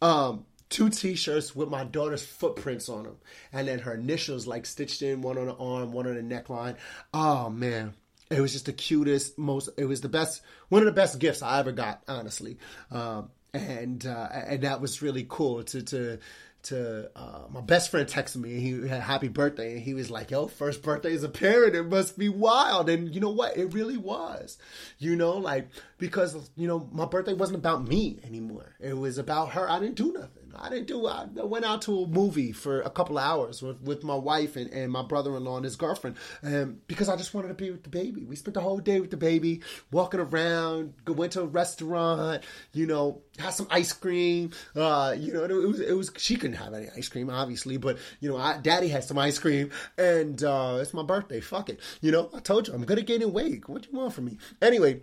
Um, 0.01 0.45
two 0.73 0.89
t-shirts 0.89 1.55
with 1.55 1.69
my 1.69 1.83
daughter's 1.83 2.25
footprints 2.25 2.89
on 2.89 3.03
them 3.03 3.17
and 3.51 3.67
then 3.67 3.77
her 3.77 3.93
initials 3.93 4.47
like 4.47 4.65
stitched 4.65 5.03
in 5.03 5.21
one 5.21 5.37
on 5.37 5.45
the 5.45 5.55
arm 5.55 5.91
one 5.91 6.07
on 6.07 6.15
the 6.15 6.35
neckline. 6.35 6.75
Oh 7.13 7.49
man. 7.49 7.93
It 8.31 8.41
was 8.41 8.53
just 8.53 8.65
the 8.65 8.73
cutest 8.73 9.37
most 9.37 9.69
it 9.77 9.85
was 9.85 10.01
the 10.01 10.09
best 10.09 10.41
one 10.69 10.81
of 10.81 10.87
the 10.87 10.91
best 10.91 11.19
gifts 11.19 11.43
i 11.43 11.59
ever 11.59 11.71
got 11.71 12.01
honestly. 12.07 12.57
Um, 12.89 13.29
and 13.53 14.03
uh, 14.05 14.29
and 14.31 14.63
that 14.63 14.81
was 14.81 15.03
really 15.03 15.27
cool 15.29 15.63
to 15.63 15.83
to 15.83 16.17
to 16.63 17.11
uh, 17.15 17.41
my 17.51 17.61
best 17.61 17.91
friend 17.91 18.07
texted 18.07 18.37
me 18.37 18.53
and 18.53 18.61
he 18.61 18.87
had 18.87 19.01
happy 19.01 19.27
birthday 19.27 19.73
and 19.73 19.81
he 19.81 19.93
was 19.93 20.09
like 20.09 20.31
yo 20.31 20.47
first 20.47 20.81
birthday 20.81 21.13
as 21.13 21.23
a 21.23 21.29
parent 21.29 21.75
it 21.75 21.83
must 21.83 22.17
be 22.17 22.29
wild. 22.29 22.89
And 22.89 23.13
you 23.13 23.21
know 23.21 23.29
what? 23.29 23.57
It 23.57 23.73
really 23.73 23.97
was. 23.97 24.57
You 24.97 25.15
know 25.15 25.37
like 25.37 25.69
because 25.99 26.49
you 26.55 26.67
know 26.67 26.89
my 26.91 27.05
birthday 27.05 27.33
wasn't 27.33 27.59
about 27.59 27.87
me 27.87 28.19
anymore. 28.23 28.73
It 28.79 28.97
was 28.97 29.19
about 29.19 29.51
her. 29.51 29.69
I 29.69 29.79
didn't 29.79 29.95
do 29.95 30.13
nothing 30.13 30.42
I 30.57 30.69
didn't 30.69 30.87
do. 30.87 31.07
I 31.07 31.25
went 31.35 31.65
out 31.65 31.81
to 31.83 32.03
a 32.03 32.07
movie 32.07 32.51
for 32.51 32.81
a 32.81 32.89
couple 32.89 33.17
of 33.17 33.23
hours 33.23 33.61
with, 33.61 33.81
with 33.81 34.03
my 34.03 34.15
wife 34.15 34.55
and, 34.55 34.71
and 34.71 34.91
my 34.91 35.01
brother-in-law 35.01 35.57
and 35.57 35.65
his 35.65 35.75
girlfriend, 35.75 36.17
um, 36.43 36.81
because 36.87 37.09
I 37.09 37.15
just 37.15 37.33
wanted 37.33 37.49
to 37.49 37.53
be 37.53 37.71
with 37.71 37.83
the 37.83 37.89
baby. 37.89 38.23
We 38.23 38.35
spent 38.35 38.53
the 38.53 38.61
whole 38.61 38.79
day 38.79 38.99
with 38.99 39.11
the 39.11 39.17
baby, 39.17 39.61
walking 39.91 40.19
around. 40.19 40.93
Went 41.07 41.33
to 41.33 41.41
a 41.41 41.45
restaurant. 41.45 42.43
You 42.73 42.87
know, 42.87 43.21
had 43.37 43.51
some 43.51 43.67
ice 43.69 43.93
cream. 43.93 44.51
Uh, 44.75 45.15
you 45.17 45.33
know, 45.33 45.43
it 45.43 45.51
was 45.51 45.79
it 45.79 45.93
was. 45.93 46.11
She 46.17 46.35
couldn't 46.35 46.57
have 46.57 46.73
any 46.73 46.87
ice 46.95 47.09
cream, 47.09 47.29
obviously, 47.29 47.77
but 47.77 47.97
you 48.19 48.29
know, 48.29 48.37
I, 48.37 48.57
Daddy 48.57 48.87
had 48.87 49.03
some 49.03 49.17
ice 49.17 49.39
cream, 49.39 49.71
and 49.97 50.43
uh, 50.43 50.77
it's 50.81 50.93
my 50.93 51.03
birthday. 51.03 51.39
Fuck 51.39 51.69
it. 51.69 51.79
You 52.01 52.11
know, 52.11 52.29
I 52.33 52.39
told 52.39 52.67
you 52.67 52.73
I'm 52.73 52.83
gonna 52.83 53.01
gain 53.01 53.23
weight. 53.31 53.67
What 53.69 53.83
do 53.83 53.89
you 53.91 53.97
want 53.97 54.13
from 54.13 54.25
me? 54.25 54.37
Anyway 54.61 55.01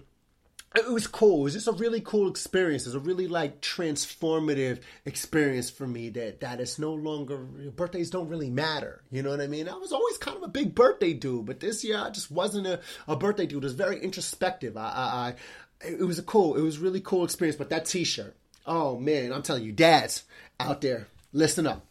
it 0.77 0.89
was 0.89 1.09
cool. 1.09 1.41
It 1.41 1.45
was 1.45 1.55
just 1.55 1.67
a 1.67 1.73
really 1.73 2.01
cool 2.01 2.29
experience. 2.29 2.87
It's 2.87 2.95
a 2.95 3.01
really 3.01 3.27
like 3.27 3.61
transformative 3.61 4.81
experience 5.05 5.69
for 5.69 5.87
me 5.87 6.11
that 6.11 6.41
that 6.41 6.61
it's 6.61 6.79
no 6.79 6.95
longer 6.95 7.39
birthdays 7.39 8.11
don't 8.11 8.29
really 8.29 8.51
matter. 8.51 9.03
You 9.11 9.23
know 9.23 9.31
what 9.31 9.41
I 9.41 9.49
mean? 9.49 9.69
I 9.69 9.75
was 9.75 9.93
always 9.93 10.17
kind 10.19 10.37
of 10.37 10.45
a 10.45 10.49
big 10.49 10.75
birthday 10.75 11.13
dude, 11.13 11.47
but 11.47 11.59
this 11.59 11.83
year 11.83 11.99
I 11.99 12.11
just 12.11 12.31
wasn't 12.31 12.69
a, 12.69 12.81
a 13.09 13.17
birthday 13.17 13.47
dude. 13.47 13.65
It 13.65 13.67
was 13.67 13.73
very 13.73 14.01
introspective. 14.01 14.77
I, 14.77 14.81
I, 14.83 15.35
I 15.83 15.89
it 15.89 16.07
was 16.07 16.19
a 16.19 16.23
cool, 16.23 16.57
it 16.57 16.63
was 16.63 16.79
really 16.79 17.01
cool 17.01 17.25
experience. 17.25 17.57
But 17.57 17.71
that 17.71 17.87
T-shirt, 17.87 18.37
oh 18.65 18.97
man, 18.97 19.33
I'm 19.33 19.43
telling 19.43 19.65
you, 19.65 19.73
dads 19.73 20.23
out 20.61 20.83
there, 20.83 21.09
listen 21.33 21.67
up. 21.67 21.85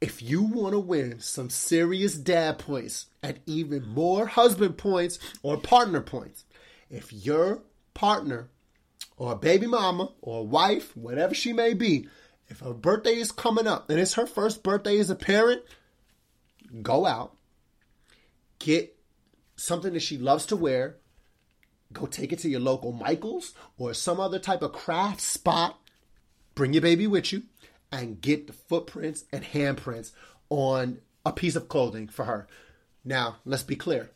If 0.00 0.22
you 0.22 0.42
want 0.42 0.72
to 0.72 0.78
win 0.78 1.20
some 1.20 1.50
serious 1.50 2.14
dad 2.14 2.58
points 2.58 3.08
and 3.22 3.38
even 3.44 3.86
more 3.86 4.24
husband 4.24 4.78
points 4.78 5.18
or 5.42 5.58
partner 5.58 6.00
points 6.00 6.44
if 6.90 7.12
your 7.12 7.62
partner 7.94 8.50
or 9.16 9.36
baby 9.36 9.66
mama 9.66 10.10
or 10.20 10.46
wife, 10.46 10.96
whatever 10.96 11.34
she 11.34 11.52
may 11.52 11.72
be, 11.72 12.08
if 12.48 12.60
her 12.60 12.74
birthday 12.74 13.14
is 13.14 13.30
coming 13.30 13.66
up 13.66 13.88
and 13.88 14.00
it's 14.00 14.14
her 14.14 14.26
first 14.26 14.62
birthday 14.62 14.98
as 14.98 15.08
a 15.08 15.14
parent, 15.14 15.62
go 16.82 17.06
out, 17.06 17.36
get 18.58 18.96
something 19.56 19.92
that 19.92 20.00
she 20.00 20.18
loves 20.18 20.46
to 20.46 20.56
wear, 20.56 20.96
go 21.92 22.06
take 22.06 22.32
it 22.32 22.40
to 22.40 22.48
your 22.48 22.60
local 22.60 22.92
Michaels 22.92 23.54
or 23.78 23.94
some 23.94 24.18
other 24.18 24.38
type 24.38 24.62
of 24.62 24.72
craft 24.72 25.20
spot, 25.20 25.78
bring 26.54 26.72
your 26.72 26.82
baby 26.82 27.06
with 27.06 27.32
you, 27.32 27.44
and 27.92 28.20
get 28.20 28.46
the 28.46 28.52
footprints 28.52 29.24
and 29.32 29.44
handprints 29.44 30.10
on 30.48 30.98
a 31.24 31.32
piece 31.32 31.54
of 31.54 31.68
clothing 31.68 32.08
for 32.08 32.24
her. 32.24 32.48
Now, 33.04 33.36
let's 33.44 33.62
be 33.62 33.76
clear. 33.76 34.10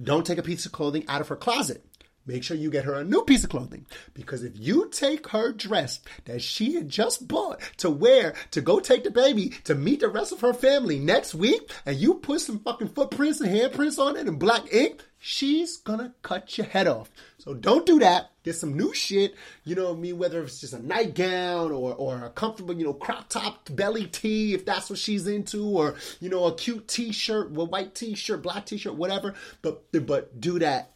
Don't 0.00 0.26
take 0.26 0.38
a 0.38 0.42
piece 0.42 0.66
of 0.66 0.72
clothing 0.72 1.04
out 1.08 1.20
of 1.20 1.28
her 1.28 1.36
closet 1.36 1.84
make 2.28 2.44
sure 2.44 2.56
you 2.56 2.70
get 2.70 2.84
her 2.84 2.94
a 2.94 3.04
new 3.04 3.22
piece 3.22 3.42
of 3.42 3.50
clothing. 3.50 3.86
Because 4.14 4.44
if 4.44 4.52
you 4.54 4.88
take 4.90 5.28
her 5.28 5.52
dress 5.52 6.00
that 6.26 6.42
she 6.42 6.74
had 6.74 6.88
just 6.88 7.26
bought 7.26 7.60
to 7.78 7.90
wear 7.90 8.34
to 8.52 8.60
go 8.60 8.78
take 8.78 9.02
the 9.02 9.10
baby 9.10 9.48
to 9.64 9.74
meet 9.74 10.00
the 10.00 10.08
rest 10.08 10.32
of 10.32 10.42
her 10.42 10.54
family 10.54 10.98
next 10.98 11.34
week, 11.34 11.72
and 11.86 11.96
you 11.96 12.14
put 12.14 12.40
some 12.40 12.60
fucking 12.60 12.88
footprints 12.88 13.40
and 13.40 13.50
handprints 13.50 13.98
on 13.98 14.16
it 14.16 14.28
in 14.28 14.36
black 14.36 14.72
ink, 14.72 15.02
she's 15.18 15.78
gonna 15.78 16.14
cut 16.22 16.56
your 16.58 16.66
head 16.66 16.86
off. 16.86 17.10
So 17.38 17.54
don't 17.54 17.86
do 17.86 17.98
that. 18.00 18.30
Get 18.44 18.56
some 18.56 18.76
new 18.76 18.92
shit. 18.92 19.34
You 19.64 19.74
know 19.74 19.90
what 19.90 19.96
I 19.96 20.00
mean? 20.00 20.18
Whether 20.18 20.42
it's 20.42 20.60
just 20.60 20.74
a 20.74 20.84
nightgown 20.84 21.72
or, 21.72 21.94
or 21.94 22.24
a 22.24 22.30
comfortable, 22.30 22.74
you 22.74 22.84
know, 22.84 22.92
crop 22.92 23.28
top 23.28 23.68
belly 23.70 24.06
tee, 24.06 24.54
if 24.54 24.64
that's 24.64 24.90
what 24.90 24.98
she's 24.98 25.26
into, 25.26 25.64
or, 25.64 25.94
you 26.20 26.28
know, 26.28 26.44
a 26.44 26.54
cute 26.54 26.88
t 26.88 27.12
shirt, 27.12 27.48
a 27.48 27.64
white 27.64 27.94
t 27.94 28.14
shirt, 28.14 28.42
black 28.42 28.66
t 28.66 28.76
shirt, 28.76 28.94
whatever. 28.94 29.34
But, 29.62 29.90
but 30.06 30.40
do 30.40 30.58
that 30.58 30.92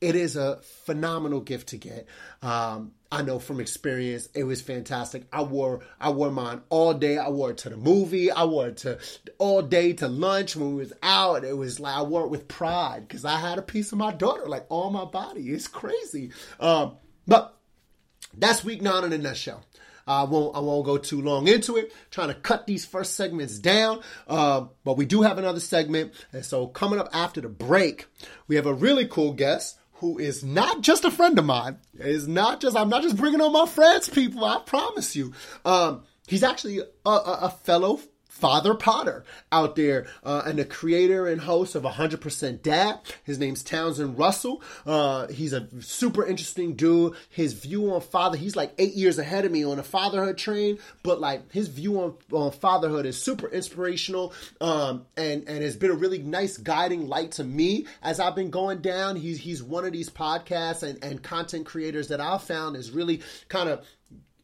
it 0.00 0.14
is 0.14 0.36
a 0.36 0.58
phenomenal 0.84 1.40
gift 1.40 1.68
to 1.68 1.78
get. 1.78 2.06
Um, 2.42 2.92
I 3.10 3.22
know 3.22 3.38
from 3.38 3.60
experience, 3.60 4.28
it 4.34 4.44
was 4.44 4.60
fantastic. 4.60 5.24
I 5.32 5.42
wore 5.42 5.80
I 6.00 6.10
wore 6.10 6.30
mine 6.30 6.60
all 6.68 6.92
day. 6.92 7.18
I 7.18 7.28
wore 7.28 7.52
it 7.52 7.58
to 7.58 7.70
the 7.70 7.76
movie. 7.76 8.30
I 8.30 8.44
wore 8.44 8.68
it 8.68 8.78
to 8.78 8.98
all 9.38 9.62
day 9.62 9.92
to 9.94 10.08
lunch 10.08 10.56
when 10.56 10.70
we 10.70 10.80
was 10.80 10.92
out. 11.02 11.44
It 11.44 11.56
was 11.56 11.80
like 11.80 11.96
I 11.96 12.02
wore 12.02 12.24
it 12.24 12.30
with 12.30 12.48
pride 12.48 13.06
because 13.06 13.24
I 13.24 13.38
had 13.38 13.58
a 13.58 13.62
piece 13.62 13.92
of 13.92 13.98
my 13.98 14.12
daughter 14.12 14.46
like 14.46 14.66
on 14.68 14.92
my 14.92 15.04
body. 15.04 15.48
It's 15.48 15.68
crazy. 15.68 16.32
Um, 16.60 16.96
but 17.26 17.56
that's 18.36 18.64
week 18.64 18.82
nine 18.82 19.04
in 19.04 19.12
a 19.12 19.18
nutshell. 19.18 19.64
I 20.06 20.24
won't 20.24 20.56
I 20.56 20.60
won't 20.60 20.84
go 20.84 20.98
too 20.98 21.22
long 21.22 21.48
into 21.48 21.76
it. 21.76 21.92
Trying 22.10 22.28
to 22.28 22.34
cut 22.34 22.66
these 22.66 22.84
first 22.84 23.14
segments 23.14 23.58
down, 23.58 24.02
uh, 24.28 24.66
but 24.84 24.96
we 24.96 25.06
do 25.06 25.22
have 25.22 25.38
another 25.38 25.60
segment, 25.60 26.12
and 26.32 26.44
so 26.44 26.66
coming 26.66 27.00
up 27.00 27.08
after 27.12 27.40
the 27.40 27.48
break, 27.48 28.06
we 28.46 28.56
have 28.56 28.66
a 28.66 28.74
really 28.74 29.06
cool 29.06 29.32
guest 29.32 29.78
who 29.98 30.18
is 30.18 30.44
not 30.44 30.80
just 30.82 31.04
a 31.04 31.10
friend 31.10 31.38
of 31.38 31.44
mine. 31.44 31.78
Is 31.98 32.28
not 32.28 32.60
just 32.60 32.76
I'm 32.76 32.88
not 32.88 33.02
just 33.02 33.16
bringing 33.16 33.40
on 33.40 33.52
my 33.52 33.66
friends, 33.66 34.08
people. 34.08 34.44
I 34.44 34.60
promise 34.64 35.16
you. 35.16 35.32
Um, 35.64 36.02
he's 36.26 36.42
actually 36.42 36.80
a, 36.80 37.10
a, 37.10 37.38
a 37.42 37.50
fellow 37.50 38.00
Father 38.36 38.74
Podder 38.74 39.24
out 39.50 39.76
there, 39.76 40.06
uh, 40.22 40.42
and 40.44 40.58
the 40.58 40.64
creator 40.64 41.26
and 41.26 41.40
host 41.40 41.74
of 41.74 41.84
100% 41.84 42.62
Dad. 42.62 43.00
His 43.24 43.38
name's 43.38 43.62
Townsend 43.62 44.18
Russell. 44.18 44.62
Uh, 44.84 45.26
he's 45.28 45.54
a 45.54 45.66
super 45.80 46.24
interesting 46.24 46.74
dude. 46.74 47.14
His 47.30 47.54
view 47.54 47.94
on 47.94 48.02
father, 48.02 48.36
he's 48.36 48.54
like 48.54 48.74
eight 48.76 48.92
years 48.92 49.18
ahead 49.18 49.46
of 49.46 49.52
me 49.52 49.64
on 49.64 49.78
a 49.78 49.82
fatherhood 49.82 50.36
train, 50.36 50.78
but 51.02 51.18
like 51.18 51.50
his 51.50 51.68
view 51.68 51.98
on, 52.02 52.14
on 52.30 52.50
fatherhood 52.50 53.06
is 53.06 53.20
super 53.20 53.48
inspirational, 53.48 54.34
um, 54.60 55.06
and, 55.16 55.48
and 55.48 55.62
has 55.62 55.76
been 55.76 55.90
a 55.90 55.94
really 55.94 56.18
nice 56.18 56.58
guiding 56.58 57.08
light 57.08 57.32
to 57.32 57.44
me 57.44 57.86
as 58.02 58.20
I've 58.20 58.36
been 58.36 58.50
going 58.50 58.82
down. 58.82 59.16
He's, 59.16 59.38
he's 59.38 59.62
one 59.62 59.86
of 59.86 59.92
these 59.92 60.10
podcasts 60.10 60.82
and, 60.82 61.02
and 61.02 61.22
content 61.22 61.64
creators 61.64 62.08
that 62.08 62.20
I've 62.20 62.42
found 62.42 62.76
is 62.76 62.90
really 62.90 63.22
kind 63.48 63.70
of 63.70 63.82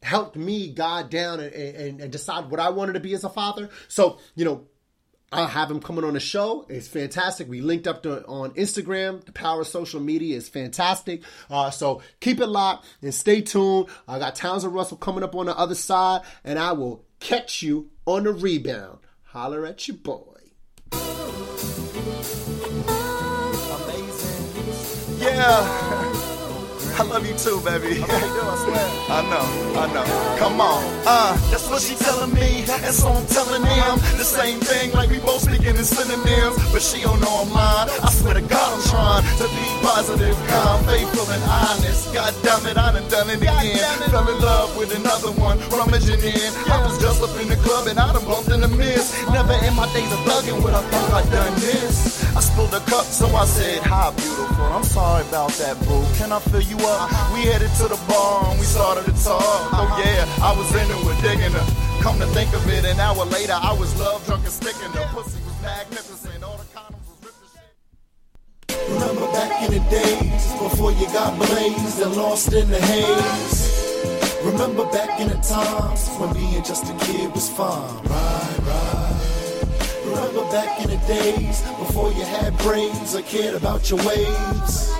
helped 0.03 0.35
me 0.35 0.69
guide 0.69 1.09
down 1.09 1.39
and, 1.39 1.53
and, 1.53 2.01
and 2.01 2.11
decide 2.11 2.51
what 2.51 2.59
I 2.59 2.69
wanted 2.69 2.93
to 2.93 2.99
be 2.99 3.13
as 3.13 3.23
a 3.23 3.29
father. 3.29 3.69
So, 3.87 4.19
you 4.35 4.45
know, 4.45 4.67
I'll 5.31 5.47
have 5.47 5.71
him 5.71 5.79
coming 5.79 6.03
on 6.03 6.13
the 6.13 6.19
show. 6.19 6.65
It's 6.69 6.87
fantastic. 6.87 7.49
We 7.49 7.61
linked 7.61 7.87
up 7.87 8.03
to, 8.03 8.23
on 8.25 8.51
Instagram. 8.51 9.25
The 9.25 9.31
power 9.31 9.61
of 9.61 9.67
social 9.67 9.99
media 9.99 10.37
is 10.37 10.47
fantastic. 10.47 11.23
Uh, 11.49 11.71
so 11.71 12.03
keep 12.19 12.39
it 12.39 12.45
locked 12.47 12.85
and 13.01 13.11
stay 13.13 13.41
tuned. 13.41 13.87
I 14.07 14.19
got 14.19 14.35
Townsend 14.35 14.75
Russell 14.75 14.97
coming 14.97 15.23
up 15.23 15.33
on 15.35 15.47
the 15.47 15.57
other 15.57 15.75
side, 15.75 16.21
and 16.43 16.59
I 16.59 16.73
will 16.73 17.03
catch 17.19 17.63
you 17.63 17.89
on 18.05 18.25
the 18.25 18.33
rebound. 18.33 18.99
Holler 19.23 19.65
at 19.65 19.87
your 19.87 19.97
boy. 19.97 20.51
Amazing. 23.71 25.17
Yeah. 25.17 25.92
I 26.95 27.03
love 27.03 27.25
you 27.25 27.33
too, 27.33 27.59
baby. 27.61 28.03
I 28.05 29.21
know, 29.25 29.45
I 29.79 29.85
know. 29.93 30.05
Come 30.37 30.61
on. 30.61 30.83
Uh, 31.05 31.33
that's 31.49 31.67
what 31.69 31.81
she 31.81 31.95
telling 31.95 32.33
me, 32.33 32.63
and 32.69 32.93
so 32.93 33.09
I'm 33.09 33.25
telling 33.27 33.65
him 33.65 33.97
the 34.17 34.23
same 34.23 34.59
thing, 34.59 34.91
like 34.93 35.09
we 35.09 35.19
both 35.19 35.41
speaking 35.41 35.75
in 35.75 35.83
synonyms. 35.83 36.55
But 36.71 36.81
she 36.81 37.01
don't 37.01 37.19
know 37.19 37.45
I'm 37.45 37.49
lying. 37.51 37.89
I 38.01 38.09
swear 38.11 38.35
to 38.35 38.41
God, 38.41 38.69
I'm 38.77 38.83
trying 38.89 39.25
to 39.41 39.47
be 39.49 39.65
positive, 39.81 40.37
calm, 40.47 40.83
faithful, 40.85 41.25
and 41.33 41.43
honest. 41.43 42.13
God 42.13 42.33
damn 42.43 42.65
it, 42.67 42.77
I 42.77 42.93
done 42.93 43.09
done 43.09 43.29
it 43.29 43.41
again. 43.41 44.09
Fell 44.13 44.29
in 44.29 44.39
love 44.41 44.77
with 44.77 44.95
another 44.95 45.31
one, 45.41 45.57
rummaging 45.73 46.21
in. 46.21 46.51
I 46.69 46.77
was 46.85 47.01
just 47.01 47.23
up 47.23 47.33
in 47.41 47.49
the 47.49 47.57
club 47.57 47.87
and 47.87 47.97
I 47.97 48.13
done 48.13 48.25
bumped 48.25 48.49
in 48.49 48.61
the 48.61 48.67
mist. 48.69 49.17
Never 49.33 49.53
in 49.65 49.73
my 49.75 49.91
days 49.93 50.11
of 50.13 50.19
thugging 50.29 50.61
would 50.63 50.73
I 50.73 50.81
thought 50.93 51.25
I'd 51.25 51.31
done 51.31 51.53
this. 51.55 52.23
I 52.35 52.39
spilled 52.39 52.73
a 52.73 52.79
cup, 52.89 53.05
so 53.05 53.27
I 53.35 53.45
said, 53.45 53.81
Hi, 53.83 54.09
beautiful. 54.15 54.65
I'm 54.65 54.83
sorry 54.83 55.25
about 55.27 55.51
that, 55.61 55.77
boo. 55.85 56.03
Can 56.17 56.31
I 56.31 56.39
fill 56.39 56.61
you 56.61 56.77
up? 56.85 57.09
We 57.33 57.41
headed 57.49 57.71
to 57.81 57.87
the 57.87 57.99
bar 58.07 58.49
and 58.49 58.59
we 58.59 58.65
started 58.65 59.05
to 59.05 59.15
talk. 59.23 59.41
Oh 59.73 60.01
yeah, 60.03 60.27
I 60.43 60.55
was 60.57 60.69
into 60.75 60.97
it, 61.09 61.21
digging 61.21 61.51
her. 61.51 61.65
Come 62.01 62.19
to 62.19 62.27
think 62.27 62.53
of 62.53 62.67
it, 62.69 62.85
an 62.85 62.99
hour 62.99 63.25
later 63.25 63.53
I 63.53 63.73
was 63.73 63.97
love 63.99 64.25
drunk 64.25 64.43
and 64.43 64.51
sticking. 64.51 64.91
The 64.91 65.07
pussy 65.11 65.39
was 65.43 65.61
magnificent, 65.61 66.43
all 66.43 66.57
the 66.57 66.65
condoms 66.75 67.07
was 67.07 67.19
ripped 67.23 67.39
shit. 67.53 68.89
Remember 68.89 69.27
back 69.31 69.63
in 69.63 69.71
the 69.73 69.83
days 69.89 70.43
before 70.61 70.91
you 70.91 71.07
got 71.07 71.37
blazed 71.37 72.01
and 72.01 72.15
lost 72.15 72.53
in 72.53 72.69
the 72.69 72.79
haze. 72.79 73.83
Remember 74.43 74.85
back 74.91 75.19
in 75.21 75.29
the 75.29 75.35
times 75.35 76.09
when 76.19 76.33
being 76.33 76.63
just 76.63 76.83
a 76.89 76.93
kid 77.05 77.31
was 77.33 77.49
fun. 77.49 78.03
Right, 78.03 78.59
right. 78.67 79.12
Remember 80.13 80.43
back 80.51 80.79
in 80.79 80.91
the 80.91 80.97
days 81.07 81.61
before 81.79 82.11
you 82.11 82.23
had 82.23 82.55
brains 82.59 83.15
or 83.15 83.23
cared 83.23 83.55
about 83.55 83.89
your 83.89 83.97
ways. 84.05 84.93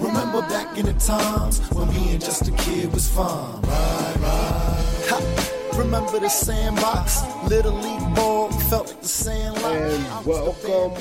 Remember 0.00 0.42
back 0.42 0.78
in 0.78 0.86
the 0.86 0.92
times 0.94 1.58
when 1.72 1.90
being 1.90 2.20
just 2.20 2.46
a 2.46 2.52
kid 2.52 2.92
was 2.92 3.08
fun. 3.08 3.60
Right, 3.62 4.16
right. 4.20 5.06
Ha. 5.08 5.70
Remember 5.76 6.20
the 6.20 6.28
sandbox, 6.28 7.22
little 7.48 7.72
league 7.72 8.14
ball, 8.14 8.52
felt 8.70 8.86
like 8.86 9.02
the 9.02 9.08
sand 9.08 9.56
And 9.56 10.24
welcome 10.24 10.94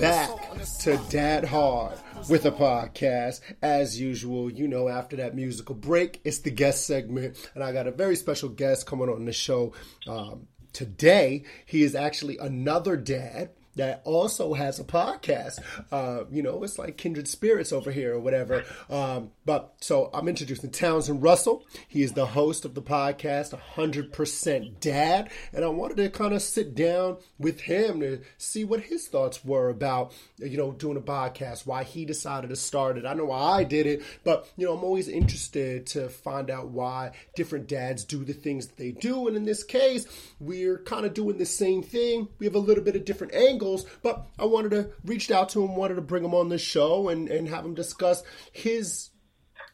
back 0.00 0.30
to 0.82 0.96
Dad 1.10 1.44
Hard 1.44 1.98
with 2.28 2.46
a 2.46 2.52
podcast. 2.52 3.40
As 3.60 4.00
usual, 4.00 4.52
you 4.52 4.68
know, 4.68 4.88
after 4.88 5.16
that 5.16 5.34
musical 5.34 5.74
break, 5.74 6.20
it's 6.22 6.38
the 6.38 6.52
guest 6.52 6.86
segment, 6.86 7.50
and 7.56 7.64
I 7.64 7.72
got 7.72 7.88
a 7.88 7.90
very 7.90 8.14
special 8.14 8.50
guest 8.50 8.86
coming 8.86 9.08
on 9.08 9.24
the 9.24 9.32
show. 9.32 9.72
Um, 10.06 10.46
today, 10.72 11.44
he 11.66 11.82
is 11.82 11.94
actually 11.94 12.38
another 12.38 12.96
dad 12.96 13.50
that 13.76 14.02
also 14.04 14.54
has 14.54 14.78
a 14.78 14.84
podcast. 14.84 15.60
Uh, 15.90 16.24
you 16.30 16.42
know, 16.42 16.62
it's 16.62 16.78
like 16.78 16.96
kindred 16.96 17.28
spirits 17.28 17.72
over 17.72 17.90
here 17.90 18.14
or 18.14 18.20
whatever. 18.20 18.64
Um, 18.88 19.30
but 19.44 19.74
so 19.80 20.10
I'm 20.12 20.28
introducing 20.28 20.70
Townsend 20.70 21.22
Russell. 21.22 21.64
He 21.88 22.02
is 22.02 22.12
the 22.12 22.26
host 22.26 22.64
of 22.64 22.74
the 22.74 22.82
podcast 22.82 23.58
100% 23.76 24.80
Dad. 24.80 25.30
And 25.52 25.64
I 25.64 25.68
wanted 25.68 25.98
to 25.98 26.10
kind 26.10 26.34
of 26.34 26.42
sit 26.42 26.74
down 26.74 27.18
with 27.38 27.60
him 27.60 28.00
to 28.00 28.20
see 28.38 28.64
what 28.64 28.80
his 28.80 29.08
thoughts 29.08 29.44
were 29.44 29.68
about, 29.68 30.12
you 30.38 30.56
know, 30.56 30.72
doing 30.72 30.96
a 30.96 31.00
podcast, 31.00 31.66
why 31.66 31.84
he 31.84 32.04
decided 32.04 32.50
to 32.50 32.56
start 32.56 32.98
it. 32.98 33.06
I 33.06 33.14
know 33.14 33.26
why 33.26 33.60
I 33.60 33.64
did 33.64 33.86
it, 33.86 34.02
but, 34.24 34.48
you 34.56 34.66
know, 34.66 34.74
I'm 34.74 34.84
always 34.84 35.08
interested 35.08 35.86
to 35.88 36.08
find 36.08 36.50
out 36.50 36.68
why 36.68 37.12
different 37.36 37.68
dads 37.68 38.04
do 38.04 38.24
the 38.24 38.32
things 38.32 38.66
that 38.66 38.76
they 38.76 38.92
do. 38.92 39.28
And 39.28 39.36
in 39.36 39.44
this 39.44 39.64
case, 39.64 40.06
we're 40.38 40.78
kind 40.78 41.06
of 41.06 41.14
doing 41.14 41.38
the 41.38 41.46
same 41.46 41.82
thing. 41.82 42.28
We 42.38 42.46
have 42.46 42.54
a 42.54 42.60
little 42.60 42.84
bit 42.84 42.96
of 42.96 43.04
different 43.04 43.34
angles, 43.60 43.86
but 44.02 44.26
I 44.38 44.44
wanted 44.46 44.70
to 44.70 44.90
reach 45.04 45.30
out 45.30 45.50
to 45.50 45.62
him, 45.62 45.76
wanted 45.76 45.96
to 45.96 46.00
bring 46.00 46.24
him 46.24 46.34
on 46.34 46.48
the 46.48 46.58
show 46.58 47.08
and, 47.08 47.28
and 47.28 47.48
have 47.48 47.64
him 47.64 47.74
discuss 47.74 48.22
his 48.52 49.10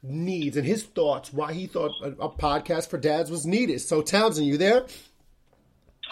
needs 0.02 0.56
and 0.56 0.66
his 0.66 0.82
thoughts, 0.82 1.32
why 1.32 1.52
he 1.52 1.66
thought 1.66 1.92
a, 2.02 2.08
a 2.22 2.28
podcast 2.28 2.88
for 2.88 2.98
dads 2.98 3.30
was 3.30 3.46
needed. 3.46 3.80
So, 3.80 4.02
Townsend, 4.02 4.46
you 4.46 4.56
there? 4.56 4.86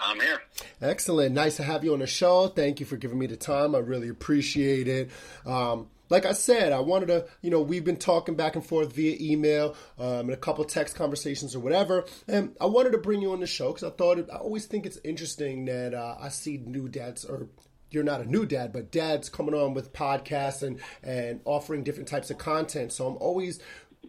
I'm 0.01 0.19
here. 0.19 0.41
Excellent. 0.81 1.33
Nice 1.33 1.55
to 1.57 1.63
have 1.63 1.83
you 1.83 1.93
on 1.93 1.99
the 1.99 2.07
show. 2.07 2.47
Thank 2.47 2.79
you 2.79 2.85
for 2.85 2.97
giving 2.97 3.17
me 3.17 3.27
the 3.27 3.37
time. 3.37 3.75
I 3.75 3.79
really 3.79 4.09
appreciate 4.09 4.87
it. 4.87 5.09
Um, 5.45 5.87
like 6.09 6.25
I 6.25 6.33
said, 6.33 6.71
I 6.73 6.79
wanted 6.79 7.07
to, 7.07 7.25
you 7.41 7.49
know, 7.49 7.61
we've 7.61 7.83
been 7.83 7.97
talking 7.97 8.35
back 8.35 8.55
and 8.55 8.65
forth 8.65 8.93
via 8.93 9.17
email 9.19 9.75
um, 9.97 10.21
and 10.21 10.31
a 10.31 10.37
couple 10.37 10.63
text 10.65 10.95
conversations 10.95 11.55
or 11.55 11.59
whatever. 11.59 12.05
And 12.27 12.55
I 12.59 12.65
wanted 12.65 12.91
to 12.91 12.97
bring 12.97 13.21
you 13.21 13.31
on 13.31 13.39
the 13.39 13.47
show 13.47 13.67
because 13.69 13.83
I 13.83 13.89
thought, 13.89 14.19
it, 14.19 14.29
I 14.31 14.37
always 14.37 14.65
think 14.65 14.85
it's 14.85 14.99
interesting 15.03 15.65
that 15.65 15.93
uh, 15.93 16.15
I 16.19 16.29
see 16.29 16.57
new 16.57 16.87
dads 16.87 17.25
or 17.25 17.47
you're 17.91 18.03
not 18.03 18.21
a 18.21 18.29
new 18.29 18.45
dad, 18.45 18.73
but 18.73 18.91
dads 18.91 19.29
coming 19.29 19.55
on 19.55 19.73
with 19.73 19.93
podcasts 19.93 20.63
and, 20.63 20.79
and 21.01 21.39
offering 21.45 21.83
different 21.83 22.09
types 22.09 22.29
of 22.29 22.37
content. 22.37 22.91
So 22.91 23.07
I'm 23.07 23.17
always 23.17 23.59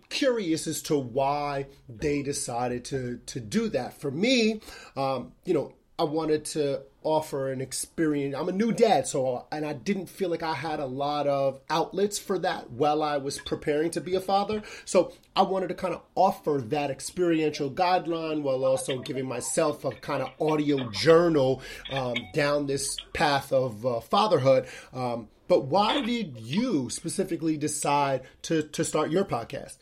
curious 0.08 0.66
as 0.66 0.82
to 0.82 0.98
why 0.98 1.66
they 1.88 2.22
decided 2.22 2.84
to 2.86 3.20
to 3.26 3.40
do 3.40 3.68
that. 3.70 3.98
For 4.00 4.10
me, 4.10 4.60
um, 4.96 5.32
you 5.44 5.54
know, 5.54 5.72
I 5.98 6.04
wanted 6.04 6.44
to 6.46 6.82
offer 7.02 7.50
an 7.50 7.60
experience. 7.60 8.34
I'm 8.36 8.48
a 8.48 8.52
new 8.52 8.70
dad, 8.70 9.06
so 9.06 9.46
and 9.50 9.64
I 9.64 9.72
didn't 9.72 10.06
feel 10.06 10.28
like 10.28 10.42
I 10.42 10.52
had 10.52 10.78
a 10.78 10.86
lot 10.86 11.26
of 11.26 11.60
outlets 11.70 12.18
for 12.18 12.38
that 12.40 12.70
while 12.70 13.02
I 13.02 13.16
was 13.16 13.38
preparing 13.38 13.90
to 13.92 14.00
be 14.00 14.14
a 14.14 14.20
father. 14.20 14.62
So 14.84 15.12
I 15.34 15.42
wanted 15.42 15.68
to 15.68 15.74
kind 15.74 15.94
of 15.94 16.02
offer 16.14 16.62
that 16.66 16.90
experiential 16.90 17.70
guideline 17.70 18.42
while 18.42 18.64
also 18.64 18.98
giving 18.98 19.26
myself 19.26 19.84
a 19.84 19.92
kind 19.92 20.22
of 20.22 20.30
audio 20.40 20.90
journal 20.90 21.62
um, 21.90 22.16
down 22.34 22.66
this 22.66 22.96
path 23.14 23.52
of 23.52 23.86
uh, 23.86 24.00
fatherhood. 24.00 24.66
Um, 24.92 25.28
but 25.48 25.66
why 25.66 26.02
did 26.02 26.38
you 26.40 26.90
specifically 26.90 27.56
decide 27.56 28.22
to 28.42 28.64
to 28.64 28.84
start 28.84 29.10
your 29.10 29.24
podcast? 29.24 29.76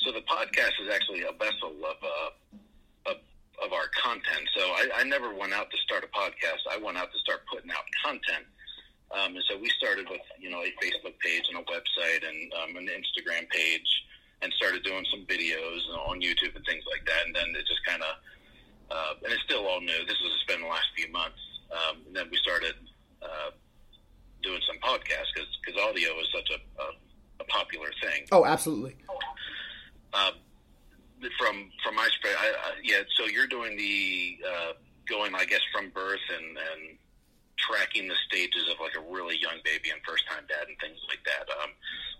So 0.00 0.10
the 0.12 0.22
podcast 0.22 0.72
is 0.82 0.90
actually 0.92 1.20
a 1.20 1.32
vessel 1.38 1.76
of 1.84 1.96
uh, 2.02 2.30
of, 3.64 3.72
our 3.72 3.88
content. 3.94 4.48
So 4.56 4.62
I, 4.62 4.88
I 4.96 5.04
never 5.04 5.34
went 5.34 5.52
out 5.52 5.70
to 5.70 5.76
start 5.78 6.04
a 6.04 6.08
podcast. 6.08 6.64
I 6.70 6.78
went 6.78 6.96
out 6.98 7.12
to 7.12 7.18
start 7.18 7.42
putting 7.52 7.70
out 7.70 7.84
content. 8.04 8.46
Um, 9.10 9.34
and 9.34 9.44
so 9.50 9.58
we 9.58 9.68
started 9.70 10.08
with 10.08 10.22
you 10.38 10.50
know 10.50 10.62
a 10.62 10.70
Facebook 10.78 11.18
page 11.18 11.42
and 11.50 11.58
a 11.58 11.64
website 11.66 12.22
and 12.22 12.52
um, 12.62 12.76
an 12.76 12.86
Instagram 12.86 13.48
page, 13.50 13.90
and 14.42 14.52
started 14.52 14.84
doing 14.84 15.04
some 15.10 15.26
videos 15.26 15.80
on 16.06 16.20
YouTube 16.20 16.54
and 16.54 16.64
things 16.64 16.84
like 16.90 17.04
that. 17.06 17.26
And 17.26 17.34
then 17.34 17.48
it 17.58 17.66
just 17.66 17.84
kind 17.84 18.02
of 18.02 18.14
uh, 18.90 19.14
and 19.24 19.32
it's 19.32 19.42
still 19.42 19.66
all 19.66 19.80
new. 19.80 20.06
This 20.06 20.18
was 20.20 20.30
been 20.50 20.62
the 20.62 20.68
last 20.68 20.86
few 20.96 21.10
months. 21.12 21.38
Um, 21.70 22.02
and 22.06 22.16
then 22.16 22.26
we 22.30 22.36
started 22.38 22.74
uh, 23.22 23.50
doing 24.42 24.60
some 24.66 24.76
podcasts 24.82 25.30
because 25.34 25.80
audio 25.80 26.10
is 26.20 26.26
such 26.34 26.50
a, 26.50 26.82
a, 26.82 26.86
a 27.40 27.44
popular 27.44 27.88
thing. 28.02 28.26
Oh, 28.32 28.44
absolutely. 28.44 28.96
Uh, 30.12 30.32
from 31.38 31.70
from 31.84 31.96
my 31.96 32.08
spread, 32.16 32.36
I, 32.38 32.48
I, 32.48 32.72
yeah. 32.82 33.02
So 33.16 33.26
you're 33.26 33.46
doing 33.46 33.76
the 33.76 34.38
uh, 34.46 34.72
going, 35.08 35.34
I 35.34 35.44
guess, 35.44 35.60
from 35.72 35.90
birth 35.90 36.24
and 36.32 36.56
and 36.56 36.98
tracking 37.58 38.08
the 38.08 38.16
stages 38.26 38.64
of 38.72 38.80
like 38.80 38.96
a 38.96 39.12
really 39.12 39.36
young 39.36 39.60
baby 39.64 39.90
and 39.90 40.00
first 40.06 40.24
time 40.26 40.44
dad 40.48 40.66
and 40.66 40.76
things 40.80 40.98
like 41.08 41.20
that. 41.24 41.44
Um, 41.60 41.70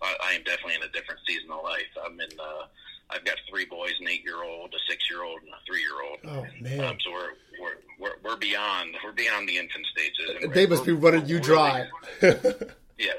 I, 0.03 0.31
I 0.31 0.33
am 0.35 0.43
definitely 0.45 0.75
in 0.75 0.83
a 0.83 0.93
different 0.93 1.21
season 1.27 1.51
of 1.51 1.63
life. 1.65 1.91
I'm 2.05 2.21
in. 2.21 2.31
Uh, 2.39 2.67
I've 3.13 3.25
got 3.25 3.37
three 3.51 3.65
boys, 3.65 3.93
an 4.01 4.09
eight 4.09 4.23
year 4.23 4.43
old, 4.45 4.73
a 4.75 4.79
six 4.89 5.11
year 5.11 5.25
old, 5.25 5.41
and 5.43 5.51
a 5.51 5.61
three 5.67 5.81
year 5.81 5.99
old. 6.03 6.19
Oh 6.25 6.47
man! 6.61 6.85
Um, 6.85 6.97
so 7.01 7.11
we're, 7.11 7.33
we're 7.61 7.77
we're 7.99 8.17
we're 8.23 8.37
beyond 8.37 8.97
we're 9.03 9.13
beyond 9.13 9.49
the 9.49 9.59
infant 9.59 9.87
stages. 9.87 10.43
And 10.43 10.53
they 10.53 10.67
must 10.67 10.85
be 10.85 10.93
running 10.93 11.27
you 11.27 11.41
dry. 11.41 11.89
yeah. 12.23 13.13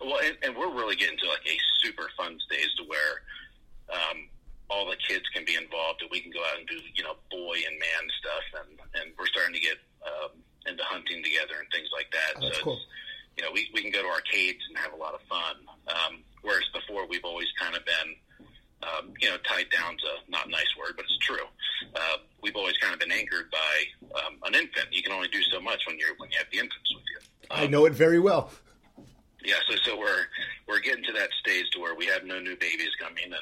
Well, 0.00 0.18
and, 0.24 0.36
and 0.42 0.56
we're 0.56 0.72
really 0.72 0.96
getting 0.96 1.18
to 1.18 1.28
like 1.28 1.46
a 1.46 1.56
super 1.82 2.08
fun 2.16 2.38
stage 2.46 2.74
to 2.78 2.84
where 2.84 3.22
all 4.72 4.88
the 4.88 4.96
kids 4.96 5.28
can 5.36 5.44
be 5.44 5.54
involved, 5.54 6.00
and 6.00 6.08
we 6.08 6.24
can 6.24 6.32
go 6.32 6.40
out 6.48 6.56
and 6.56 6.66
do 6.66 6.80
you 6.96 7.04
know 7.04 7.20
boy 7.28 7.60
and 7.68 7.76
man 7.76 8.04
stuff, 8.16 8.46
and 8.64 8.70
and 8.96 9.12
we're 9.20 9.28
starting 9.28 9.52
to 9.52 9.60
get 9.60 9.76
um, 10.00 10.32
into 10.64 10.82
hunting 10.88 11.20
together 11.20 11.60
and 11.60 11.68
things 11.68 11.92
like 11.92 12.08
that. 12.16 12.40
Oh, 12.40 12.48
that's 12.48 12.58
so 12.58 12.64
cool. 12.64 12.80
it's, 12.80 12.86
you 13.36 13.42
know, 13.44 13.52
we 13.52 13.68
we 13.76 13.84
can 13.84 13.92
go 13.92 14.00
to 14.00 14.08
arcades 14.08 14.64
and 14.72 14.80
have 14.80 14.96
a 14.96 15.00
lot 15.00 15.12
of 15.12 15.20
fun. 15.28 15.60
Um, 15.92 16.24
whereas 16.40 16.64
before, 16.72 17.04
we've 17.06 17.24
always 17.24 17.52
kind 17.60 17.76
of 17.76 17.84
been 17.84 18.16
um, 18.82 19.12
you 19.20 19.28
know, 19.30 19.36
tied 19.48 19.70
down 19.70 19.96
to 19.98 20.08
not 20.28 20.46
a 20.46 20.50
nice 20.50 20.72
word, 20.78 20.94
but 20.96 21.04
it's 21.04 21.18
true. 21.18 21.46
Uh, 21.94 22.16
we've 22.42 22.56
always 22.56 22.76
kind 22.78 22.94
of 22.94 23.00
been 23.00 23.12
anchored 23.12 23.50
by 23.50 24.18
um, 24.20 24.38
an 24.44 24.54
infant. 24.54 24.88
You 24.90 25.02
can 25.02 25.12
only 25.12 25.28
do 25.28 25.42
so 25.50 25.60
much 25.60 25.82
when 25.86 25.98
you're 25.98 26.14
when 26.16 26.30
you 26.30 26.38
have 26.38 26.48
the 26.50 26.58
infants 26.58 26.94
with 26.94 27.04
you. 27.12 27.20
I 27.50 27.66
know 27.66 27.84
it 27.86 27.92
very 27.92 28.18
well. 28.18 28.50
Yeah, 29.44 29.56
so 29.68 29.76
so 29.84 29.98
we're 29.98 30.26
we're 30.66 30.80
getting 30.80 31.04
to 31.04 31.12
that 31.12 31.30
stage 31.40 31.70
to 31.72 31.80
where 31.80 31.94
we 31.94 32.06
have 32.06 32.24
no 32.24 32.40
new 32.40 32.56
babies 32.56 32.90
coming, 33.00 33.24
and 33.24 33.34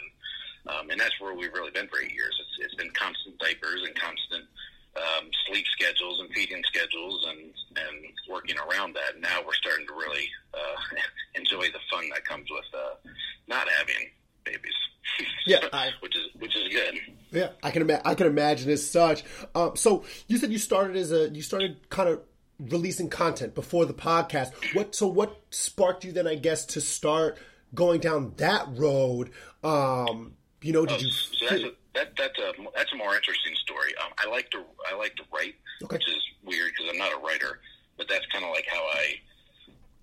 um, 0.66 0.90
and 0.90 1.01
that's 1.01 1.18
where 1.20 1.35
we've 1.35 1.53
really 1.53 1.70
been 1.70 1.88
for 1.88 2.01
eight 2.01 2.12
years. 2.12 2.35
It's 2.40 2.66
it's 2.66 2.75
been 2.75 2.90
constant 2.90 3.38
diapers 3.38 3.83
and 3.87 3.94
constant 3.94 4.44
um, 4.96 5.29
sleep 5.49 5.64
schedules 5.73 6.20
and 6.20 6.29
feeding 6.35 6.62
schedules, 6.66 7.27
and 7.29 7.38
and 7.77 8.05
working 8.29 8.57
around 8.59 8.94
that. 8.94 9.20
Now 9.20 9.40
we're 9.46 9.55
starting 9.55 9.87
to 9.87 9.92
really 9.94 10.29
uh, 10.55 10.96
enjoy 11.35 11.66
the 11.66 11.81
fun 11.90 12.09
that 12.12 12.25
comes 12.25 12.46
with 12.51 12.64
uh, 12.75 12.94
not 13.49 13.68
having 13.68 14.11
babies. 14.44 14.75
Yeah, 15.46 15.61
I- 15.73 15.90
which 16.01 16.14
is 16.16 16.27
which 16.38 16.55
is 16.57 16.68
good. 16.73 16.99
Yeah, 17.33 17.49
I 17.62 17.70
can 17.70 17.83
ima- 17.83 18.03
I 18.05 18.14
can 18.14 18.27
imagine 18.27 18.70
as 18.70 18.88
such. 18.88 19.25
Um, 19.55 19.75
so 19.77 20.05
you 20.29 20.38
said 20.38 20.53
you 20.53 20.59
started 20.59 20.96
as 20.96 21.11
a 21.12 21.29
you 21.31 21.42
started 21.42 21.88
kind 21.90 22.09
of 22.09 22.20
releasing 22.59 23.09
content 23.09 23.55
before 23.55 23.87
the 23.87 23.94
podcast. 23.94 24.53
What 24.75 24.94
so 24.94 25.07
what 25.09 25.40
sparked 25.51 26.05
you 26.05 26.12
then? 26.12 26.27
I 26.29 26.35
guess 26.37 26.64
to 26.66 26.81
start 26.81 27.38
going 27.75 28.01
down 28.01 28.35
that 28.37 28.66
road. 28.77 29.31
Um, 29.64 30.35
you 30.62 30.73
know, 30.73 30.85
did 30.87 31.01
you? 31.03 31.11
So 31.11 31.46
that's 31.49 31.62
a, 31.62 31.73
that 31.94 32.09
that's 32.16 32.38
a 32.38 32.53
that's 32.75 32.92
a 32.92 32.96
more 32.96 33.14
interesting 33.16 33.55
story. 33.57 33.92
Um, 34.05 34.12
I 34.18 34.29
like 34.29 34.51
to 34.51 34.62
I 34.90 34.96
like 34.96 35.14
to 35.16 35.23
write, 35.35 35.55
Okay. 35.83 35.96
which 35.96 36.09
is 36.09 36.23
weird 36.44 36.73
because 36.77 36.92
I'm 36.92 36.99
not 36.99 37.12
a 37.12 37.18
writer, 37.18 37.61
but 37.96 38.09
that's 38.09 38.27
kind 38.27 38.44
of 38.44 38.51
like 38.51 38.66
how 38.68 38.83
I 38.83 39.14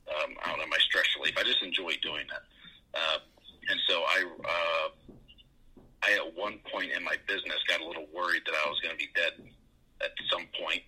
um, 0.10 0.36
I 0.44 0.50
don't 0.50 0.60
know 0.60 0.68
my 0.68 0.78
stress 0.80 1.06
relief. 1.18 1.36
I 1.38 1.44
just 1.44 1.62
enjoy 1.62 1.94
doing 2.02 2.26
it, 2.26 2.44
uh, 2.94 3.20
and 3.70 3.80
so 3.88 4.02
I 4.02 4.24
uh, 4.46 4.90
I 6.04 6.14
at 6.14 6.36
one 6.36 6.60
point 6.72 6.92
in 6.92 7.04
my 7.04 7.16
business 7.28 7.58
got 7.68 7.82
a 7.82 7.86
little 7.86 8.08
worried 8.14 8.42
that 8.46 8.56
I 8.66 8.70
was 8.70 8.80
going 8.82 8.96
to 8.96 9.00
be 9.00 9.10
dead 9.16 9.34
at 10.02 10.12
some 10.32 10.46
point, 10.62 10.82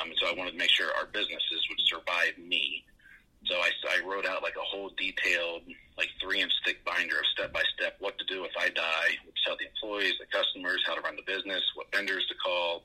um, 0.00 0.12
so 0.20 0.28
I 0.28 0.34
wanted 0.36 0.52
to 0.52 0.58
make 0.58 0.70
sure 0.70 0.88
our 0.96 1.06
businesses 1.06 1.60
would 1.68 1.80
survive 1.80 2.36
me. 2.38 2.84
So 3.46 3.56
I, 3.56 3.70
I 3.90 4.06
wrote 4.06 4.26
out 4.26 4.42
like 4.42 4.56
a 4.56 4.64
whole 4.64 4.90
detailed, 4.96 5.62
like 5.96 6.08
three 6.20 6.40
inch 6.40 6.52
thick 6.64 6.84
binder 6.84 7.18
of 7.18 7.26
step 7.32 7.52
by 7.52 7.62
step 7.74 7.96
what 7.98 8.18
to 8.18 8.24
do 8.26 8.44
if 8.44 8.52
I 8.58 8.68
die, 8.68 9.16
to 9.24 9.32
tell 9.44 9.56
the 9.56 9.66
employees, 9.66 10.14
the 10.20 10.26
customers, 10.26 10.82
how 10.86 10.94
to 10.94 11.00
run 11.00 11.16
the 11.16 11.26
business, 11.26 11.62
what 11.74 11.86
vendors 11.92 12.26
to 12.28 12.34
call, 12.34 12.82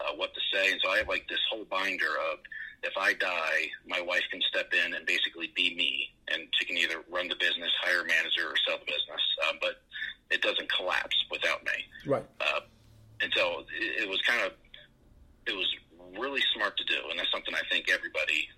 uh, 0.00 0.12
what 0.14 0.32
to 0.34 0.40
say. 0.52 0.72
And 0.72 0.80
so 0.82 0.90
I 0.90 0.98
have 0.98 1.08
like 1.08 1.28
this 1.28 1.40
whole 1.50 1.64
binder 1.64 2.14
of 2.32 2.38
if 2.82 2.96
I 2.96 3.12
die, 3.14 3.68
my 3.86 4.00
wife 4.00 4.22
can 4.30 4.40
step 4.48 4.72
in 4.72 4.94
and 4.94 5.04
basically 5.04 5.52
be 5.54 5.74
me, 5.74 6.14
and 6.32 6.48
she 6.58 6.64
can 6.64 6.78
either 6.78 7.04
run 7.10 7.28
the 7.28 7.36
business, 7.36 7.70
hire 7.82 8.02
a 8.02 8.06
manager, 8.06 8.48
or 8.48 8.56
sell 8.66 8.78
the 8.78 8.86
business. 8.86 9.20
Um, 9.48 9.58
but 9.60 9.82
it 10.30 10.40
doesn't 10.40 10.70
collapse 10.72 11.16
without 11.30 11.62
me. 11.64 11.72
right. 12.06 12.24
Uh, 12.40 12.60
and 13.20 13.32
so 13.36 13.64
it, 13.78 14.04
it 14.04 14.08
was 14.08 14.20
kind 14.22 14.42
of 14.46 14.52
it 15.46 15.56
was 15.56 15.68
really 16.18 16.42
smart 16.54 16.76
to 16.76 16.84
do, 16.84 17.00
and 17.10 17.18
that's 17.18 17.30
something 17.30 17.54
I 17.54 17.66
think 17.70 17.90
everybody 17.90 18.48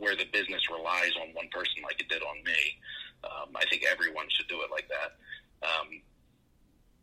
where 0.00 0.16
the 0.16 0.24
business 0.32 0.64
relies 0.72 1.12
on 1.20 1.30
one 1.36 1.48
person 1.52 1.84
like 1.84 2.00
it 2.00 2.08
did 2.08 2.22
on 2.24 2.40
me. 2.42 2.60
Um, 3.22 3.52
I 3.54 3.64
think 3.68 3.84
everyone 3.84 4.26
should 4.32 4.48
do 4.48 4.64
it 4.64 4.72
like 4.72 4.88
that. 4.88 5.20
Um, 5.60 6.00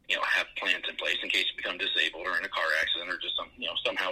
you 0.10 0.16
know, 0.18 0.24
have 0.26 0.48
plans 0.58 0.84
in 0.90 0.96
place 0.98 1.18
in 1.22 1.30
case 1.30 1.46
you 1.54 1.56
become 1.62 1.78
disabled 1.78 2.26
or 2.26 2.38
in 2.38 2.44
a 2.44 2.50
car 2.50 2.66
accident 2.82 3.14
or 3.14 3.22
just 3.22 3.38
some, 3.38 3.54
you 3.58 3.68
know 3.68 3.78
somehow 3.86 4.12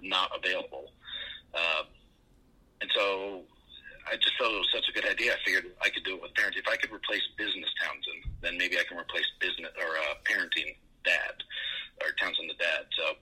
not 0.00 0.32
available. 0.32 0.90
Uh, 1.52 1.84
and 2.80 2.90
so 2.96 3.42
I 4.08 4.16
just 4.16 4.36
felt 4.40 4.52
it 4.52 4.64
was 4.64 4.72
such 4.72 4.88
a 4.88 4.92
good 4.92 5.08
idea. 5.08 5.32
I 5.32 5.38
figured 5.44 5.72
I 5.82 5.88
could 5.88 6.04
do 6.04 6.16
it 6.16 6.22
with 6.22 6.32
parenting. 6.34 6.64
If 6.64 6.68
I 6.68 6.76
could 6.76 6.92
replace 6.92 7.22
business 7.36 7.68
Townsend, 7.80 8.24
then 8.40 8.56
maybe 8.56 8.78
I 8.78 8.84
can 8.88 8.96
replace 8.96 9.26
business 9.40 9.72
or 9.76 9.96
uh, 9.96 10.16
parenting 10.24 10.76
dad 11.04 11.36
or 12.00 12.12
Townsend 12.20 12.48
the 12.48 12.58
dad. 12.60 12.88
So 12.96 13.16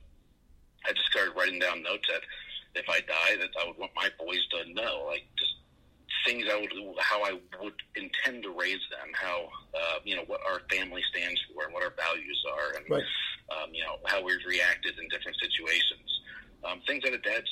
I 0.87 0.93
just 0.93 1.07
started 1.11 1.35
writing 1.35 1.59
down 1.59 1.83
notes 1.83 2.07
that 2.09 2.23
if 2.75 2.89
I 2.89 3.01
die, 3.01 3.37
that 3.39 3.51
I 3.61 3.67
would 3.67 3.79
want 3.79 3.93
my 3.95 4.09
boys 4.19 4.41
to 4.53 4.73
know, 4.73 5.05
like 5.07 5.25
just 5.39 5.55
things 6.25 6.45
I 6.51 6.57
would, 6.61 6.73
how 6.99 7.23
I 7.23 7.39
would 7.61 7.75
intend 7.97 8.43
to 8.45 8.51
raise 8.51 8.81
them, 8.91 9.09
how 9.15 9.49
uh, 9.75 9.99
you 10.05 10.17
know 10.17 10.25
what 10.27 10.41
our 10.47 10.61
family 10.71 11.03
stands 11.11 11.41
for 11.53 11.65
and 11.65 11.75
what 11.75 11.83
our 11.83 11.95
values 11.97 12.45
are, 12.51 12.77
and 12.77 12.89
Right. 12.89 13.05
um, 13.51 13.75
you 13.75 13.85
know 13.85 13.97
how 14.07 14.23
we've 14.23 14.45
reacted 14.47 14.99
in 14.99 15.09
different 15.09 15.37
situations. 15.41 16.09
Um, 16.65 16.81
things 16.87 17.05
that 17.05 17.13
a 17.13 17.19
dad's 17.19 17.51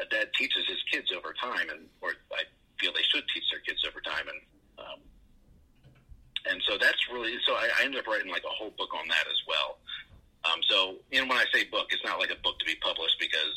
a 0.00 0.04
dad 0.06 0.28
teaches 0.36 0.64
his 0.68 0.82
kids 0.90 1.12
over 1.16 1.34
time, 1.40 1.68
and 1.70 1.88
or 2.00 2.12
I 2.32 2.44
feel 2.80 2.92
they 2.92 3.06
should 3.08 3.24
teach 3.34 3.44
their 3.50 3.60
kids 3.60 3.84
over 3.88 4.00
time, 4.00 4.26
and 4.28 4.40
um, 4.78 5.00
and 6.50 6.62
so 6.68 6.76
that's 6.78 7.08
really 7.12 7.36
so 7.46 7.54
I, 7.54 7.68
I 7.80 7.84
ended 7.84 8.00
up 8.00 8.06
writing 8.06 8.30
like 8.30 8.44
a 8.44 8.54
whole 8.54 8.72
book 8.76 8.92
on 8.94 9.08
that 9.08 9.26
as 9.30 9.40
well. 9.46 9.78
Um, 10.44 10.60
so 10.68 10.96
you 11.10 11.22
know 11.22 11.28
when 11.28 11.38
I 11.38 11.46
say 11.52 11.64
book, 11.64 11.86
it's 11.90 12.04
not 12.04 12.18
like 12.18 12.30
a 12.30 12.40
book 12.42 12.58
to 12.58 12.66
be 12.66 12.74
published 12.82 13.16
because 13.20 13.54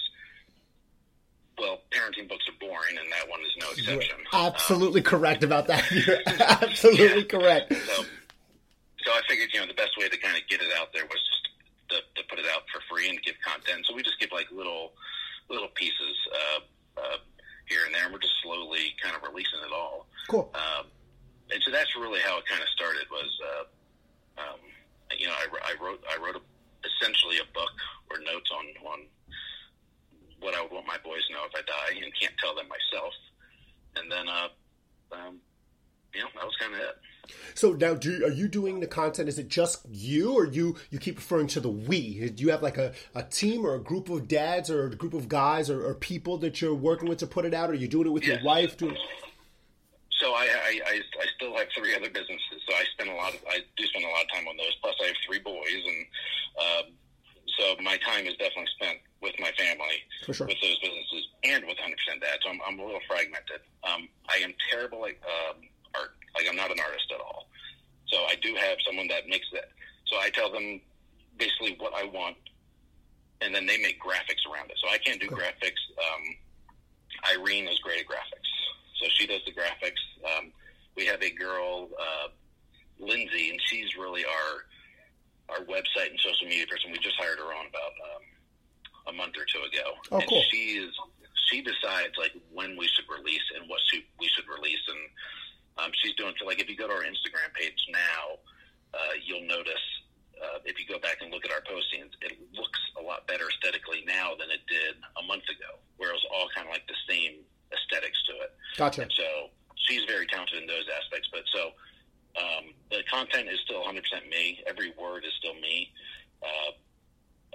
well, 1.59 1.81
parenting 1.91 2.27
books 2.27 2.45
are 2.49 2.57
boring, 2.59 2.97
and 2.97 3.11
that 3.11 3.29
one 3.29 3.39
is 3.41 3.53
no 3.59 3.67
You're 3.75 4.01
exception. 4.01 4.25
absolutely 4.33 5.01
correct 5.01 5.43
about 5.43 5.67
that. 5.67 5.89
You're 5.91 6.19
absolutely 6.39 7.23
correct. 7.25 7.71
Um, 7.71 7.77
so, 7.85 8.03
so 9.05 9.11
I 9.11 9.21
figured, 9.29 9.49
you 9.53 9.59
know, 9.61 9.67
the 9.67 9.73
best 9.73 9.97
way 9.97 10.09
to 10.09 10.17
kind 10.17 10.35
of 10.35 10.47
get 10.49 10.61
it 10.61 10.69
out 10.77 10.91
there 10.93 11.05
was 11.05 11.19
just 11.21 11.43
to, 11.89 12.21
to 12.21 12.27
put 12.29 12.39
it 12.39 12.45
out 12.53 12.63
for 12.73 12.81
free 12.89 13.09
and 13.09 13.21
give 13.21 13.35
content. 13.45 13.85
So 13.87 13.95
we 13.95 14.01
just 14.03 14.19
give 14.19 14.31
like 14.31 14.51
little, 14.51 14.93
little 15.49 15.69
pieces 15.75 16.15
uh, 16.33 16.59
uh, 17.01 17.17
here 17.67 17.85
and 17.85 17.93
there, 17.93 18.03
and 18.05 18.13
we're 18.13 18.19
just 18.19 18.35
slowly 18.43 18.95
kind 19.01 19.15
of 19.15 19.21
releasing 19.23 19.59
it 19.65 19.71
all. 19.73 20.07
Cool. 20.27 20.49
Um, 20.55 20.87
and 21.51 21.61
so 21.63 21.71
that's 21.71 21.95
really 21.95 22.19
how 22.21 22.37
it 22.39 22.45
kind 22.49 22.61
of 22.61 22.67
started. 22.69 23.05
Was 23.11 23.31
uh, 23.45 23.63
um, 24.41 24.59
you 25.17 25.27
know, 25.27 25.33
I, 25.33 25.71
I 25.71 25.83
wrote 25.83 26.03
I 26.09 26.17
wrote 26.17 26.35
a, 26.35 26.41
essentially 26.85 27.37
a 27.37 27.47
book 27.53 27.71
or 28.09 28.17
notes 28.19 28.49
on 28.49 28.65
on 28.89 28.99
what 30.39 30.55
I 30.55 30.61
would 30.61 30.71
want 30.71 30.87
my 30.87 30.97
boys 31.03 31.25
to 31.27 31.33
know 31.33 31.45
if 31.45 31.55
I 31.55 31.61
die, 31.61 32.01
and 32.03 32.13
can't 32.19 32.33
tell 32.37 32.55
them 32.55 32.67
myself. 32.67 33.13
And 33.95 34.11
then, 34.11 34.27
uh, 34.27 34.47
um, 35.11 35.39
you 36.13 36.21
know, 36.21 36.27
that 36.35 36.45
was 36.45 36.55
kind 36.59 36.73
of 36.73 36.79
it. 36.79 36.97
So 37.53 37.71
now, 37.73 37.93
do 37.95 38.11
you, 38.11 38.25
are 38.25 38.31
you 38.31 38.47
doing 38.47 38.79
the 38.79 38.87
content? 38.87 39.29
Is 39.29 39.39
it 39.39 39.47
just 39.47 39.85
you, 39.89 40.33
or 40.33 40.45
you 40.45 40.75
you 40.91 40.99
keep 40.99 41.17
referring 41.17 41.47
to 41.47 41.59
the 41.59 41.69
we? 41.69 42.29
Do 42.29 42.43
you 42.43 42.51
have 42.51 42.61
like 42.61 42.77
a, 42.77 42.93
a 43.15 43.23
team 43.23 43.65
or 43.65 43.75
a 43.75 43.79
group 43.79 44.09
of 44.09 44.27
dads 44.27 44.69
or 44.69 44.85
a 44.85 44.95
group 44.95 45.13
of 45.13 45.27
guys 45.27 45.69
or, 45.69 45.85
or 45.85 45.95
people 45.95 46.37
that 46.39 46.61
you're 46.61 46.75
working 46.75 47.09
with 47.09 47.19
to 47.19 47.27
put 47.27 47.45
it 47.45 47.53
out? 47.53 47.69
Or 47.69 47.73
are 47.73 47.75
you 47.75 47.87
doing 47.87 48.07
it 48.07 48.11
with 48.11 48.25
your 48.25 48.43
wife? 48.43 48.77
Doing 48.77 48.95
So 50.19 50.33
I, 50.33 50.43
I, 50.43 50.79
I, 50.87 51.01
I 51.21 51.25
still 51.35 51.57
have 51.57 51.67
three 51.77 51.95
other 51.95 52.09
businesses, 52.09 52.61
so 52.67 52.75
I 52.75 52.83
spend 52.93 53.09
a 53.09 53.15
lot 53.15 53.33
of 53.33 53.39
I 53.49 53.59
do 53.75 53.85
spend 53.87 54.05
a 54.05 54.09
lot 54.09 54.23
of 54.23 54.29
time 54.33 54.47
on 54.47 54.57
those. 54.57 54.75
Plus, 54.81 54.95
I 55.01 55.07
have 55.07 55.15
three 55.25 55.39
boys, 55.39 55.81
and 55.85 56.05
um, 56.59 56.93
so 57.57 57.75
my 57.81 57.97
time 57.97 58.25
is 58.27 58.35
definitely 58.37 58.69
spent 58.79 58.99
with 59.35 59.43
my 59.43 59.51
family, 59.63 59.99
sure. 60.31 60.47
with 60.47 60.57
those 60.61 60.79
businesses, 60.79 61.27
and 61.43 61.65
with 61.65 61.77
100% 61.77 62.21
Dad. 62.21 62.39
So 62.43 62.49
I'm, 62.49 62.59
I'm 62.67 62.79
a 62.79 62.85
little 62.85 63.03
fragmented. 63.07 63.61
Um, 63.83 64.07
I 64.29 64.37
am 64.43 64.53
terrible 64.71 65.05
at 65.05 65.15
um, 65.23 65.61
art. 65.95 66.15
Like 66.35 66.47
I'm 66.49 66.55
not 66.55 66.71
an 66.71 66.79
artist 66.79 67.11
at 67.13 67.19
all. 67.19 67.47
So 68.07 68.17
I 68.17 68.35
do 68.41 68.55
have 68.55 68.77
someone 68.85 69.07
that 69.07 69.27
makes 69.27 69.47
that. 69.53 69.71
So 70.07 70.17
I 70.17 70.29
tell 70.29 70.51
them 70.51 70.79
basically 71.37 71.75
what 71.79 71.93
I 71.95 72.05
want, 72.05 72.37
and 73.41 73.53
then 73.53 73.65
they 73.65 73.77
make 73.77 74.01
graphics 74.01 74.43
around 74.49 74.69
it. 74.69 74.77
So 74.81 74.89
I 74.89 74.97
can't 74.97 75.19
do 75.19 75.27
graphics. 75.27 75.81
Um, 75.99 76.23
Irene 77.35 77.67
is 77.67 77.79
great 77.79 77.99
at 77.99 78.07
graphics, 78.07 78.51
so 79.01 79.07
she 79.15 79.27
does 79.27 79.41
the 79.45 79.51
graphics. 79.51 80.01
Um, 80.23 80.51
we 80.95 81.05
have 81.07 81.21
a 81.21 81.31
girl, 81.31 81.89
uh, 81.99 82.27
Lindsay, 82.99 83.49
and 83.49 83.59
she's 83.65 83.95
really 83.97 84.23
our 84.25 85.57
our 85.57 85.65
website 85.65 86.09
and 86.09 86.19
social 86.19 86.47
media 86.47 86.65
person. 86.67 86.91
We 86.91 86.97
just 86.99 87.17
hired 87.17 87.37
her 87.37 87.45
on 87.45 87.67
about 87.67 87.93
um, 88.15 88.23
a 89.07 89.13
month 89.13 89.33
or 89.37 89.45
two 89.45 89.61
ago, 89.65 89.93
Oh, 90.11 90.17
and 90.19 90.27
cool. 90.29 90.43
she 90.51 90.77
is 90.81 90.91
she 91.49 91.61
decides 91.61 92.17
like 92.17 92.33
when 92.53 92.75
we 92.77 92.87
should 92.87 93.05
release 93.09 93.43
and 93.55 93.69
what 93.69 93.79
should, 93.91 94.01
we 94.19 94.27
should 94.27 94.47
release, 94.49 94.81
and 94.89 94.99
um, 95.85 95.91
she's 96.01 96.15
doing 96.15 96.33
so. 96.39 96.45
Like 96.45 96.59
if 96.59 96.69
you 96.69 96.75
go 96.75 96.87
to 96.87 96.93
our 96.93 97.03
Instagram 97.05 97.53
page 97.53 97.77
now, 97.91 98.39
uh, 98.93 99.13
you'll 99.23 99.45
notice. 99.47 99.83
Uh, 100.35 100.59
if 100.65 100.75
you 100.77 100.85
go 100.85 100.99
back 100.99 101.21
and 101.21 101.31
look 101.31 101.45
at 101.45 101.51
our 101.51 101.61
postings, 101.63 102.11
it 102.21 102.35
looks 102.57 102.79
a 102.99 103.01
lot 103.01 103.25
better 103.25 103.45
aesthetically 103.47 104.03
now 104.05 104.35
than 104.37 104.51
it 104.51 104.59
did 104.67 104.95
a 105.15 105.23
month 105.23 105.43
ago, 105.47 105.79
where 105.95 106.09
it 106.09 106.13
was 106.13 106.25
all 106.33 106.49
kind 106.53 106.67
of 106.67 106.73
like 106.73 106.83
the 106.91 106.97
same 107.07 107.39
aesthetics 107.71 108.19
to 108.27 108.33
it. 108.43 108.51
Gotcha. 108.75 109.03
And 109.03 109.11
so 109.15 109.47
she's 109.87 110.03
very 110.09 110.27
talented 110.27 110.59
in 110.59 110.67
those 110.67 110.83
aspects. 110.91 111.29
But 111.31 111.43
so 111.55 111.71
um, 112.35 112.75
the 112.91 112.99
content 113.09 113.47
is 113.47 113.59
still 113.63 113.79
100% 113.81 113.95
me. 114.29 114.59
Every 114.67 114.91
word 114.99 115.23
is 115.23 115.31
still 115.39 115.55
me. 115.55 115.93
Uh, 116.43 116.71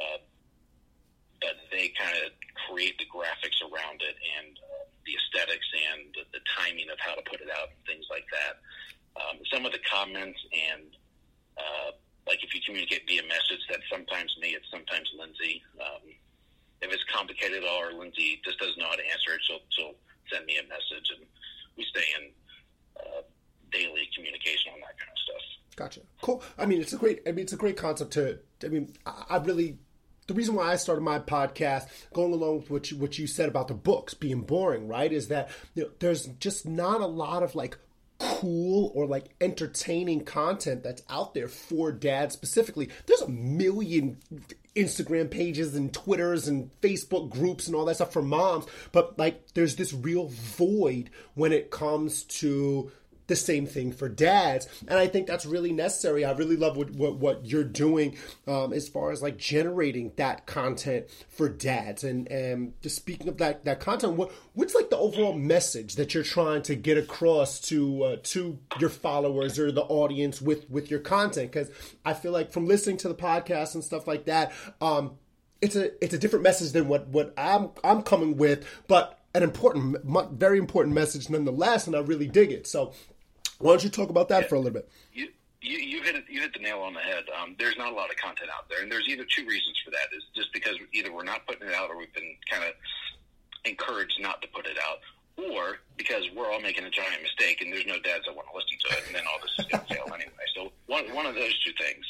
uh, 0.01 0.19
but 1.41 1.57
they 1.73 1.93
kind 1.97 2.17
of 2.25 2.33
create 2.69 2.97
the 2.99 3.09
graphics 3.09 3.59
around 3.65 4.01
it 4.05 4.17
and 4.39 4.53
uh, 4.61 4.85
the 5.09 5.17
aesthetics 5.17 5.67
and 5.73 6.13
the, 6.15 6.25
the 6.37 6.43
timing 6.57 6.89
of 6.93 7.01
how 7.01 7.17
to 7.17 7.25
put 7.25 7.41
it 7.41 7.49
out 7.51 7.73
and 7.73 7.81
things 7.89 8.07
like 8.13 8.29
that. 8.31 8.61
Um, 9.17 9.43
some 9.53 9.67
of 9.67 9.73
the 9.73 9.83
comments 9.89 10.39
and 10.53 10.93
uh, 11.57 11.91
like 12.27 12.45
if 12.45 12.55
you 12.55 12.61
communicate 12.65 13.03
via 13.07 13.23
message. 13.27 13.63
That's 13.69 13.83
sometimes 13.91 14.31
me. 14.41 14.55
It's 14.55 14.71
sometimes 14.71 15.11
Lindsay. 15.19 15.63
Um, 15.81 16.15
if 16.81 16.93
it's 16.93 17.05
complicated 17.13 17.65
at 17.65 17.69
all, 17.69 17.85
or 17.85 17.93
Lindsay 17.93 18.41
just 18.45 18.59
doesn't 18.59 18.79
know 18.79 18.89
how 18.89 18.97
to 18.97 19.07
answer 19.11 19.35
it, 19.35 19.41
she'll 19.43 19.65
she'll 19.71 19.95
send 20.33 20.47
me 20.47 20.57
a 20.59 20.67
message, 20.71 21.11
and 21.17 21.27
we 21.77 21.85
stay 21.85 22.07
in 22.19 22.31
uh, 22.97 23.23
daily 23.73 24.09
communication 24.15 24.73
on 24.73 24.81
that 24.81 24.97
kind 24.99 25.11
of 25.11 25.19
stuff. 25.19 25.45
Gotcha. 25.77 26.01
Cool. 26.23 26.43
I 26.59 26.67
mean, 26.67 26.81
it's 26.81 26.93
a 26.93 26.97
great. 26.97 27.23
I 27.27 27.33
mean, 27.33 27.45
it's 27.45 27.53
a 27.53 27.61
great 27.61 27.77
concept 27.77 28.13
to. 28.15 28.39
I 28.65 28.69
mean, 28.69 28.95
I, 29.05 29.25
I 29.31 29.37
really. 29.39 29.79
The 30.31 30.37
reason 30.37 30.55
why 30.55 30.71
I 30.71 30.77
started 30.77 31.01
my 31.01 31.19
podcast, 31.19 31.89
going 32.15 32.33
along 32.33 32.59
with 32.59 32.71
what 32.71 32.91
you, 32.93 32.99
what 32.99 33.19
you 33.19 33.27
said 33.27 33.49
about 33.49 33.67
the 33.67 33.75
books 33.75 34.15
being 34.15 34.43
boring, 34.43 34.87
right, 34.87 35.13
is 35.13 35.27
that 35.27 35.51
you 35.75 35.83
know, 35.83 35.91
there's 35.99 36.27
just 36.39 36.69
not 36.69 37.01
a 37.01 37.07
lot 37.07 37.43
of 37.43 37.57
like 37.57 37.77
cool 38.21 38.93
or 38.95 39.07
like 39.07 39.35
entertaining 39.41 40.25
content 40.25 40.85
that's 40.85 41.03
out 41.11 41.35
there 41.35 41.49
for 41.49 41.91
dads 41.91 42.33
specifically. 42.33 42.91
There's 43.07 43.23
a 43.23 43.29
million 43.29 44.19
Instagram 44.77 45.29
pages 45.33 45.75
and 45.75 45.93
Twitters 45.93 46.47
and 46.47 46.71
Facebook 46.81 47.31
groups 47.31 47.67
and 47.67 47.75
all 47.75 47.85
that 47.87 47.97
stuff 47.97 48.13
for 48.13 48.23
moms, 48.23 48.67
but 48.93 49.19
like 49.19 49.53
there's 49.55 49.75
this 49.75 49.93
real 49.93 50.29
void 50.29 51.11
when 51.35 51.53
it 51.53 51.73
comes 51.73 52.23
to 52.23 52.93
the 53.31 53.37
same 53.37 53.65
thing 53.65 53.93
for 53.93 54.09
dads. 54.09 54.69
And 54.89 54.99
i 54.99 55.07
think 55.07 55.27
that's 55.27 55.47
really 55.47 55.73
necessary. 55.73 56.25
I 56.25 56.33
really 56.33 56.57
love 56.57 56.77
what, 56.77 56.91
what, 56.91 57.17
what 57.17 57.47
you're 57.47 57.65
doing 57.65 58.19
um, 58.47 58.73
as 58.73 58.89
far 58.89 59.13
as 59.13 59.23
like 59.23 59.39
generating 59.39 60.13
that 60.17 60.47
content 60.47 61.07
for 61.29 61.49
dads. 61.49 62.05
And 62.05 62.31
and 62.31 62.75
just 62.83 62.97
speaking 62.97 63.29
of 63.29 63.39
that 63.39 63.65
that 63.65 63.81
content 63.81 64.15
what 64.15 64.33
what's 64.53 64.75
like 64.75 64.91
the 64.91 64.99
overall 64.99 65.33
message 65.33 65.95
that 65.95 66.13
you're 66.13 66.25
trying 66.25 66.63
to 66.63 66.75
get 66.75 66.99
across 66.99 67.61
to 67.61 68.03
uh, 68.03 68.17
to 68.25 68.59
your 68.81 68.91
followers 68.91 69.59
or 69.59 69.71
the 69.71 69.83
audience 69.83 70.43
with 70.43 70.69
with 70.69 70.91
your 70.91 71.01
content? 71.01 71.53
Because 71.53 71.71
i 72.05 72.13
feel 72.13 72.33
like 72.33 72.53
from 72.53 72.67
listening 72.67 72.97
to 72.99 73.09
the 73.09 73.15
podcast 73.15 73.75
and 73.75 73.85
stuff 73.85 74.09
like 74.09 74.25
that 74.25 74.53
um, 74.81 75.13
it's 75.63 75.77
a 75.77 76.05
it's 76.05 76.15
a 76.15 76.19
different 76.19 76.43
message 76.43 76.73
than 76.73 76.89
what 76.89 77.07
what 77.09 77.33
i'm 77.39 77.71
i'm 77.85 78.03
coming 78.03 78.37
with 78.37 78.67
but 78.89 79.21
an 79.35 79.43
important 79.43 79.97
very 80.33 80.59
important 80.59 80.95
message 80.95 81.31
nonetheless 81.31 81.87
and 81.87 81.95
i 81.95 82.01
really 82.01 82.27
dig 82.27 82.51
it. 82.51 82.67
So 82.67 82.93
why 83.61 83.73
don't 83.73 83.85
you 83.85 83.91
talk 83.91 84.11
about 84.11 84.29
that 84.29 84.43
yeah. 84.43 84.49
for 84.49 84.55
a 84.57 84.59
little 84.59 84.73
bit? 84.73 84.89
You, 85.13 85.29
you, 85.63 85.79
you 85.79 86.03
hit 86.03 86.17
it, 86.17 86.25
you 86.29 86.41
hit 86.41 86.55
the 86.55 86.61
nail 86.61 86.81
on 86.81 86.95
the 86.95 87.01
head. 87.01 87.25
Um, 87.41 87.55
there's 87.59 87.77
not 87.77 87.93
a 87.93 87.95
lot 87.95 88.11
of 88.11 88.17
content 88.17 88.51
out 88.57 88.69
there, 88.69 88.83
and 88.83 88.91
there's 88.91 89.07
either 89.09 89.25
two 89.25 89.45
reasons 89.47 89.77
for 89.85 89.91
that: 89.91 90.09
is 90.17 90.25
just 90.35 90.53
because 90.53 90.77
either 90.93 91.13
we're 91.13 91.25
not 91.25 91.47
putting 91.47 91.69
it 91.69 91.75
out, 91.75 91.91
or 91.91 91.99
we've 91.99 92.13
been 92.15 92.35
kind 92.51 92.65
of 92.65 92.73
encouraged 93.65 94.19
not 94.21 94.41
to 94.43 94.49
put 94.49 94.67
it 94.67 94.79
out, 94.79 94.99
or 95.53 95.79
because 95.97 96.25
we're 96.35 96.51
all 96.51 96.61
making 96.61 96.85
a 96.85 96.91
giant 96.91 97.23
mistake, 97.23 97.61
and 97.61 97.73
there's 97.73 97.87
no 97.87 98.01
dads 98.01 98.25
that 98.27 98.35
want 98.35 98.49
to 98.49 98.57
listen 98.57 98.79
to 98.89 98.97
it, 98.97 99.05
and 99.07 99.17
then 99.17 99.23
all 99.31 99.39
this 99.43 99.53
is 99.59 99.67
going 99.71 99.85
to 99.87 99.95
fail 99.95 100.07
anyway. 100.15 100.33
So 100.55 100.73
one 100.87 101.05
one 101.15 101.27
of 101.27 101.35
those 101.35 101.53
two 101.63 101.73
things. 101.79 102.05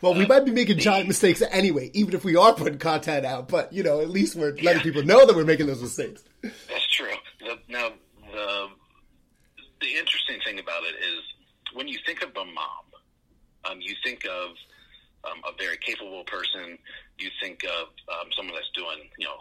Well, 0.00 0.14
we 0.14 0.24
uh, 0.24 0.28
might 0.28 0.44
be 0.46 0.50
making 0.50 0.76
the, 0.76 0.82
giant 0.82 1.08
mistakes 1.08 1.42
anyway, 1.50 1.90
even 1.92 2.14
if 2.14 2.24
we 2.24 2.36
are 2.36 2.54
putting 2.54 2.78
content 2.78 3.26
out. 3.26 3.48
But 3.48 3.72
you 3.72 3.82
know, 3.82 4.00
at 4.00 4.08
least 4.08 4.36
we're 4.36 4.52
letting 4.52 4.64
yeah. 4.64 4.82
people 4.82 5.02
know 5.04 5.26
that 5.26 5.36
we're 5.36 5.44
making 5.44 5.66
those 5.66 5.82
mistakes. 5.82 6.24
That's 6.42 6.90
true. 6.90 7.12
The, 7.40 7.58
now 7.68 7.90
the 8.32 8.68
the 9.86 9.94
interesting 9.94 10.42
thing 10.42 10.58
about 10.58 10.82
it 10.82 10.98
is 10.98 11.22
when 11.72 11.86
you 11.86 11.98
think 12.04 12.22
of 12.22 12.30
a 12.34 12.44
mom, 12.44 12.90
um, 13.70 13.78
you 13.80 13.94
think 14.02 14.26
of 14.26 14.50
um, 15.22 15.38
a 15.46 15.54
very 15.58 15.78
capable 15.78 16.24
person. 16.24 16.78
You 17.18 17.30
think 17.40 17.62
of 17.62 17.94
um, 18.10 18.28
someone 18.34 18.54
that's 18.54 18.70
doing, 18.74 19.06
you 19.18 19.26
know, 19.26 19.38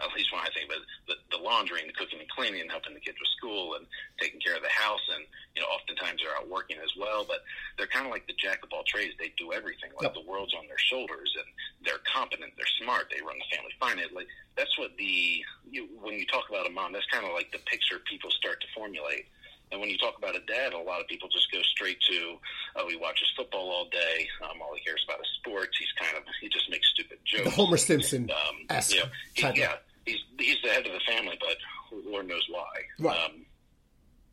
at 0.00 0.08
least 0.16 0.32
when 0.32 0.40
I 0.40 0.48
think 0.56 0.72
of 0.72 0.80
it, 0.80 0.84
the, 1.12 1.16
the 1.36 1.40
laundry 1.44 1.84
and 1.84 1.88
the 1.88 1.92
cooking 1.92 2.24
and 2.24 2.28
cleaning 2.32 2.64
and 2.64 2.72
helping 2.72 2.96
the 2.96 3.04
kids 3.04 3.20
with 3.20 3.28
school 3.36 3.76
and 3.76 3.84
taking 4.16 4.40
care 4.40 4.56
of 4.56 4.64
the 4.64 4.72
house. 4.72 5.04
And, 5.12 5.28
you 5.52 5.60
know, 5.60 5.68
oftentimes 5.68 6.24
they're 6.24 6.32
out 6.32 6.48
working 6.48 6.80
as 6.80 6.88
well, 6.96 7.28
but 7.28 7.44
they're 7.76 7.90
kind 7.92 8.08
of 8.08 8.12
like 8.12 8.24
the 8.24 8.36
jack 8.40 8.64
of 8.64 8.72
all 8.72 8.84
trades. 8.88 9.12
They 9.20 9.36
do 9.36 9.52
everything. 9.52 9.92
Like 10.00 10.08
yep. 10.08 10.16
the 10.16 10.24
world's 10.24 10.56
on 10.56 10.64
their 10.72 10.80
shoulders 10.80 11.36
and 11.36 11.44
they're 11.84 12.00
competent. 12.08 12.56
They're 12.56 12.74
smart. 12.80 13.12
They 13.12 13.20
run 13.20 13.36
the 13.36 13.48
family 13.52 13.76
finance. 13.76 14.16
Like 14.16 14.32
that's 14.56 14.72
what 14.80 14.96
the, 14.96 15.44
you, 15.68 15.84
when 16.00 16.16
you 16.16 16.24
talk 16.32 16.48
about 16.48 16.64
a 16.64 16.72
mom, 16.72 16.96
that's 16.96 17.08
kind 17.12 17.28
of 17.28 17.36
like 17.36 17.52
the 17.52 17.60
picture 17.68 18.00
people 18.08 18.32
start 18.32 18.56
to 18.64 18.68
formulate 18.72 19.28
and 19.72 19.80
when 19.80 19.90
you 19.90 19.98
talk 19.98 20.18
about 20.18 20.34
a 20.34 20.40
dad, 20.40 20.72
a 20.72 20.78
lot 20.78 21.00
of 21.00 21.06
people 21.06 21.28
just 21.28 21.50
go 21.52 21.62
straight 21.62 22.00
to, 22.00 22.36
oh, 22.76 22.88
he 22.88 22.96
watches 22.96 23.30
football 23.36 23.70
all 23.70 23.88
day. 23.90 24.28
Um, 24.42 24.60
all 24.60 24.74
he 24.74 24.82
cares 24.82 25.04
about 25.06 25.20
is 25.20 25.28
sports. 25.38 25.76
He's 25.78 25.92
kind 26.00 26.16
of 26.16 26.24
he 26.40 26.48
just 26.48 26.68
makes 26.70 26.88
stupid 26.88 27.18
jokes. 27.24 27.44
The 27.44 27.50
Homer 27.50 27.76
Simpson. 27.76 28.30
Um, 28.30 28.80
you 28.88 29.00
know, 29.00 29.52
he, 29.52 29.60
yeah, 29.60 29.74
he's 30.06 30.18
he's 30.38 30.56
the 30.62 30.70
head 30.70 30.86
of 30.86 30.92
the 30.92 31.00
family, 31.06 31.38
but 31.40 31.56
Lord 32.04 32.26
knows 32.26 32.46
why. 32.50 32.66
Right. 32.98 33.16
Um, 33.16 33.46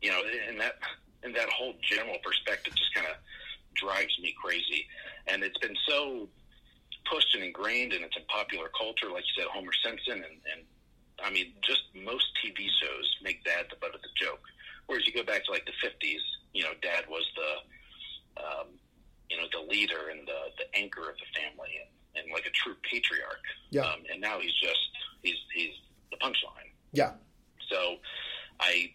you 0.02 0.10
know, 0.10 0.20
and 0.48 0.60
that 0.60 0.78
and 1.22 1.34
that 1.34 1.48
whole 1.50 1.74
general 1.82 2.18
perspective 2.24 2.74
just 2.74 2.94
kind 2.94 3.06
of 3.06 3.16
drives 3.74 4.18
me 4.20 4.34
crazy. 4.42 4.86
And 5.26 5.42
it's 5.42 5.58
been 5.58 5.76
so 5.86 6.28
pushed 7.10 7.34
and 7.34 7.44
ingrained, 7.44 7.92
and 7.92 8.04
it's 8.04 8.16
in 8.16 8.24
popular 8.28 8.68
culture, 8.76 9.10
like 9.10 9.24
you 9.24 9.42
said, 9.42 9.50
Homer 9.50 9.72
Simpson, 9.84 10.14
and, 10.14 10.38
and 10.52 10.66
I 11.22 11.30
mean, 11.30 11.52
just 11.62 11.82
most 11.94 12.26
TV 12.44 12.68
shows 12.80 13.16
make 13.22 13.44
dad 13.44 13.66
the 13.70 13.76
butt 13.76 13.94
of 13.94 14.02
the 14.02 14.08
joke. 14.16 14.40
Whereas 14.88 15.06
you 15.06 15.12
go 15.12 15.22
back 15.22 15.44
to 15.44 15.52
like 15.52 15.66
the 15.66 15.76
50s, 15.86 16.24
you 16.52 16.64
know, 16.64 16.72
dad 16.82 17.04
was 17.08 17.24
the, 17.36 18.42
um, 18.42 18.66
you 19.30 19.36
know, 19.36 19.44
the 19.52 19.70
leader 19.70 20.08
and 20.10 20.26
the, 20.26 20.50
the 20.56 20.78
anchor 20.78 21.08
of 21.08 21.16
the 21.16 21.28
family 21.38 21.76
and, 21.78 22.24
and 22.24 22.32
like 22.32 22.46
a 22.46 22.50
true 22.50 22.74
patriarch. 22.82 23.44
Yeah. 23.70 23.82
Um, 23.82 24.00
and 24.10 24.20
now 24.20 24.40
he's 24.40 24.54
just, 24.54 24.88
he's, 25.22 25.36
he's 25.54 25.74
the 26.10 26.16
punchline. 26.16 26.72
Yeah. 26.92 27.12
So 27.70 27.96
I, 28.60 28.90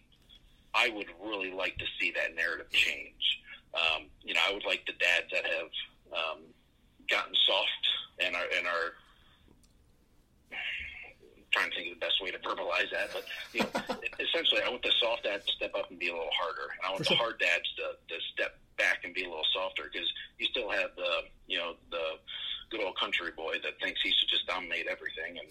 I 0.74 0.90
would 0.90 1.06
really 1.22 1.52
like 1.52 1.78
to 1.78 1.84
see 2.00 2.12
that 2.16 2.34
narrative 2.34 2.70
change. 2.70 3.40
Um, 3.72 4.06
you 4.22 4.34
know, 4.34 4.40
I 4.48 4.52
would 4.52 4.64
like 4.66 4.84
the 4.86 4.94
dads 4.94 5.30
that 5.32 5.44
have 5.46 5.70
um, 6.12 6.40
gotten 7.08 7.34
soft 7.46 7.84
and 8.18 8.34
are 8.34 8.46
and 8.56 8.66
are 8.66 8.94
trying 11.64 11.72
to 11.72 11.76
think 11.76 11.92
of 11.92 12.00
the 12.00 12.04
best 12.04 12.20
way 12.20 12.30
to 12.30 12.40
verbalize 12.44 12.90
that, 12.92 13.08
but 13.12 13.24
you 13.52 13.60
know, 13.64 13.96
essentially, 14.20 14.60
I 14.64 14.68
want 14.68 14.82
the 14.82 14.92
soft 15.00 15.24
dads 15.24 15.46
to 15.46 15.52
step 15.52 15.72
up 15.74 15.88
and 15.90 15.98
be 15.98 16.08
a 16.08 16.12
little 16.12 16.32
harder, 16.36 16.68
and 16.76 16.82
I 16.84 16.90
want 16.92 17.08
the 17.08 17.16
hard 17.16 17.38
dads 17.40 17.64
to, 17.80 17.96
to 17.96 18.16
step 18.32 18.58
back 18.76 19.04
and 19.04 19.14
be 19.14 19.24
a 19.24 19.28
little 19.28 19.46
softer 19.54 19.88
because 19.90 20.08
you 20.38 20.46
still 20.50 20.68
have 20.70 20.92
the 20.96 21.30
you 21.46 21.58
know 21.58 21.74
the 21.90 22.20
good 22.70 22.82
old 22.84 22.98
country 22.98 23.30
boy 23.36 23.56
that 23.62 23.78
thinks 23.80 24.00
he 24.02 24.12
should 24.12 24.28
just 24.28 24.46
dominate 24.46 24.86
everything, 24.86 25.40
and 25.40 25.48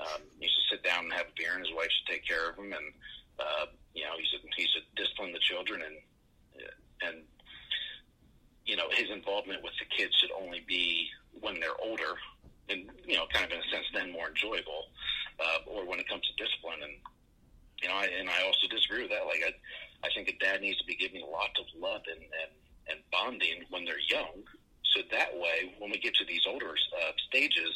um, 0.00 0.22
he 0.40 0.46
should 0.50 0.66
sit 0.78 0.82
down 0.82 1.04
and 1.06 1.12
have 1.12 1.30
a 1.30 1.34
beer, 1.36 1.54
and 1.54 1.64
his 1.64 1.74
wife 1.74 1.90
should 1.90 2.08
take 2.10 2.26
care 2.26 2.50
of 2.50 2.58
him, 2.58 2.72
and 2.72 2.88
uh, 3.38 3.66
you 3.94 4.02
know 4.02 4.18
he 4.18 4.26
should 4.26 4.42
he 4.56 4.66
should 4.66 4.86
discipline 4.96 5.32
the 5.32 5.42
children, 5.42 5.82
and 5.82 5.96
and 7.06 7.16
you 8.66 8.76
know 8.76 8.90
his 8.90 9.10
involvement 9.10 9.62
with 9.62 9.74
the 9.78 9.86
kids 9.94 10.14
should 10.18 10.32
only 10.34 10.64
be 10.66 11.08
when 11.40 11.58
they're 11.60 11.78
older 11.82 12.18
and 12.68 12.90
you 13.06 13.16
know, 13.16 13.26
kind 13.32 13.44
of 13.44 13.52
in 13.52 13.58
a 13.58 13.68
sense, 13.70 13.86
then 13.94 14.12
more 14.12 14.28
enjoyable 14.28 14.90
uh, 15.40 15.58
or 15.66 15.86
when 15.86 15.98
it 15.98 16.08
comes 16.08 16.22
to 16.26 16.34
discipline. 16.42 16.82
And 16.82 16.94
you 17.82 17.88
know, 17.88 17.96
I, 17.96 18.06
and 18.06 18.30
I 18.30 18.46
also 18.46 18.68
disagree 18.70 19.02
with 19.02 19.10
that. 19.10 19.26
Like, 19.26 19.42
I, 19.42 19.52
I 20.06 20.10
think 20.14 20.28
a 20.28 20.36
dad 20.38 20.62
needs 20.62 20.78
to 20.78 20.86
be 20.86 20.94
giving 20.94 21.22
lots 21.22 21.58
of 21.58 21.66
love 21.78 22.02
and 22.06 22.22
and, 22.22 22.52
and 22.90 22.98
bonding 23.10 23.64
when 23.70 23.84
they're 23.84 24.02
young, 24.10 24.42
so 24.94 25.00
that 25.10 25.32
way, 25.34 25.72
when 25.78 25.90
we 25.90 25.98
get 25.98 26.14
to 26.16 26.24
these 26.24 26.44
older 26.46 26.70
uh, 26.70 27.12
stages, 27.28 27.72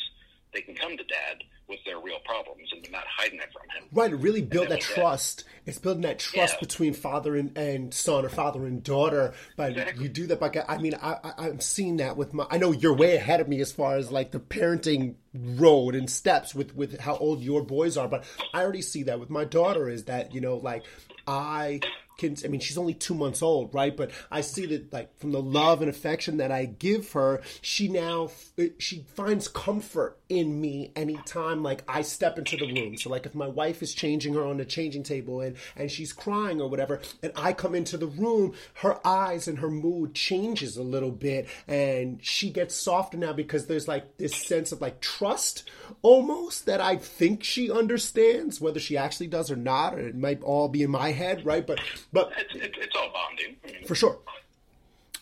they 0.57 0.63
can 0.63 0.75
come 0.75 0.97
to 0.97 1.05
dad 1.05 1.45
with 1.69 1.81
their 1.85 1.99
real 1.99 2.19
problems 2.25 2.71
and 2.73 2.83
they're 2.83 2.93
not 2.93 3.05
hiding 3.07 3.39
it 3.39 3.53
from 3.53 3.69
him. 3.77 3.89
Right, 3.93 4.13
really 4.19 4.41
build 4.41 4.69
that 4.71 4.81
trust. 4.81 5.45
Dad. 5.45 5.53
It's 5.67 5.79
building 5.79 6.03
that 6.03 6.19
trust 6.19 6.55
yeah. 6.55 6.61
between 6.61 6.95
father 6.95 7.37
and, 7.37 7.57
and 7.59 7.93
son 7.93 8.25
or 8.25 8.29
father 8.29 8.65
and 8.65 8.83
daughter. 8.83 9.35
But 9.57 9.73
exactly. 9.73 10.03
you 10.05 10.09
do 10.09 10.27
that 10.29 10.41
by, 10.41 10.51
I 10.67 10.79
mean, 10.79 10.95
I, 10.95 11.19
I, 11.23 11.33
I'm 11.49 11.61
seeing 11.61 11.99
that 11.99 12.17
with 12.17 12.33
my, 12.33 12.47
I 12.51 12.57
know 12.57 12.73
you're 12.73 12.95
way 12.95 13.17
ahead 13.17 13.41
of 13.41 13.49
me 13.49 13.61
as 13.61 13.71
far 13.71 13.97
as 13.97 14.11
like 14.11 14.31
the 14.31 14.41
parenting 14.41 15.17
road 15.35 15.95
and 15.95 16.09
steps 16.09 16.55
with, 16.55 16.75
with 16.75 16.99
how 17.01 17.17
old 17.17 17.43
your 17.43 17.63
boys 17.63 17.97
are. 17.97 18.09
But 18.09 18.25
I 18.55 18.63
already 18.63 18.83
see 18.83 19.03
that 19.05 19.21
with 19.21 19.29
my 19.29 19.45
daughter 19.45 19.91
is 19.91 20.05
that, 20.05 20.35
you 20.35 20.41
know, 20.41 20.57
like 20.57 20.85
I 21.27 21.81
can 22.19 22.37
I 22.45 22.49
mean 22.49 22.61
she's 22.61 22.79
only 22.79 22.95
two 22.95 23.15
months 23.15 23.43
old, 23.43 23.75
right? 23.75 23.97
But 23.97 24.11
I 24.31 24.41
see 24.41 24.67
that 24.67 24.93
like 24.93 25.17
from 25.19 25.33
the 25.33 25.43
love 25.43 25.83
and 25.83 25.91
affection 25.91 26.39
that 26.39 26.51
I 26.51 26.65
give 26.65 27.13
her, 27.13 27.43
she 27.61 27.89
now 27.89 28.31
she 28.79 29.05
finds 29.15 29.49
comfort 29.49 30.19
in 30.29 30.61
me 30.61 30.93
anytime 30.97 31.63
like 31.63 31.85
I 31.87 32.03
step 32.03 32.39
into 32.39 32.57
the 32.57 32.73
room. 32.73 32.97
So 32.97 33.11
like 33.11 33.27
if 33.27 33.35
my 33.35 33.47
wife 33.47 33.83
is 33.83 33.95
changing 33.95 34.35
her 34.35 34.45
on 34.45 34.57
the 34.57 34.65
changing 34.65 35.03
table 35.03 35.41
and 35.41 35.57
and 35.77 35.91
she's 35.91 36.13
crying 36.13 36.61
or 36.61 36.69
whatever, 36.69 37.01
and 37.23 37.33
I 37.37 37.53
come 37.53 37.75
into 37.75 37.97
the 37.97 38.07
room, 38.07 38.55
her 38.75 39.07
eyes 39.07 39.47
and 39.47 39.59
her 39.59 39.71
mood 39.71 40.15
changes 40.15 40.77
a 40.77 40.83
little 40.83 41.11
bit, 41.11 41.49
and 41.69 42.19
she 42.23 42.51
gets 42.51 42.75
softer 42.75 43.19
now 43.19 43.33
because 43.33 43.67
there's 43.67 43.89
like 43.89 44.17
this 44.17 44.35
sense 44.35 44.73
of 44.73 44.81
like 44.81 45.01
trust 45.01 45.69
almost 46.03 46.67
that 46.67 46.81
I 46.81 46.97
think 46.97 47.45
she 47.45 47.71
understands, 47.71 48.61
whether 48.61 48.81
she 48.81 48.97
actually 48.97 49.27
does 49.29 49.51
or 49.51 49.57
not, 49.57 49.95
or 49.95 50.01
it 50.01 50.17
might 50.17 50.43
all 50.43 50.69
be 50.69 50.83
in 50.83 50.91
my 50.91 51.13
head, 51.13 51.45
right? 51.45 51.67
But 51.67 51.81
but 52.13 52.33
it's, 52.37 52.55
it's 52.55 52.97
all 52.97 53.11
bonding 53.13 53.57
for 53.87 53.95
sure. 53.95 54.19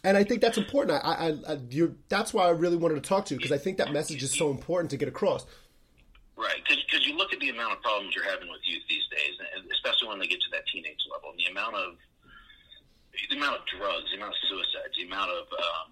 And 0.05 0.17
I 0.19 0.25
think 0.25 0.43
that's 0.43 0.59
important. 0.59 1.01
I, 1.03 1.33
I, 1.49 1.53
I 1.55 1.59
that's 2.09 2.35
why 2.35 2.45
I 2.47 2.51
really 2.51 2.77
wanted 2.77 2.97
to 2.97 3.01
talk 3.01 3.25
to 3.27 3.35
you 3.35 3.39
because 3.39 3.53
I 3.53 3.59
think 3.59 3.79
that 3.79 3.93
message 3.93 4.23
is 4.23 4.37
so 4.37 4.51
important 4.51 4.91
to 4.91 4.99
get 4.99 5.09
across. 5.09 5.47
Right, 6.37 6.61
because 6.67 7.07
you 7.07 7.17
look 7.17 7.33
at 7.33 7.41
the 7.41 7.49
amount 7.49 7.73
of 7.73 7.81
problems 7.81 8.15
you're 8.15 8.29
having 8.29 8.51
with 8.51 8.61
youth 8.65 8.83
these 8.89 9.07
days, 9.11 9.39
especially 9.73 10.09
when 10.09 10.19
they 10.19 10.27
get 10.27 10.41
to 10.41 10.51
that 10.53 10.67
teenage 10.67 10.99
level, 11.11 11.31
and 11.31 11.39
the 11.39 11.47
amount 11.51 11.77
of 11.77 11.95
the 13.31 13.37
amount 13.37 13.61
of 13.61 13.63
drugs, 13.71 14.11
the 14.11 14.19
amount 14.19 14.35
of 14.35 14.41
suicides, 14.51 14.95
the 14.99 15.07
amount 15.07 15.31
of 15.31 15.47
um, 15.55 15.87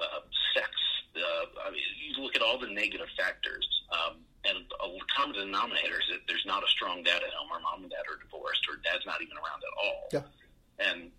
uh, 0.00 0.20
sex 0.56 0.70
Uh, 1.14 1.68
I 1.68 1.70
mean, 1.70 1.80
you 2.00 2.22
look 2.24 2.34
at 2.34 2.42
all 2.42 2.58
the 2.58 2.66
negative 2.66 3.06
factors, 3.16 3.68
um, 3.92 4.18
and 4.46 4.58
a 4.58 4.88
common 5.16 5.36
denominator 5.36 5.96
is 6.00 6.08
that 6.12 6.20
there's 6.28 6.44
not 6.46 6.62
a 6.62 6.68
strong 6.68 7.02
dad 7.02 7.22
at 7.22 7.32
home, 7.32 7.48
or 7.50 7.60
mom 7.60 7.82
and 7.82 7.90
dad 7.90 8.04
are 8.10 8.22
divorced, 8.22 8.60
or 8.68 8.76
dad's 8.84 9.06
not 9.06 9.22
even 9.22 9.36
around 9.36 9.62
at 9.62 9.74
all. 9.82 10.08
Yeah. 10.12 10.88
And 10.90 11.10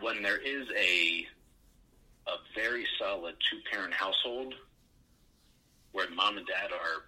when 0.00 0.22
there 0.22 0.38
is 0.38 0.66
a 0.76 1.26
a 2.26 2.36
very 2.54 2.86
solid 2.98 3.34
two 3.50 3.58
parent 3.70 3.92
household 3.92 4.54
where 5.92 6.08
mom 6.10 6.38
and 6.38 6.46
dad 6.46 6.70
are 6.72 7.02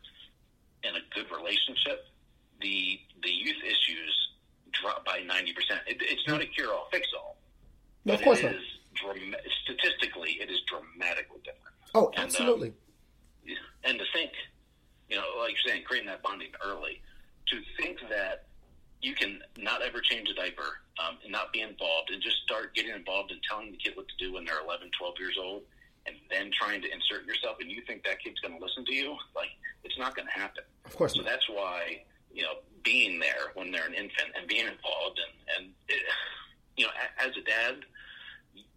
in 0.89 0.97
a 0.97 1.01
good 1.15 1.31
relationship, 1.31 2.07
the 2.61 2.99
the 3.23 3.31
youth 3.31 3.63
issues 3.65 4.29
drop 4.73 5.05
by 5.05 5.21
ninety 5.21 5.53
percent. 5.53 5.81
It, 5.87 5.99
it's 6.01 6.27
not 6.27 6.43
a 6.43 6.47
cure 6.47 6.73
all 6.73 6.89
fix 6.91 7.07
all. 7.17 7.37
No, 8.05 8.15
of 8.15 8.23
course 8.23 8.41
it 8.41 8.45
not. 8.45 8.55
is 8.55 9.53
statistically, 9.65 10.39
it 10.41 10.51
is 10.51 10.61
dramatically 10.69 11.41
different. 11.45 11.75
Oh, 11.95 12.09
And, 12.09 12.19
um, 12.19 12.25
absolutely. 12.27 12.73
and 13.85 13.99
to 13.99 14.05
think, 14.13 14.31
you 15.09 15.17
know, 15.17 15.25
like 15.41 15.53
you're 15.53 15.73
saying, 15.73 15.85
creating 15.85 16.09
that 16.09 16.23
bonding 16.23 16.51
early, 16.65 17.03
to 17.49 17.61
think 17.81 17.99
that 18.11 18.47
you 19.03 19.15
can 19.15 19.41
not 19.59 19.83
ever 19.83 20.01
change 20.01 20.29
a 20.31 20.35
diaper 20.35 20.81
um, 20.99 21.19
and 21.23 21.31
not 21.31 21.53
be 21.53 21.61
involved 21.61 22.11
and 22.11 22.23
just 22.23 22.37
start 22.45 22.75
getting 22.75 22.95
involved 22.95 23.31
and 23.31 23.41
telling 23.49 23.71
the 23.71 23.77
kid 23.77 23.93
what 23.97 24.07
to 24.09 24.17
do 24.19 24.33
when 24.33 24.45
they're 24.45 24.61
11, 24.65 24.91
12 24.99 25.15
years 25.19 25.37
old 25.41 25.63
and 26.07 26.17
then 26.31 26.51
trying 26.59 26.81
to 26.81 26.89
insert 26.91 27.27
yourself 27.27 27.57
and 27.61 27.71
you 27.71 27.83
think 27.87 28.03
that 28.05 28.21
kid's 28.23 28.41
going 28.41 28.57
to 28.57 28.63
listen 28.63 28.85
to 28.85 28.95
you, 28.95 29.17
like, 29.37 29.49
it's 29.85 29.99
not 29.99 30.15
going 30.15 30.27
to 30.27 30.33
happen. 30.33 30.65
of 30.87 30.97
course 30.97 31.13
So 31.15 31.21
not. 31.21 31.29
that's 31.29 31.49
why, 31.49 32.03
you 32.33 32.43
know, 32.43 32.61
being 32.83 33.19
there 33.21 33.53
when 33.55 33.71
they're 33.71 33.87
an 33.87 33.95
infant 33.95 34.33
and 34.39 34.47
being 34.49 34.67
involved 34.67 35.21
and, 35.21 35.33
and 35.57 35.73
it, 35.89 36.03
you 36.77 36.85
know, 36.87 36.93
as 37.19 37.33
a 37.37 37.45
dad, 37.45 37.85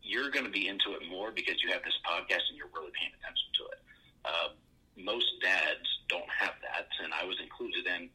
you're 0.01 0.29
going 0.31 0.45
to 0.45 0.51
be 0.51 0.67
into 0.67 0.91
it 0.93 1.07
more 1.09 1.31
because 1.31 1.55
you 1.63 1.71
have 1.71 1.83
this 1.83 1.95
podcast 2.05 2.47
and 2.49 2.57
you're 2.57 2.71
really 2.73 2.91
paying 2.99 3.11
attention 3.19 3.47
to 3.59 3.63
it. 3.71 3.79
Uh, 4.23 4.49
most 4.97 5.27
dads 5.41 5.87
don't 6.09 6.29
have 6.29 6.53
that, 6.61 6.87
and 7.03 7.13
I 7.13 7.25
was 7.25 7.37
included 7.41 7.85
in. 7.85 8.09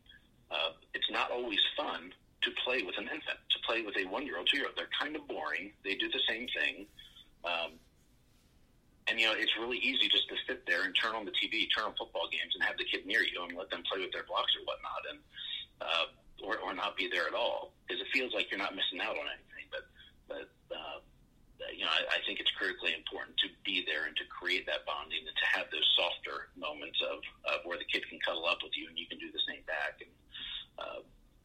Uh, 0.51 0.76
it's 0.93 1.11
not 1.11 1.30
always 1.30 1.61
fun 1.76 2.12
to 2.43 2.51
play 2.64 2.83
with 2.83 2.99
an 2.99 3.05
infant, 3.05 3.39
to 3.51 3.59
play 3.66 3.83
with 3.83 3.97
a 3.97 4.05
one-year-old, 4.09 4.47
two-year-old. 4.49 4.76
They're 4.76 4.93
kind 5.01 5.16
of 5.16 5.26
boring. 5.28 5.72
They 5.85 5.95
do 5.95 6.11
the 6.11 6.20
same 6.28 6.47
thing. 6.53 6.87
Um, 7.45 7.78
and 9.09 9.18
you 9.18 9.26
know, 9.26 9.35
it's 9.37 9.53
really 9.59 9.78
easy 9.78 10.09
just 10.09 10.28
to 10.28 10.37
sit 10.47 10.66
there 10.66 10.85
and 10.85 10.95
turn 10.95 11.14
on 11.14 11.24
the 11.24 11.33
TV, 11.33 11.66
turn 11.74 11.87
on 11.91 11.95
football 11.99 12.28
games, 12.30 12.55
and 12.55 12.62
have 12.62 12.76
the 12.78 12.85
kid 12.85 13.07
near 13.07 13.22
you 13.22 13.43
and 13.43 13.57
let 13.57 13.70
them 13.70 13.83
play 13.91 14.01
with 14.01 14.12
their 14.12 14.24
blocks 14.24 14.53
or 14.55 14.62
whatnot, 14.66 15.03
and 15.11 15.18
uh, 15.80 16.07
or, 16.47 16.59
or 16.59 16.74
not 16.74 16.97
be 16.97 17.09
there 17.11 17.26
at 17.26 17.35
all 17.35 17.72
because 17.87 18.01
it 18.01 18.07
feels 18.12 18.35
like 18.35 18.51
you're 18.51 18.62
not 18.62 18.74
missing 18.74 19.01
out 19.03 19.18
on 19.18 19.26
anything. 19.26 19.66
But 19.70 19.85
but 20.28 20.47
uh, 20.70 20.99
you 21.71 21.87
know, 21.87 21.93
I, 21.93 22.17
I 22.17 22.19
think 22.27 22.41
it's 22.43 22.51
critically 22.59 22.95
important 22.97 23.39
to 23.45 23.49
be 23.63 23.87
there 23.87 24.11
and 24.11 24.17
to 24.19 24.25
create 24.27 24.67
that 24.67 24.83
bonding 24.89 25.23
and 25.23 25.37
to 25.37 25.47
have 25.55 25.71
those 25.71 25.87
softer 25.95 26.51
moments 26.59 26.99
of, 27.07 27.23
of 27.47 27.63
where 27.63 27.79
the 27.79 27.87
kid 27.87 28.03
can 28.09 28.19
cuddle 28.27 28.47
up 28.47 28.59
with 28.63 28.75
you 28.75 28.89
and 28.89 28.99
you 28.99 29.07
can 29.07 29.19
do 29.19 29.31
the 29.31 29.43
same 29.47 29.63
back. 29.67 30.03
And 30.03 30.13
uh, 30.79 31.01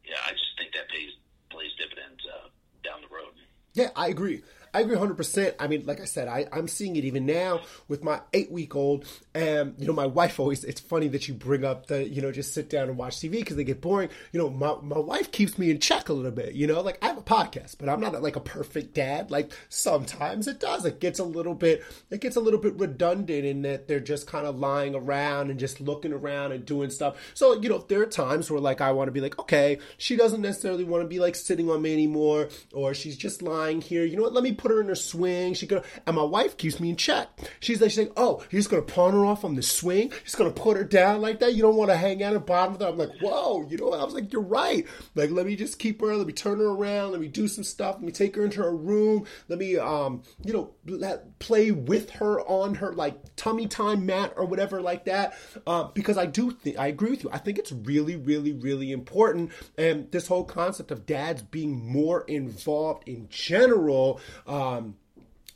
yeah, 0.05 0.22
I 0.26 0.32
just 0.34 0.53
think 0.57 0.74
that 0.74 0.89
pays 0.89 1.13
plays 1.49 1.72
dividends 1.80 2.20
uh, 2.28 2.49
down 2.84 3.01
the 3.01 3.11
road. 3.13 3.34
Yeah, 3.74 3.89
I 3.95 4.07
agree. 4.07 4.41
I 4.74 4.82
agree 4.82 4.95
100%. 4.95 5.55
I 5.59 5.68
mean, 5.68 5.86
like 5.86 6.01
I 6.01 6.05
said, 6.05 6.28
I, 6.28 6.47
I'm 6.51 6.68
seeing 6.68 6.95
it 6.95 7.05
even 7.05 7.26
now 7.26 7.61
with 7.88 8.03
my 8.03 8.22
eight 8.34 8.51
week 8.51 8.76
old. 8.76 9.05
And, 9.34 9.76
you 9.78 9.88
know, 9.88 9.93
my 9.93 10.05
wife 10.05 10.39
always, 10.39 10.63
it's 10.63 10.82
funny 10.82 11.07
that 11.09 11.28
you 11.28 11.34
bring 11.34 11.63
up 11.63 11.88
the, 11.88 12.07
you 12.07 12.22
know, 12.22 12.32
just 12.32 12.53
sit 12.53 12.70
down 12.70 12.89
and 12.89 12.97
watch 12.97 13.18
TV 13.18 13.32
because 13.32 13.55
they 13.55 13.63
get 13.63 13.82
boring. 13.82 14.09
You 14.32 14.39
know, 14.39 14.49
my, 14.49 14.76
my 14.82 14.99
wife 14.99 15.32
keeps 15.32 15.57
me 15.57 15.72
in 15.72 15.80
check 15.80 16.09
a 16.09 16.13
little 16.13 16.32
bit, 16.32 16.53
you 16.53 16.68
know, 16.68 16.82
like 16.82 16.97
I 17.01 17.07
have 17.07 17.18
a 17.18 17.22
podcast, 17.22 17.78
but 17.80 17.89
I'm 17.89 17.99
not 17.99 18.22
like 18.22 18.36
a 18.36 18.41
perfect 18.41 18.93
dad. 18.93 19.32
Like 19.32 19.51
sometimes 19.70 20.47
it 20.47 20.59
does. 20.59 20.86
It 20.86 20.99
gets 20.99 21.20
a 21.20 21.24
little 21.24 21.55
bit, 21.55 21.84
it 22.09 22.22
gets 22.22 22.36
a 22.36 22.41
little 22.41 22.59
bit 22.59 22.76
redundant 22.76 23.45
in 23.45 23.61
that 23.63 23.88
they're 23.88 23.99
just 23.99 24.28
kind 24.28 24.45
of 24.45 24.57
lying 24.57 24.95
around 24.95 25.49
and 25.49 25.59
just 25.59 25.80
looking 25.82 26.13
around 26.13 26.51
and 26.51 26.65
doing 26.65 26.89
stuff. 26.89 27.18
So, 27.34 27.59
you 27.61 27.70
know, 27.70 27.86
there 27.88 28.01
are 28.01 28.05
times 28.05 28.49
where 28.49 28.59
like 28.59 28.82
I 28.82 28.91
want 28.91 29.07
to 29.07 29.11
be 29.11 29.22
like, 29.22 29.39
okay, 29.39 29.80
she 29.97 30.15
doesn't 30.15 30.41
necessarily 30.41 30.84
want 30.84 31.03
to 31.03 31.07
be 31.07 31.20
like 31.20 31.36
sitting 31.36 31.70
on 31.70 31.82
me 31.82 31.93
anymore, 31.93 32.49
or 32.74 32.93
she's 32.93 33.18
just 33.18 33.41
lying 33.41 33.82
here. 33.82 34.03
You 34.03 34.18
know 34.18 34.24
what? 34.24 34.34
Let 34.34 34.43
me 34.43 34.51
put 34.58 34.72
her 34.72 34.82
in 34.82 34.88
her 34.88 34.95
swing. 34.95 35.53
She 35.53 35.68
could, 35.68 35.84
and 36.05 36.16
my 36.16 36.24
wife 36.24 36.58
keeps 36.58 36.80
me 36.80 36.89
in 36.89 36.95
check. 36.95 37.30
She's 37.60 37.82
like, 37.82 37.91
she's 37.91 37.99
like, 37.99 38.14
oh, 38.18 38.43
you're 38.49 38.60
just 38.60 38.70
gonna 38.70 38.82
pawn 38.82 39.14
her 39.14 39.26
off 39.26 39.45
on 39.45 39.55
the 39.55 39.62
swing. 39.62 40.10
You're 40.10 40.20
just 40.24 40.38
gonna 40.38 40.51
put 40.51 40.78
her 40.78 40.84
down 40.84 41.22
like 41.22 41.39
that. 41.39 41.53
You 41.53 41.62
don't 41.62 41.76
want 41.76 41.91
to 41.91 41.97
hang 41.97 42.24
out 42.24 42.34
at 42.34 42.39
the 42.39 42.39
bottom 42.39 42.74
of 42.74 42.80
that. 42.80 42.89
I'm 42.89 42.97
like, 42.97 43.20
whoa, 43.22 43.68
you 43.70 43.78
know 43.78 43.88
what? 43.88 43.99
I 43.99 44.03
was 44.03 44.14
like, 44.14 44.32
you're 44.34 44.41
right. 44.41 44.86
Like, 45.16 45.32
let 45.32 45.45
me 45.45 45.55
just 45.55 45.80
keep 45.80 46.01
her. 46.01 46.16
Let 46.16 46.28
me 46.28 46.34
turn 46.34 46.60
her 46.60 46.68
around. 46.68 47.12
Let 47.12 47.22
me 47.22 47.28
do 47.28 47.47
some 47.47 47.64
stuff. 47.64 47.95
Let 47.95 48.03
me 48.03 48.12
take 48.12 48.36
her 48.36 48.43
into 48.43 48.62
her 48.62 48.76
room. 48.76 49.26
Let 49.47 49.60
me, 49.60 49.78
um, 49.78 50.24
you 50.43 50.53
know, 50.53 50.74
let 50.86 51.39
play 51.39 51.72
with 51.72 52.12
her 52.12 52.41
on 52.41 52.76
her 52.76 52.93
like 52.93 53.36
tummy 53.36 53.68
time 53.68 54.05
mat 54.05 54.34
or 54.36 54.45
whatever 54.45 54.82
like 54.82 55.05
that. 55.05 55.34
Um, 55.66 55.91
because 55.93 56.18
I 56.18 56.26
do 56.26 56.51
think 56.51 56.78
I 56.78 56.88
agree 56.88 57.12
with 57.12 57.24
you. 57.24 57.30
I 57.32 57.38
think 57.38 57.58
it's 57.60 57.72
really, 57.72 58.16
really, 58.16 58.53
really 58.53 58.91
important. 58.91 59.51
And 59.78 60.12
this 60.12 60.28
whole 60.28 60.43
concept 60.43 60.91
of 60.91 61.05
dads 61.05 61.41
being 61.41 61.91
more 61.91 62.24
involved 62.28 63.08
in 63.08 63.28
general. 63.30 64.20
Um, 64.47 64.95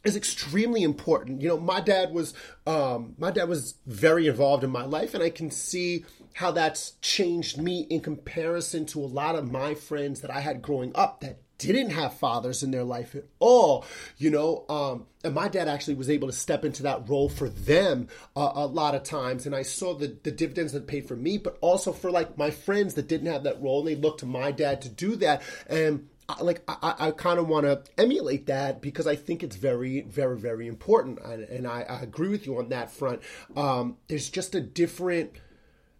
is 0.03 0.15
extremely 0.15 0.83
important. 0.83 1.41
You 1.41 1.49
know, 1.49 1.59
my 1.59 1.79
dad 1.79 2.11
was 2.11 2.33
um, 2.65 3.15
my 3.17 3.31
dad 3.31 3.47
was 3.47 3.75
very 3.85 4.27
involved 4.27 4.63
in 4.63 4.69
my 4.69 4.85
life, 4.85 5.13
and 5.13 5.23
I 5.23 5.29
can 5.29 5.51
see 5.51 6.05
how 6.33 6.51
that's 6.51 6.91
changed 7.01 7.61
me 7.61 7.81
in 7.89 8.01
comparison 8.01 8.85
to 8.87 8.99
a 8.99 9.05
lot 9.05 9.35
of 9.35 9.51
my 9.51 9.75
friends 9.75 10.21
that 10.21 10.31
I 10.31 10.39
had 10.39 10.61
growing 10.61 10.91
up 10.95 11.21
that 11.21 11.41
didn't 11.57 11.91
have 11.91 12.15
fathers 12.15 12.63
in 12.63 12.71
their 12.71 12.83
life 12.83 13.13
at 13.13 13.25
all. 13.37 13.85
You 14.17 14.31
know, 14.31 14.65
um, 14.69 15.05
and 15.23 15.35
my 15.35 15.47
dad 15.47 15.67
actually 15.67 15.93
was 15.93 16.09
able 16.09 16.27
to 16.27 16.33
step 16.33 16.65
into 16.65 16.81
that 16.83 17.07
role 17.07 17.29
for 17.29 17.49
them 17.49 18.07
a 18.35 18.65
lot 18.65 18.95
of 18.95 19.03
times, 19.03 19.45
and 19.45 19.55
I 19.55 19.61
saw 19.61 19.93
the 19.93 20.17
the 20.23 20.31
dividends 20.31 20.73
that 20.73 20.87
paid 20.87 21.07
for 21.07 21.15
me, 21.15 21.37
but 21.37 21.57
also 21.61 21.91
for 21.93 22.09
like 22.09 22.37
my 22.37 22.49
friends 22.49 22.95
that 22.95 23.07
didn't 23.07 23.31
have 23.31 23.43
that 23.43 23.61
role, 23.61 23.79
and 23.79 23.87
they 23.87 24.01
looked 24.01 24.21
to 24.21 24.25
my 24.25 24.51
dad 24.51 24.81
to 24.81 24.89
do 24.89 25.15
that, 25.17 25.43
and 25.67 26.07
like 26.41 26.63
I, 26.67 26.95
I 26.99 27.11
kind 27.11 27.39
of 27.39 27.47
want 27.47 27.65
to 27.65 27.83
emulate 27.97 28.47
that 28.47 28.81
because 28.81 29.07
I 29.07 29.15
think 29.15 29.43
it's 29.43 29.55
very, 29.55 30.01
very, 30.01 30.37
very 30.37 30.67
important, 30.67 31.19
and, 31.23 31.43
and 31.43 31.67
I, 31.67 31.81
I 31.81 32.01
agree 32.01 32.29
with 32.29 32.45
you 32.45 32.57
on 32.57 32.69
that 32.69 32.91
front. 32.91 33.21
Um, 33.55 33.97
there's 34.07 34.29
just 34.29 34.55
a 34.55 34.61
different 34.61 35.31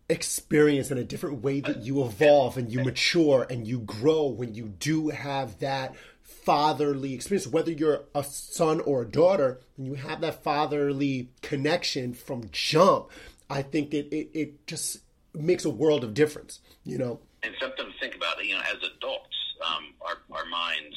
experience 0.09 0.91
and 0.91 0.99
a 0.99 1.03
different 1.03 1.41
way 1.41 1.61
that 1.61 1.84
you 1.84 2.03
evolve 2.03 2.57
and 2.57 2.72
you 2.72 2.84
mature 2.84 3.47
and 3.49 3.65
you 3.65 3.80
grow 3.80 4.28
when 4.28 4.53
you 4.53 4.67
do 4.67 5.09
have 5.09 5.59
that 5.59 5.95
fatherly 6.22 7.13
experience 7.13 7.47
whether 7.47 7.72
you're 7.72 8.03
a 8.13 8.24
son 8.24 8.82
or 8.82 9.03
a 9.03 9.05
daughter 9.05 9.61
and 9.78 9.86
you 9.86 9.93
have 9.93 10.19
that 10.19 10.43
fatherly 10.43 11.30
connection 11.41 12.13
from 12.13 12.43
jump 12.51 13.09
i 13.49 13.61
think 13.61 13.93
it, 13.93 14.07
it, 14.11 14.30
it 14.34 14.67
just 14.67 14.99
makes 15.34 15.63
a 15.63 15.69
world 15.69 16.03
of 16.03 16.13
difference 16.13 16.59
you 16.84 16.97
know 16.97 17.19
and 17.43 17.53
something 17.59 17.86
to 17.86 17.99
think 17.99 18.15
about. 18.15 18.39
It, 18.39 18.47
you 18.47 18.55
know, 18.55 18.61
as 18.61 18.78
adults, 18.97 19.36
um, 19.62 19.93
our 20.01 20.18
our 20.36 20.45
minds 20.45 20.95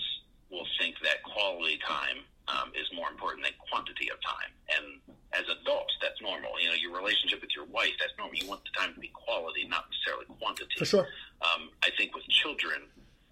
will 0.50 0.66
think 0.78 0.94
that 1.02 1.22
quality 1.22 1.78
time 1.86 2.24
um, 2.48 2.70
is 2.76 2.86
more 2.94 3.08
important 3.10 3.42
than 3.44 3.52
quantity 3.70 4.10
of 4.10 4.18
time. 4.22 4.52
And 4.70 4.86
as 5.32 5.44
adults, 5.48 5.94
that's 6.00 6.20
normal. 6.22 6.52
You 6.60 6.68
know, 6.68 6.74
your 6.78 6.94
relationship 6.94 7.40
with 7.40 7.50
your 7.56 7.64
wife, 7.66 7.92
that's 7.98 8.12
normal. 8.18 8.36
You 8.36 8.46
want 8.48 8.62
the 8.64 8.70
time 8.78 8.94
to 8.94 9.00
be 9.00 9.08
quality, 9.14 9.66
not 9.68 9.86
necessarily 9.90 10.26
quantity. 10.38 10.76
for 10.78 10.84
sure 10.84 11.06
Um, 11.42 11.70
I 11.82 11.90
think 11.98 12.14
with 12.14 12.24
children, 12.28 12.82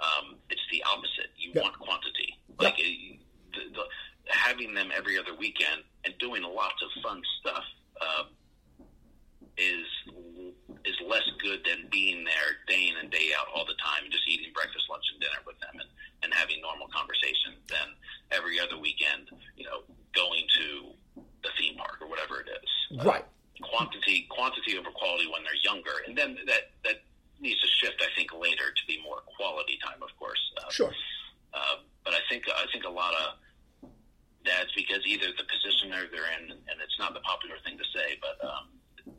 um, 0.00 0.36
it's 0.50 0.64
the 0.72 0.82
opposite. 0.84 1.30
You 1.36 1.52
Yeah. 1.54 1.62
want 1.62 1.78
quantity. 1.78 2.36
Yeah. 2.48 2.54
Like 2.58 2.74
uh, 2.74 2.82
the, 3.54 3.62
the, 3.76 3.84
having 4.28 4.74
them 4.74 4.90
every 4.94 5.18
other 5.18 5.34
weekend 5.34 5.84
and 6.04 6.16
doing 6.18 6.42
lots 6.42 6.80
of 6.82 6.90
fun 7.02 7.22
stuff 7.40 7.64
uh, 8.00 8.24
is 9.58 9.86
is 10.84 10.96
less 11.06 11.22
good 11.40 11.60
than 11.64 11.86
being 11.92 12.24
there 12.24 12.58
day 12.66 12.88
in 12.90 12.96
and 12.96 13.10
day 13.10 13.30
out 13.38 13.46
all 13.54 13.64
the 13.64 13.76
time 13.78 14.02
and 14.02 14.10
just 14.12 14.26
eating 14.26 14.50
breakfast, 14.52 14.84
lunch, 14.90 15.04
and 15.12 15.20
dinner 15.20 15.38
with 15.46 15.54
them 15.60 15.78
and, 15.78 15.88
and 16.24 16.34
having 16.34 16.58
normal 16.60 16.88
conversation 16.88 17.54
than 17.70 17.94
every 18.32 18.58
other 18.58 18.74
weekend, 18.78 19.30
you 19.54 19.62
know, 19.64 19.86
going 20.16 20.42
to 20.58 20.90
the 21.44 21.50
theme 21.58 21.76
park 21.76 21.98
or 22.02 22.08
whatever 22.08 22.40
it 22.40 22.48
is. 22.50 22.70
Uh, 23.00 23.04
right 23.04 23.24
quantity 23.62 24.26
quantity 24.28 24.76
over 24.76 24.90
quality 24.90 25.26
when 25.30 25.44
they're 25.44 25.62
younger, 25.62 26.02
and 26.08 26.16
then 26.18 26.34
that 26.46 26.72
that 26.84 27.02
needs 27.38 27.60
to 27.60 27.68
shift. 27.78 28.02
I 28.02 28.10
think 28.16 28.32
later 28.34 28.72
to 28.74 28.82
be 28.88 28.98
more 29.04 29.22
quality 29.36 29.78
time, 29.84 30.02
of 30.02 30.10
course. 30.18 30.40
Uh, 30.58 30.70
sure 30.70 30.94
uh, 31.54 31.76
but 32.04 32.14
I 32.14 32.20
think 32.28 32.42
I 32.50 32.66
think 32.72 32.84
a 32.84 32.90
lot 32.90 33.14
of 33.14 33.38
dads, 34.44 34.70
because 34.74 34.98
either 35.06 35.26
the 35.38 35.44
position 35.46 35.90
they're, 35.90 36.10
they're 36.10 36.26
in, 36.42 36.50
and 36.50 36.76
it's 36.82 36.98
not 36.98 37.14
the 37.14 37.20
popular 37.20 37.54
thing 37.64 37.78
to 37.78 37.84
say, 37.94 38.18
but 38.18 38.42
um, 38.42 38.66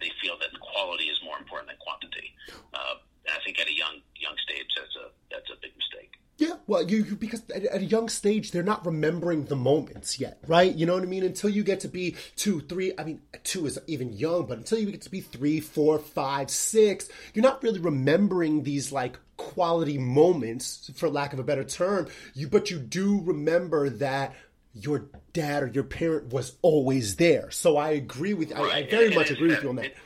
they 0.01 0.11
feel 0.22 0.36
that 0.39 0.51
quality 0.59 1.05
is 1.05 1.18
more 1.24 1.38
important 1.38 1.70
than 1.70 1.78
quantity. 1.80 2.36
Uh, 2.74 2.99
and 3.26 3.32
I 3.32 3.39
think 3.45 3.59
at 3.59 3.68
a 3.68 3.74
young 3.76 4.03
young 4.20 4.36
stage, 4.43 4.68
that's 4.76 4.95
a 4.99 5.07
that's 5.32 5.49
a 5.49 5.55
big 5.61 5.72
mistake. 5.80 6.11
Yeah, 6.38 6.55
well, 6.68 6.84
you, 6.84 7.03
you 7.07 7.16
because 7.16 7.43
at, 7.55 7.64
at 7.64 7.82
a 7.82 7.82
young 7.93 8.09
stage 8.09 8.49
they're 8.49 8.63
not 8.63 8.83
remembering 8.85 9.45
the 9.45 9.55
moments 9.55 10.19
yet, 10.19 10.39
right? 10.47 10.73
You 10.73 10.87
know 10.87 10.95
what 10.95 11.03
I 11.03 11.05
mean? 11.05 11.23
Until 11.23 11.51
you 11.51 11.63
get 11.63 11.81
to 11.81 11.87
be 11.87 12.15
two, 12.35 12.59
three. 12.61 12.91
I 12.97 13.03
mean, 13.03 13.21
two 13.43 13.67
is 13.67 13.77
even 13.85 14.11
young, 14.13 14.47
but 14.47 14.57
until 14.57 14.79
you 14.79 14.89
get 14.89 15.03
to 15.03 15.11
be 15.11 15.21
three, 15.21 15.59
four, 15.59 15.99
five, 15.99 16.49
six, 16.49 17.07
you're 17.35 17.43
not 17.43 17.61
really 17.61 17.79
remembering 17.79 18.63
these 18.63 18.91
like 18.91 19.19
quality 19.37 19.99
moments, 19.99 20.89
for 20.95 21.07
lack 21.07 21.33
of 21.33 21.39
a 21.39 21.43
better 21.43 21.63
term. 21.63 22.07
You, 22.33 22.47
but 22.47 22.71
you 22.71 22.79
do 22.79 23.21
remember 23.21 23.91
that 23.91 24.35
your 24.73 25.05
dad 25.33 25.61
or 25.61 25.67
your 25.67 25.83
parent 25.83 26.33
was 26.33 26.53
always 26.63 27.17
there. 27.17 27.51
So 27.51 27.77
I 27.77 27.91
agree 27.91 28.33
with 28.33 28.51
right. 28.51 28.73
I, 28.73 28.77
I, 28.77 28.89
very 28.89 29.05
and 29.07 29.15
much 29.15 29.29
agree 29.29 29.49
that, 29.49 29.57
with 29.57 29.63
you 29.63 29.69
on 29.69 29.75
that. 29.75 29.85
It, 29.85 29.97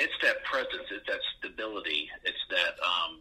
it's 0.00 0.14
that 0.22 0.42
presence, 0.44 0.88
it's 0.90 1.06
that 1.06 1.20
stability, 1.38 2.08
it's 2.24 2.44
that 2.48 2.72
um, 2.82 3.18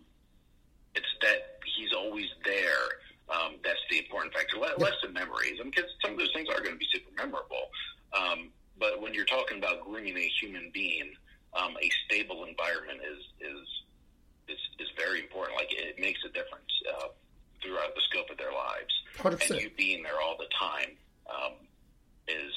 it's 0.96 1.14
that 1.22 1.60
he's 1.76 1.92
always 1.92 2.28
there. 2.46 2.86
Um, 3.28 3.56
that's 3.64 3.80
the 3.90 4.00
important 4.00 4.34
factor. 4.34 4.58
Less, 4.58 4.74
yeah. 4.80 4.88
than 5.04 5.14
memories, 5.14 5.60
because 5.64 5.84
I 5.84 5.88
mean, 5.88 6.02
some 6.02 6.12
of 6.14 6.18
those 6.18 6.32
things 6.34 6.48
are 6.50 6.62
going 6.62 6.76
to 6.76 6.80
be 6.80 6.88
super 6.92 7.12
memorable. 7.16 7.68
Um, 8.14 8.50
but 8.80 9.02
when 9.02 9.14
you're 9.14 9.26
talking 9.26 9.58
about 9.58 9.84
grooming 9.84 10.18
a 10.18 10.32
human 10.40 10.72
being, 10.74 11.12
um, 11.54 11.76
a 11.82 11.90
stable 12.06 12.46
environment 12.46 13.00
is 13.04 13.24
is 13.42 13.68
is 14.48 14.60
is 14.80 14.88
very 14.96 15.22
important. 15.22 15.58
Like 15.58 15.74
it 15.74 16.00
makes 16.00 16.20
a 16.24 16.30
difference 16.30 16.72
uh, 16.88 17.08
throughout 17.62 17.96
the 17.96 18.02
scope 18.10 18.30
of 18.30 18.38
their 18.38 18.54
lives. 18.54 18.94
100%. 19.18 19.52
And 19.52 19.62
you 19.62 19.72
being 19.76 20.04
there 20.04 20.22
all 20.22 20.38
the 20.38 20.48
time 20.58 20.96
um, 21.28 21.54
is 22.28 22.54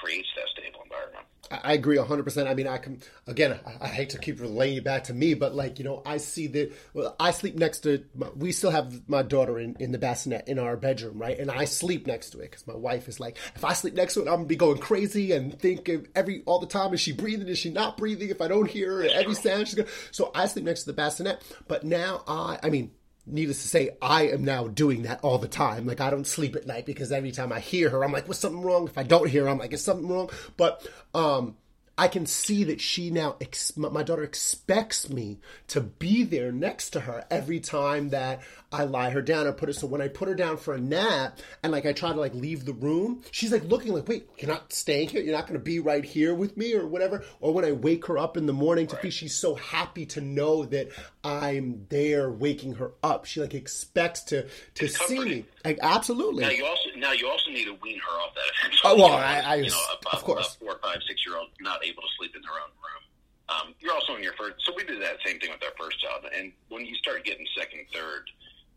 creates 0.00 0.28
that 0.36 0.48
stable 0.48 0.80
environment. 0.82 1.26
I 1.50 1.72
agree 1.72 1.96
100%. 1.96 2.46
I 2.46 2.54
mean, 2.54 2.68
I 2.68 2.78
can, 2.78 3.00
again, 3.26 3.58
I, 3.66 3.86
I, 3.86 3.88
hate 3.88 4.10
to 4.10 4.18
keep 4.18 4.40
relaying 4.40 4.76
it 4.76 4.84
back 4.84 5.04
to 5.04 5.14
me, 5.14 5.34
but 5.34 5.52
like, 5.52 5.80
you 5.80 5.84
know, 5.84 6.00
I 6.06 6.18
see 6.18 6.46
that, 6.48 6.72
well, 6.94 7.16
I 7.18 7.32
sleep 7.32 7.56
next 7.56 7.80
to, 7.80 8.04
we 8.36 8.52
still 8.52 8.70
have 8.70 9.08
my 9.08 9.22
daughter 9.22 9.58
in, 9.58 9.74
in 9.80 9.90
the 9.90 9.98
bassinet 9.98 10.46
in 10.46 10.60
our 10.60 10.76
bedroom, 10.76 11.18
right? 11.18 11.36
And 11.36 11.50
I 11.50 11.64
sleep 11.64 12.06
next 12.06 12.30
to 12.30 12.38
it 12.38 12.52
because 12.52 12.68
my 12.68 12.76
wife 12.76 13.08
is 13.08 13.18
like, 13.18 13.36
if 13.56 13.64
I 13.64 13.72
sleep 13.72 13.94
next 13.94 14.14
to 14.14 14.20
it, 14.20 14.28
I'm 14.28 14.34
going 14.34 14.44
to 14.44 14.48
be 14.48 14.56
going 14.56 14.78
crazy 14.78 15.32
and 15.32 15.58
think 15.58 15.90
every, 16.14 16.42
all 16.46 16.60
the 16.60 16.66
time, 16.66 16.94
is 16.94 17.00
she 17.00 17.12
breathing? 17.12 17.48
Is 17.48 17.58
she 17.58 17.70
not 17.70 17.96
breathing? 17.96 18.30
If 18.30 18.40
I 18.40 18.46
don't 18.46 18.70
hear 18.70 18.98
her, 18.98 19.08
every 19.12 19.34
sound 19.34 19.66
she's 19.66 19.74
going 19.74 19.88
to, 19.88 19.94
so 20.12 20.30
I 20.34 20.46
sleep 20.46 20.66
next 20.66 20.82
to 20.82 20.86
the 20.86 20.92
bassinet. 20.92 21.42
But 21.66 21.82
now 21.82 22.22
I, 22.28 22.60
I 22.62 22.70
mean, 22.70 22.92
needless 23.32 23.62
to 23.62 23.68
say, 23.68 23.90
I 24.00 24.28
am 24.28 24.44
now 24.44 24.68
doing 24.68 25.02
that 25.02 25.20
all 25.22 25.38
the 25.38 25.48
time. 25.48 25.86
Like 25.86 26.00
I 26.00 26.10
don't 26.10 26.26
sleep 26.26 26.56
at 26.56 26.66
night 26.66 26.86
because 26.86 27.12
every 27.12 27.32
time 27.32 27.52
I 27.52 27.60
hear 27.60 27.90
her, 27.90 28.04
I'm 28.04 28.12
like, 28.12 28.28
"What's 28.28 28.40
something 28.40 28.62
wrong?" 28.62 28.86
If 28.86 28.98
I 28.98 29.02
don't 29.02 29.28
hear 29.28 29.44
her, 29.44 29.48
I'm 29.48 29.58
like, 29.58 29.72
"Is 29.72 29.84
something 29.84 30.08
wrong?" 30.08 30.30
But 30.56 30.86
um, 31.14 31.56
I 32.00 32.08
can 32.08 32.24
see 32.24 32.64
that 32.64 32.80
she 32.80 33.10
now, 33.10 33.36
ex- 33.42 33.76
my 33.76 34.02
daughter 34.02 34.22
expects 34.22 35.10
me 35.10 35.38
to 35.68 35.82
be 35.82 36.22
there 36.22 36.50
next 36.50 36.90
to 36.90 37.00
her 37.00 37.26
every 37.30 37.60
time 37.60 38.08
that 38.08 38.40
I 38.72 38.84
lie 38.84 39.10
her 39.10 39.20
down 39.20 39.48
or 39.48 39.52
put 39.52 39.68
her. 39.68 39.72
So 39.72 39.88
when 39.88 40.00
I 40.00 40.06
put 40.06 40.28
her 40.28 40.34
down 40.34 40.56
for 40.56 40.74
a 40.74 40.80
nap 40.80 41.38
and 41.62 41.72
like 41.72 41.86
I 41.86 41.92
try 41.92 42.12
to 42.12 42.20
like 42.20 42.34
leave 42.34 42.64
the 42.64 42.72
room, 42.72 43.22
she's 43.32 43.50
like 43.50 43.64
looking 43.64 43.92
like, 43.92 44.06
wait, 44.06 44.28
you're 44.38 44.50
not 44.50 44.72
staying 44.72 45.08
here? 45.08 45.22
You're 45.22 45.34
not 45.34 45.48
going 45.48 45.58
to 45.58 45.64
be 45.64 45.80
right 45.80 46.04
here 46.04 46.34
with 46.34 46.56
me 46.56 46.74
or 46.74 46.86
whatever. 46.86 47.24
Or 47.40 47.52
when 47.52 47.64
I 47.64 47.72
wake 47.72 48.06
her 48.06 48.16
up 48.16 48.36
in 48.36 48.46
the 48.46 48.52
morning 48.52 48.86
to 48.88 48.96
right. 48.96 49.12
she's 49.12 49.36
so 49.36 49.56
happy 49.56 50.06
to 50.06 50.20
know 50.20 50.64
that 50.66 50.88
I'm 51.24 51.86
there 51.88 52.30
waking 52.30 52.74
her 52.74 52.92
up. 53.02 53.24
She 53.24 53.40
like 53.40 53.54
expects 53.54 54.22
to 54.24 54.42
to 54.42 54.84
it's 54.84 54.98
see 54.98 55.16
comforting. 55.16 55.38
me. 55.38 55.46
Like, 55.64 55.78
absolutely. 55.82 56.44
Now 56.44 56.50
you 56.50 56.64
also 56.64 56.90
now 56.96 57.12
you 57.12 57.28
also 57.28 57.50
need 57.50 57.64
to 57.64 57.76
wean 57.82 57.98
her 57.98 58.20
off 58.20 58.34
that 58.34 58.42
eventually. 58.60 58.80
Oh 58.90 58.96
well, 58.96 59.12
I, 59.12 59.40
I 59.40 59.54
you 59.56 59.70
know, 59.70 59.76
a, 59.76 60.16
of 60.16 60.24
course, 60.24 60.56
a 60.56 60.64
four, 60.64 60.78
five, 60.82 60.98
six 61.06 61.24
year 61.26 61.36
old 61.36 61.48
not 61.60 61.84
able 61.84 62.02
to 62.02 62.08
sleep 62.18 62.34
in 62.34 62.42
their 62.42 62.52
own 62.52 62.70
room. 62.80 63.02
Um, 63.50 63.74
you're 63.80 63.92
also 63.92 64.14
in 64.16 64.22
your 64.22 64.32
first, 64.34 64.54
so 64.64 64.72
we 64.76 64.84
did 64.84 65.02
that 65.02 65.16
same 65.26 65.40
thing 65.40 65.50
with 65.50 65.62
our 65.62 65.74
first 65.78 66.00
child. 66.00 66.24
And 66.34 66.52
when 66.68 66.86
you 66.86 66.94
start 66.94 67.24
getting 67.24 67.46
second, 67.58 67.80
third, 67.92 68.30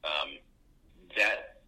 um, 0.03 0.29
that 1.17 1.61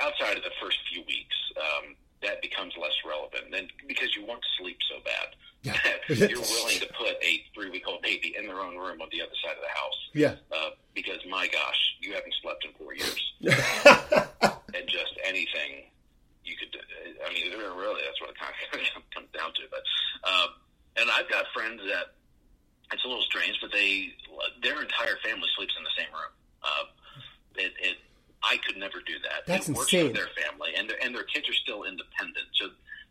outside 0.00 0.36
of 0.36 0.44
the 0.44 0.54
first 0.60 0.78
few 0.92 1.02
weeks, 1.06 1.36
um, 1.56 1.96
that 2.22 2.42
becomes 2.42 2.74
less 2.80 2.94
relevant. 3.06 3.50
Then 3.50 3.68
because 3.86 4.14
you 4.16 4.24
want 4.24 4.40
to 4.42 4.48
sleep 4.62 4.78
so 4.88 5.02
bad. 5.04 5.34
Yeah. 5.62 5.74
you're 6.08 6.40
willing 6.40 6.78
to 6.78 6.88
put 6.94 7.18
a 7.22 7.42
three 7.54 7.70
week 7.70 7.84
old 7.86 8.02
baby 8.02 8.34
in 8.38 8.46
their 8.46 8.60
own 8.60 8.76
room 8.76 9.00
on 9.02 9.08
the 9.10 9.20
other 9.22 9.34
side 9.42 9.56
of 9.56 9.62
the 9.62 9.74
house. 9.74 10.00
Yeah. 10.14 10.34
Uh, 10.52 10.70
because 10.94 11.18
my 11.28 11.48
gosh, 11.48 11.80
you 12.00 12.14
haven't 12.14 12.34
slept 12.42 12.64
in 12.64 12.72
four 12.78 12.94
years. 12.94 13.20
and 14.74 14.86
just 14.88 15.14
anything 15.24 15.90
you 16.44 16.54
could, 16.54 16.70
I 17.26 17.34
mean, 17.34 17.50
really, 17.58 18.02
that's 18.06 18.20
what 18.22 18.30
it 18.30 18.38
kind 18.38 18.54
of 18.54 19.10
comes 19.14 19.28
down 19.34 19.50
to. 19.50 19.62
But, 19.70 19.82
um, 20.22 20.48
and 20.96 21.10
I've 21.10 21.28
got 21.28 21.44
friends 21.52 21.82
that 21.90 22.14
it's 22.92 23.04
a 23.04 23.08
little 23.08 23.26
strange, 23.26 23.58
but 23.60 23.72
they, 23.72 24.14
their 24.62 24.80
entire 24.80 25.18
family 25.26 25.48
sleeps 25.58 25.74
in 25.76 25.82
the 25.82 25.94
same 25.98 26.10
room. 26.14 26.32
Uh, 26.62 26.86
it, 27.58 27.72
it, 27.80 27.96
I 28.42 28.58
could 28.58 28.76
never 28.76 29.00
do 29.04 29.14
that. 29.24 29.46
That's 29.46 29.68
it 29.68 29.76
works 29.76 29.92
insane. 29.92 30.14
for 30.14 30.22
their 30.22 30.32
family, 30.36 30.70
and 30.76 30.88
their, 30.88 31.02
and 31.02 31.14
their 31.14 31.24
kids 31.24 31.48
are 31.48 31.54
still 31.54 31.84
independent. 31.84 32.46
So 32.54 32.68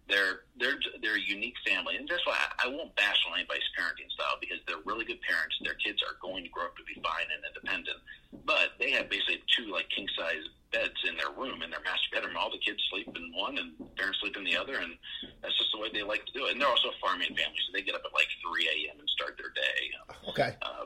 they're 0.08 0.46
they're 0.60 0.78
they're 1.02 1.18
a 1.18 1.28
unique 1.28 1.58
family, 1.66 1.98
and 1.98 2.08
that's 2.08 2.26
why 2.26 2.38
I, 2.38 2.68
I 2.68 2.68
won't 2.70 2.96
bash 2.96 3.18
on 3.28 3.38
anybody's 3.38 3.66
parenting 3.74 4.10
style 4.14 4.38
because 4.40 4.60
they're 4.68 4.84
really 4.86 5.06
good 5.06 5.20
parents. 5.26 5.58
Their 5.64 5.76
kids 5.76 6.02
are 6.06 6.16
going 6.22 6.44
to 6.46 6.50
grow 6.50 6.66
up 6.66 6.78
to 6.78 6.86
be 6.86 6.94
fine 7.02 7.28
and 7.34 7.42
independent, 7.42 7.98
but 8.46 8.78
they 8.80 8.92
have 8.92 9.10
basically 9.10 9.42
two 9.50 9.74
like 9.74 9.90
king 9.90 10.08
size 10.14 10.46
beds 10.72 10.98
in 11.10 11.18
their 11.18 11.34
room 11.34 11.62
in 11.66 11.70
their 11.74 11.82
master 11.82 12.10
bedroom. 12.14 12.38
All 12.38 12.52
the 12.52 12.62
kids 12.62 12.80
sleep 12.94 13.10
in 13.16 13.34
one, 13.34 13.58
and 13.58 13.74
parents 13.98 14.20
sleep 14.22 14.38
in 14.38 14.46
the 14.46 14.56
other, 14.56 14.78
and 14.78 14.94
that's 15.42 15.58
just 15.58 15.74
the 15.74 15.82
way 15.82 15.90
they 15.92 16.04
like 16.04 16.26
to 16.26 16.34
do 16.34 16.46
it. 16.46 16.54
And 16.54 16.62
they're 16.62 16.70
also 16.70 16.94
a 16.94 16.98
farming 17.02 17.34
family, 17.34 17.58
so 17.66 17.74
they 17.74 17.82
get 17.82 17.96
up 17.96 18.06
at 18.06 18.14
like 18.14 18.30
three 18.46 18.70
a.m. 18.70 19.02
and 19.02 19.10
start 19.10 19.42
their 19.42 19.50
day. 19.58 19.82
Okay. 20.30 20.56
Uh, 20.62 20.86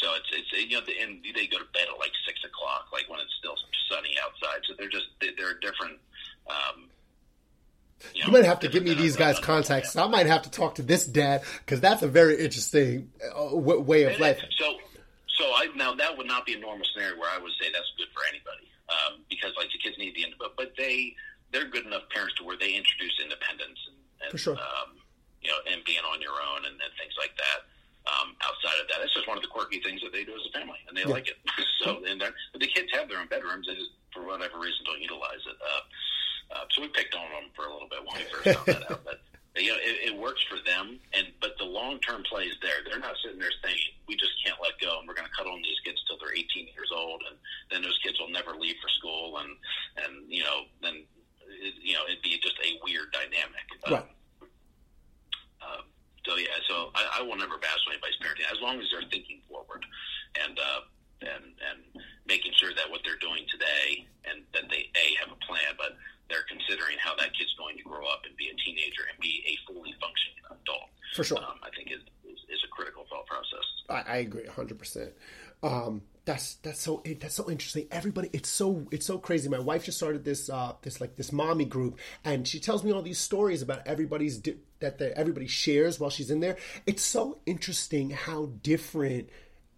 so 0.00 0.08
it's 0.14 0.30
it's 0.32 0.70
you 0.70 0.76
know 0.76 0.84
and 1.00 1.24
they 1.34 1.46
go 1.46 1.58
to 1.58 1.68
bed 1.72 1.88
at 1.92 1.98
like 1.98 2.12
six 2.26 2.40
o'clock, 2.44 2.88
like 2.92 3.08
when 3.08 3.20
it's 3.20 3.34
still 3.38 3.56
sunny 3.90 4.14
outside. 4.22 4.60
So 4.68 4.74
they're 4.78 4.88
just 4.88 5.06
they're 5.20 5.58
different. 5.60 5.98
Um, 6.48 6.90
you, 8.12 8.20
know, 8.20 8.26
you, 8.26 8.32
might 8.32 8.44
have 8.44 8.60
to 8.60 8.68
give 8.68 8.84
me 8.84 8.92
these 8.92 9.16
guys' 9.16 9.38
contacts. 9.40 9.96
I 9.96 10.06
might 10.06 10.26
have 10.26 10.42
to 10.42 10.50
talk 10.50 10.76
to 10.76 10.82
this 10.82 11.06
dad 11.06 11.42
because 11.64 11.80
that's 11.80 12.02
a 12.02 12.08
very 12.08 12.36
interesting 12.44 13.10
uh, 13.24 13.56
way 13.56 14.04
of 14.04 14.20
life. 14.20 14.38
So, 14.58 14.76
so 15.38 15.44
I 15.44 15.68
now 15.74 15.94
that 15.94 16.16
would 16.16 16.26
not 16.26 16.44
be 16.44 16.54
a 16.54 16.58
normal 16.58 16.86
scenario 16.92 17.18
where 17.18 17.30
I 17.30 17.38
would 17.38 17.52
say 17.60 17.72
that's 17.72 17.90
good 17.96 18.08
for 18.12 18.20
anybody 18.28 18.68
um, 18.92 19.24
because 19.30 19.52
like 19.56 19.68
the 19.72 19.78
kids 19.78 19.96
need 19.98 20.14
the 20.14 20.26
but 20.38 20.56
but 20.56 20.72
they 20.76 21.16
they're 21.52 21.68
good 21.68 21.86
enough 21.86 22.02
parents 22.12 22.34
to 22.36 22.44
where 22.44 22.58
they 22.58 22.74
introduce 22.74 23.16
independence 23.22 23.80
and, 23.88 23.96
and 24.22 24.30
for 24.30 24.38
sure. 24.38 24.56
Um, 24.60 25.00
you 25.40 25.48
know, 25.48 25.58
and 25.70 25.84
being 25.84 26.02
on 26.02 26.20
your 26.20 26.34
own 26.34 26.66
and, 26.66 26.74
and 26.74 26.92
things 26.98 27.14
like 27.16 27.32
that. 27.38 27.64
Um, 28.06 28.34
outside 29.26 29.38
of 29.38 29.42
that, 29.42 29.42
it's 29.42 29.42
just 29.42 29.42
one 29.42 29.42
of 29.42 29.42
the 29.42 29.48
quirky 29.48 29.80
things 29.80 30.00
that 30.02 30.12
they 30.12 30.24
do 30.24 30.34
as 30.34 30.46
a 30.46 30.52
family, 30.58 30.78
and 30.88 30.96
they 30.96 31.02
yeah. 31.02 31.14
like 31.14 31.28
it. 31.28 31.36
so, 31.82 32.02
and 32.06 32.20
the 32.20 32.66
kids 32.66 32.88
have 32.92 33.08
their 33.08 33.18
own 33.18 33.28
bedrooms; 33.28 33.66
they 33.66 33.74
just, 33.74 33.90
for 34.12 34.24
whatever 34.26 34.58
reason, 34.58 34.84
don't 34.84 35.00
utilize 35.00 35.42
it. 35.46 35.56
Uh, 35.60 35.82
uh, 36.54 36.64
so 36.70 36.82
we 36.82 36.88
picked 36.88 37.14
on 37.14 37.26
them 37.34 37.50
for 37.54 37.66
a 37.66 37.72
little 37.72 37.90
bit 37.90 38.00
when 38.06 38.14
we 38.22 38.24
first 38.30 38.46
found 38.54 38.66
that 38.66 38.90
out. 38.90 39.02
But 39.04 39.18
you 39.56 39.72
know, 39.72 39.80
it, 39.80 40.12
it 40.12 40.14
works 40.16 40.42
for 40.46 40.60
them, 40.62 41.00
and 41.12 41.32
but 41.40 41.58
the 41.58 41.64
long 41.66 41.98
term 42.00 42.22
play 42.28 42.44
is 42.46 42.56
there. 42.62 42.84
They're 42.86 43.02
not 43.02 43.16
sitting 43.24 43.40
there 43.40 43.54
saying 43.64 43.78
we 44.06 44.14
just 44.16 44.36
can't 44.44 44.58
let 44.62 44.78
go, 44.78 45.00
and 45.00 45.08
we're 45.08 45.18
going 45.18 45.28
to 45.28 45.36
cut 45.36 45.48
on 45.48 45.58
these 45.62 45.80
kids 45.82 45.98
till 46.06 46.20
they're 46.20 46.36
18 46.36 46.70
years 46.70 46.92
old, 46.94 47.22
and 47.26 47.36
then 47.70 47.82
those 47.82 47.98
kids 48.04 48.20
will 48.20 48.30
never 48.30 48.54
leave 48.54 48.76
for 48.78 48.90
school, 48.94 49.38
and 49.42 49.50
and 50.04 50.12
you 50.28 50.44
know, 50.44 50.68
then 50.82 51.02
it, 51.48 51.74
you 51.82 51.94
know, 51.94 52.04
it'd 52.06 52.22
be 52.22 52.38
just 52.38 52.58
a 52.62 52.78
weird 52.84 53.10
dynamic. 53.10 53.66
Right. 53.88 54.04
Um, 54.04 54.08
uh, 55.66 55.82
so 56.26 56.36
yeah, 56.36 56.58
so 56.68 56.90
I, 56.94 57.18
I 57.18 57.22
will 57.22 57.38
never 57.38 57.56
bash 57.56 57.78
anybody's 57.86 58.18
parenting 58.18 58.50
as 58.50 58.58
long 58.60 58.82
as 58.82 58.86
they're 58.90 59.06
thinking 59.08 59.40
forward, 59.48 59.86
and 60.42 60.58
uh, 60.58 60.82
and 61.22 61.54
and 61.62 61.80
making 62.26 62.52
sure 62.58 62.74
that 62.74 62.90
what 62.90 63.00
they're 63.06 63.20
doing 63.22 63.46
today 63.46 64.04
and 64.26 64.42
that 64.52 64.66
they 64.68 64.90
a 64.98 65.06
have 65.22 65.30
a 65.30 65.38
plan, 65.46 65.78
but 65.78 65.94
they're 66.28 66.46
considering 66.50 66.98
how 66.98 67.14
that 67.14 67.30
kid's 67.38 67.54
going 67.54 67.78
to 67.78 67.86
grow 67.86 68.02
up 68.10 68.26
and 68.26 68.34
be 68.34 68.50
a 68.50 68.56
teenager 68.58 69.06
and 69.06 69.14
be 69.22 69.46
a 69.46 69.54
fully 69.70 69.94
functioning 70.02 70.42
adult. 70.50 70.90
For 71.14 71.22
sure, 71.22 71.38
um, 71.38 71.62
I 71.62 71.70
think 71.70 71.94
is, 71.94 72.02
is, 72.26 72.42
is 72.50 72.60
a 72.66 72.70
critical 72.74 73.06
thought 73.06 73.30
process. 73.30 73.66
I, 73.86 74.02
I 74.02 74.16
agree 74.26 74.50
hundred 74.76 74.78
percent. 74.78 75.12
Um, 75.62 76.02
that's 76.24 76.54
that's 76.56 76.80
so 76.80 77.02
that's 77.20 77.34
so 77.34 77.50
interesting. 77.50 77.86
Everybody, 77.90 78.30
it's 78.32 78.48
so 78.48 78.86
it's 78.90 79.06
so 79.06 79.18
crazy. 79.18 79.48
My 79.48 79.60
wife 79.60 79.84
just 79.84 79.98
started 79.98 80.24
this 80.24 80.50
uh, 80.50 80.74
this 80.82 81.00
like 81.00 81.16
this 81.16 81.32
mommy 81.32 81.64
group, 81.64 81.98
and 82.24 82.46
she 82.46 82.58
tells 82.58 82.84
me 82.84 82.92
all 82.92 83.02
these 83.02 83.18
stories 83.18 83.62
about 83.62 83.86
everybody's 83.86 84.38
di- 84.38 84.58
that 84.80 84.98
the, 84.98 85.16
everybody 85.16 85.46
shares 85.46 86.00
while 86.00 86.10
she's 86.10 86.30
in 86.30 86.40
there. 86.40 86.56
It's 86.86 87.04
so 87.04 87.38
interesting 87.46 88.10
how 88.10 88.50
different 88.62 89.28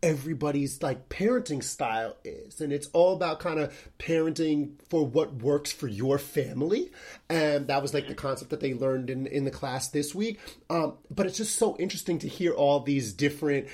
everybody's 0.01 0.81
like 0.81 1.09
parenting 1.09 1.61
style 1.61 2.17
is 2.23 2.61
and 2.61 2.73
it's 2.73 2.87
all 2.93 3.15
about 3.15 3.41
kind 3.41 3.59
of 3.59 3.91
parenting 3.99 4.71
for 4.89 5.05
what 5.05 5.35
works 5.43 5.73
for 5.73 5.89
your 5.89 6.19
family 6.19 6.89
and 7.29 7.67
that 7.67 7.83
was 7.83 7.93
like 7.93 8.07
the 8.07 8.15
concept 8.15 8.51
that 8.51 8.61
they 8.61 8.73
learned 8.75 9.11
in 9.11 9.27
in 9.27 9.45
the 9.45 9.51
class 9.51 9.89
this 9.89 10.15
week 10.15 10.39
um, 10.71 10.95
but 11.11 11.27
it's 11.27 11.39
just 11.39 11.57
so 11.57 11.77
interesting 11.79 12.17
to 12.17 12.29
hear 12.29 12.53
all 12.53 12.79
these 12.79 13.13
different 13.13 13.67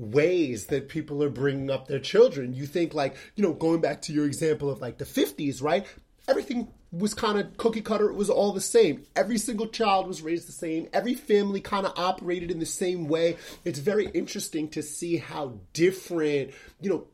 ways 0.00 0.66
that 0.66 0.88
people 0.88 1.22
are 1.22 1.30
bringing 1.30 1.70
up 1.70 1.88
their 1.88 1.98
children 1.98 2.54
you 2.54 2.66
think 2.66 2.94
like 2.94 3.16
you 3.36 3.42
know 3.42 3.52
going 3.52 3.80
back 3.80 4.00
to 4.02 4.12
your 4.12 4.26
example 4.26 4.70
of 4.70 4.80
like 4.80 4.98
the 4.98 5.04
50s 5.04 5.62
right 5.62 5.86
everything 6.28 6.68
was 6.92 7.14
kind 7.14 7.38
of 7.38 7.56
cookie 7.56 7.82
cutter. 7.82 8.08
It 8.08 8.14
was 8.14 8.30
all 8.30 8.52
the 8.52 8.60
same. 8.60 9.04
Every 9.14 9.38
single 9.38 9.68
child 9.68 10.06
was 10.06 10.22
raised 10.22 10.48
the 10.48 10.52
same. 10.52 10.88
Every 10.92 11.14
family 11.14 11.60
kind 11.60 11.86
of 11.86 11.92
operated 11.96 12.50
in 12.50 12.58
the 12.58 12.66
same 12.66 13.06
way. 13.06 13.36
It's 13.64 13.78
very 13.78 14.06
interesting 14.06 14.68
to 14.70 14.82
see 14.82 15.16
how 15.16 15.60
different, 15.72 16.52
you 16.80 16.90
know, 16.90 17.06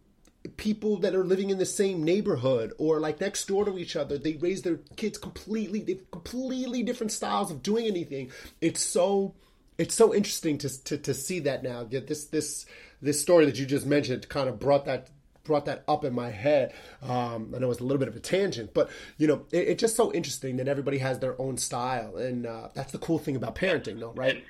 people 0.57 0.99
that 0.99 1.15
are 1.15 1.25
living 1.25 1.51
in 1.51 1.59
the 1.59 1.67
same 1.67 2.05
neighborhood 2.05 2.73
or 2.79 3.01
like 3.01 3.21
next 3.21 3.47
door 3.47 3.65
to 3.65 3.79
each 3.79 3.97
other, 3.97 4.17
they 4.17 4.35
raise 4.35 4.63
their 4.63 4.79
kids 4.97 5.19
completely, 5.19 5.81
they've 5.81 6.11
completely 6.11 6.83
different 6.83 7.13
styles 7.13 7.51
of 7.51 7.63
doing 7.63 7.87
anything. 7.87 8.31
It's 8.61 8.81
so, 8.81 9.35
it's 9.79 9.95
so 9.95 10.15
interesting 10.15 10.59
to, 10.59 10.85
to, 10.85 10.99
to 10.99 11.15
see 11.15 11.41
that 11.41 11.63
now. 11.63 11.85
This, 11.85 12.25
this, 12.27 12.67
this 13.03 13.21
story 13.21 13.47
that 13.47 13.59
you 13.59 13.67
just 13.67 13.87
mentioned 13.87 14.29
kind 14.29 14.49
of 14.49 14.59
brought 14.59 14.85
that 14.87 15.11
brought 15.45 15.65
that 15.67 15.85
up 15.87 16.05
in 16.05 16.13
my 16.13 16.29
head. 16.29 16.75
Um, 17.03 17.53
I 17.55 17.61
know 17.61 17.71
it's 17.71 17.81
a 17.81 17.85
little 17.85 18.01
bit 18.01 18.09
of 18.09 18.17
a 18.17 18.21
tangent, 18.21 18.75
but 18.75 18.91
you 19.17 19.29
know, 19.29 19.47
it, 19.53 19.69
it's 19.69 19.81
just 19.81 19.95
so 19.95 20.13
interesting 20.13 20.57
that 20.57 20.67
everybody 20.67 20.99
has 20.99 21.21
their 21.21 21.41
own 21.41 21.57
style, 21.57 22.17
and 22.17 22.47
uh, 22.47 22.69
that's 22.75 22.91
the 22.91 22.99
cool 22.99 23.19
thing 23.19 23.37
about 23.37 23.55
parenting, 23.55 24.01
though, 24.01 24.13
right? 24.13 24.45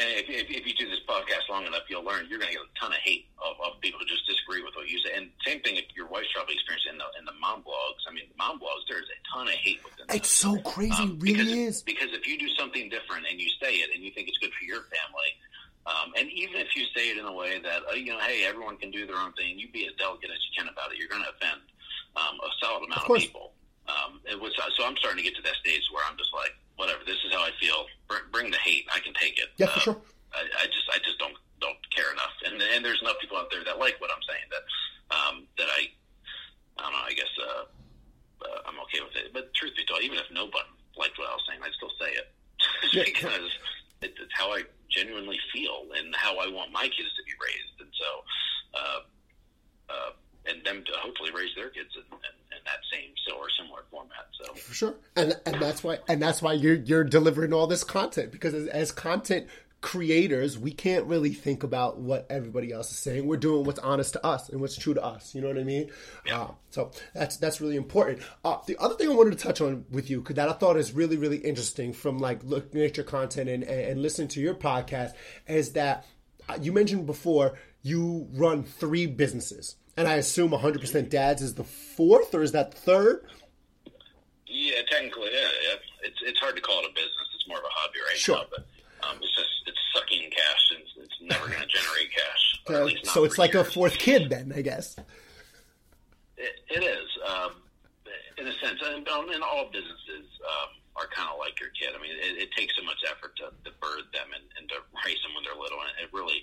And, 0.00 0.08
if, 0.16 0.24
if, 0.28 0.48
if, 0.48 0.64
you 0.66 0.72
do 0.72 0.88
this 0.88 1.04
podcast 1.04 1.52
long 1.52 1.66
enough, 1.66 1.84
you'll 1.90 2.04
learn 2.04 2.24
you're 2.24 2.40
going 2.40 2.48
to 2.48 2.56
get 2.56 2.64
a 2.64 2.80
ton 2.80 2.96
of 2.96 3.02
hate 3.04 3.28
of, 3.36 3.60
of 3.60 3.76
people 3.84 4.00
who 4.00 4.06
just 4.06 4.24
disagree 4.24 4.64
with 4.64 4.72
what 4.72 4.88
you 4.88 4.96
say. 5.04 5.12
And 5.12 5.28
same 5.44 5.60
thing, 5.60 5.76
if 5.76 5.84
your 5.94 6.08
wife's 6.08 6.32
probably 6.32 6.54
experienced 6.56 6.88
in 6.88 6.96
the 6.96 7.04
in 7.20 7.28
the 7.28 7.36
mom 7.36 7.60
blogs. 7.60 8.00
I 8.08 8.12
mean, 8.16 8.24
the 8.24 8.38
mom 8.40 8.56
blogs, 8.56 8.88
there's 8.88 9.04
a 9.04 9.18
ton 9.28 9.48
of 9.48 9.54
hate 9.60 9.84
within. 9.84 10.08
It's 10.08 10.32
so 10.32 10.56
crazy, 10.64 10.96
um, 10.96 11.20
really 11.20 11.44
because, 11.44 11.52
is. 11.52 11.82
Because 11.82 12.08
if 12.16 12.26
you 12.26 12.38
do 12.40 12.48
something 12.56 12.88
different 12.88 13.28
and 13.28 13.36
you 13.36 13.52
say 13.60 13.84
it 13.84 13.92
and 13.92 14.00
you 14.00 14.10
think 14.16 14.32
it's 14.32 14.38
good 14.40 14.52
for 14.56 14.64
your 14.64 14.88
family, 14.88 15.30
um, 15.84 16.16
and 16.16 16.30
even 16.32 16.56
if 16.56 16.72
you 16.72 16.88
say 16.96 17.12
it 17.12 17.18
in 17.18 17.26
a 17.28 17.32
way 17.32 17.60
that 17.60 17.84
uh, 17.84 17.92
you 17.92 18.16
know, 18.16 18.20
hey, 18.24 18.48
everyone 18.48 18.80
can 18.80 18.90
do 18.90 19.04
their 19.04 19.20
own 19.20 19.36
thing, 19.36 19.58
you 19.58 19.68
be 19.68 19.84
as 19.84 19.92
delicate 20.00 20.30
as 20.32 20.40
you 20.48 20.56
can 20.56 20.72
about 20.72 20.88
it. 20.92 20.96
You're 20.96 21.12
going 21.12 21.24
to 21.24 21.32
offend 21.36 21.60
um, 22.16 22.40
a 22.40 22.48
solid 22.64 22.88
amount 22.88 23.04
of, 23.04 23.10
of 23.10 23.16
people. 23.20 23.52
Um, 23.88 24.24
it 24.24 24.40
was 24.40 24.54
so 24.56 24.86
I'm 24.86 24.96
starting 24.96 25.20
to 25.20 25.26
get 25.26 25.36
to 25.36 25.42
that 25.42 25.58
stage 25.60 25.82
where 25.92 26.04
I'm 26.08 26.16
just 26.16 26.32
like, 26.32 26.54
whatever. 26.76 27.00
This 27.06 27.18
is 27.26 27.32
how 27.32 27.42
I 27.42 27.50
feel. 27.60 27.86
Bring, 28.08 28.22
bring 28.30 28.50
the 28.50 28.58
hate. 28.58 28.86
I 28.94 29.00
can 29.00 29.14
take 29.14 29.38
it. 29.38 29.48
Yeah, 29.56 29.66
for 29.66 29.78
um, 29.78 29.80
sure. 29.80 29.96
I, 30.32 30.40
I 30.62 30.66
just 30.66 30.86
I 30.92 30.98
just 31.04 31.18
don't 31.18 31.36
don't 31.60 31.78
care 31.94 32.10
enough. 32.12 32.34
And 32.44 32.60
and 32.60 32.84
there's 32.84 33.00
enough 33.02 33.18
people 33.20 33.36
out 33.36 33.50
there 33.50 33.64
that 33.64 33.78
like 33.78 34.00
what 34.00 34.10
I'm 34.10 34.22
saying 34.26 34.46
that 34.50 34.64
um, 35.14 35.46
that 35.58 35.68
I 35.68 35.88
I 36.78 36.82
don't 36.82 36.92
know. 36.92 37.04
I 37.04 37.12
guess 37.12 37.32
uh, 37.38 37.64
uh, 38.44 38.58
I'm 38.66 38.78
okay 38.88 39.00
with 39.00 39.16
it. 39.16 39.32
But 39.32 39.52
truth 39.54 39.76
be 39.76 39.84
told, 39.86 40.02
even 40.02 40.18
if 40.18 40.26
nobody 40.32 40.68
liked 40.96 41.18
what 41.18 41.28
I 41.28 41.34
was 41.34 41.44
saying, 41.48 41.60
I'd 41.62 41.72
still 41.74 41.92
say 42.00 42.10
it 42.12 42.26
Yeah. 42.92 43.04
because 43.04 43.48
it, 44.02 44.12
it's 44.18 44.34
how 44.34 44.52
I 44.52 44.62
genuinely 44.90 45.38
feel 45.52 45.88
and 45.96 46.14
how 46.16 46.36
I 46.38 46.48
want 46.48 46.72
my 46.72 46.84
kids 46.84 47.08
to 47.16 47.22
be 47.24 47.32
raised. 47.40 47.76
And 47.80 47.90
so, 47.96 48.08
uh, 48.74 49.00
uh, 49.88 50.10
and 50.46 50.64
them 50.64 50.82
to 50.84 50.92
hopefully 50.98 51.30
raise 51.34 51.54
their 51.54 51.70
kids 51.70 51.90
in, 51.94 52.02
in, 52.02 52.56
in 52.56 52.62
that 52.64 52.80
same 52.92 53.10
so 53.26 53.36
or 53.36 53.48
similar 53.58 53.84
format. 53.90 54.26
So 54.40 54.54
For 54.54 54.74
sure, 54.74 54.94
and 55.16 55.38
and 55.46 55.60
that's 55.60 55.82
why 55.84 55.98
and 56.08 56.20
that's 56.20 56.42
why 56.42 56.54
you're 56.54 56.74
you're 56.74 57.04
delivering 57.04 57.52
all 57.52 57.66
this 57.66 57.84
content 57.84 58.32
because 58.32 58.54
as, 58.54 58.66
as 58.68 58.92
content 58.92 59.46
creators, 59.82 60.56
we 60.58 60.70
can't 60.70 61.04
really 61.06 61.32
think 61.32 61.64
about 61.64 61.98
what 61.98 62.24
everybody 62.30 62.72
else 62.72 62.90
is 62.90 62.98
saying. 62.98 63.26
We're 63.26 63.36
doing 63.36 63.64
what's 63.64 63.80
honest 63.80 64.14
to 64.14 64.24
us 64.24 64.48
and 64.48 64.60
what's 64.60 64.76
true 64.76 64.94
to 64.94 65.04
us. 65.04 65.34
You 65.34 65.42
know 65.42 65.48
what 65.48 65.58
I 65.58 65.64
mean? 65.64 65.90
Yeah. 66.24 66.42
Uh, 66.42 66.50
so 66.70 66.92
that's 67.12 67.36
that's 67.36 67.60
really 67.60 67.76
important. 67.76 68.22
Uh, 68.44 68.58
the 68.66 68.78
other 68.78 68.94
thing 68.94 69.10
I 69.10 69.14
wanted 69.14 69.36
to 69.36 69.44
touch 69.44 69.60
on 69.60 69.84
with 69.90 70.08
you, 70.08 70.20
because 70.20 70.36
that 70.36 70.48
I 70.48 70.52
thought 70.52 70.76
is 70.76 70.92
really 70.92 71.18
really 71.18 71.38
interesting 71.38 71.92
from 71.92 72.18
like 72.18 72.42
looking 72.44 72.80
at 72.80 72.96
your 72.96 73.04
content 73.04 73.50
and, 73.50 73.62
and, 73.64 73.80
and 73.80 74.02
listening 74.02 74.28
to 74.28 74.40
your 74.40 74.54
podcast, 74.54 75.12
is 75.46 75.72
that 75.72 76.06
uh, 76.48 76.58
you 76.60 76.72
mentioned 76.72 77.04
before 77.04 77.58
you 77.82 78.28
run 78.34 78.62
three 78.62 79.06
businesses, 79.06 79.76
and 79.96 80.08
I 80.08 80.14
assume 80.14 80.50
100% 80.50 81.08
Dads 81.08 81.42
is 81.42 81.54
the 81.54 81.64
fourth, 81.64 82.34
or 82.34 82.42
is 82.42 82.52
that 82.52 82.74
third? 82.74 83.24
yeah, 84.46 84.80
technically, 84.90 85.30
yeah, 85.32 85.48
yeah. 85.70 85.76
It's 86.04 86.18
it's 86.26 86.38
hard 86.38 86.56
to 86.56 86.60
call 86.62 86.78
it 86.80 86.84
a 86.90 86.92
business. 86.94 87.26
It's 87.36 87.48
more 87.48 87.56
of 87.58 87.64
a 87.64 87.70
hobby 87.72 87.98
right 88.06 88.16
Sure. 88.18 88.36
now. 88.36 88.44
But 88.50 88.66
um, 89.08 89.16
it's 89.22 89.34
just 89.34 89.48
it's 89.66 89.78
sucking 89.94 90.30
cash 90.30 90.64
and 90.76 90.82
it's 91.04 91.18
never 91.22 91.46
going 91.48 91.60
to 91.68 91.72
generate 91.72 92.10
cash. 92.12 92.42
Uh, 92.68 92.88
so 93.10 93.24
it's 93.24 93.38
like 93.38 93.54
a 93.54 93.64
fourth 93.64 93.96
kid, 93.98 94.28
then 94.30 94.52
I 94.54 94.60
guess. 94.62 94.94
It, 96.36 96.52
it 96.68 96.82
is, 96.84 97.08
um, 97.26 97.52
in 98.38 98.46
a 98.46 98.52
sense, 98.60 98.80
and, 98.84 99.06
um, 99.08 99.28
and 99.30 99.42
all 99.42 99.70
businesses 99.72 100.26
um, 100.44 100.70
are 100.96 101.06
kind 101.14 101.30
of 101.32 101.38
like 101.38 101.58
your 101.60 101.70
kid. 101.70 101.94
I 101.96 102.02
mean, 102.02 102.12
it, 102.12 102.48
it 102.48 102.50
takes 102.52 102.74
so 102.76 102.82
much 102.84 102.98
effort 103.08 103.32
to, 103.38 103.50
to 103.64 103.70
birth 103.80 104.08
them 104.12 104.26
and, 104.34 104.44
and 104.58 104.68
to 104.68 104.76
raise 105.06 105.20
them 105.22 105.32
when 105.34 105.44
they're 105.46 105.56
little, 105.58 105.78
and 105.80 105.90
it 106.02 106.10
really 106.12 106.42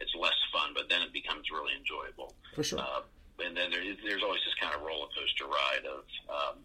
it's 0.00 0.14
less 0.16 0.36
fun, 0.52 0.72
but 0.74 0.88
then 0.88 1.02
it 1.02 1.12
becomes 1.12 1.50
really 1.52 1.72
enjoyable. 1.76 2.34
For 2.54 2.64
sure. 2.64 2.80
Uh, 2.80 3.04
and 3.44 3.56
then 3.56 3.70
there, 3.70 3.84
there's 4.04 4.22
always 4.22 4.40
this 4.44 4.56
kind 4.60 4.74
of 4.74 4.82
roller 4.84 5.08
coaster 5.16 5.48
ride 5.48 5.84
of, 5.88 6.04
um, 6.28 6.56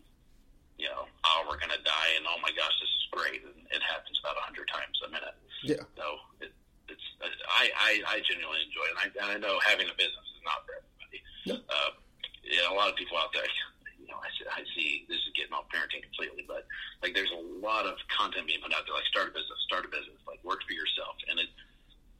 you 0.76 0.92
know, 0.92 1.08
oh, 1.24 1.40
we're 1.48 1.60
going 1.60 1.72
to 1.72 1.84
die, 1.88 2.12
and 2.20 2.28
oh 2.28 2.36
my 2.44 2.52
gosh, 2.52 2.76
this 2.84 2.92
is 2.92 3.06
great, 3.12 3.44
and 3.48 3.56
it 3.72 3.84
happens 3.84 4.20
about 4.20 4.36
a 4.36 4.44
hundred 4.44 4.68
times 4.68 4.96
a 5.08 5.10
minute. 5.12 5.36
Yeah. 5.64 5.84
So 5.96 6.06
it, 6.44 6.52
it's 6.92 7.06
I, 7.48 7.72
I 7.80 7.92
I 8.04 8.16
genuinely 8.28 8.60
enjoy 8.68 8.86
it, 8.88 8.94
and 8.94 9.00
I, 9.00 9.08
and 9.24 9.30
I 9.34 9.38
know 9.40 9.56
having 9.64 9.88
a 9.88 9.96
business 9.96 10.28
is 10.36 10.44
not 10.44 10.68
for 10.68 10.76
everybody. 10.84 11.20
No. 11.48 11.56
Uh, 11.64 11.96
yeah, 12.44 12.68
a 12.68 12.76
lot 12.76 12.92
of 12.92 13.00
people 13.00 13.16
out 13.16 13.32
there, 13.32 13.48
you 13.96 14.12
know, 14.12 14.20
I 14.20 14.30
see, 14.36 14.46
I 14.46 14.62
see 14.76 14.90
this 15.08 15.18
is 15.24 15.32
getting 15.32 15.56
off 15.56 15.72
parenting 15.72 16.04
completely, 16.04 16.44
but 16.44 16.68
like 17.00 17.16
there's 17.16 17.32
a 17.32 17.44
lot 17.64 17.88
of 17.88 17.96
content 18.12 18.46
being 18.46 18.60
put 18.60 18.76
out 18.76 18.84
there, 18.84 18.94
like 18.94 19.08
start 19.08 19.32
a 19.32 19.34
business, 19.34 19.58
start 19.64 19.88
a 19.88 19.92
business, 19.92 20.20
like 20.28 20.44
work 20.44 20.60
for 20.68 20.76
yourself, 20.76 21.16
and 21.32 21.40
it. 21.40 21.48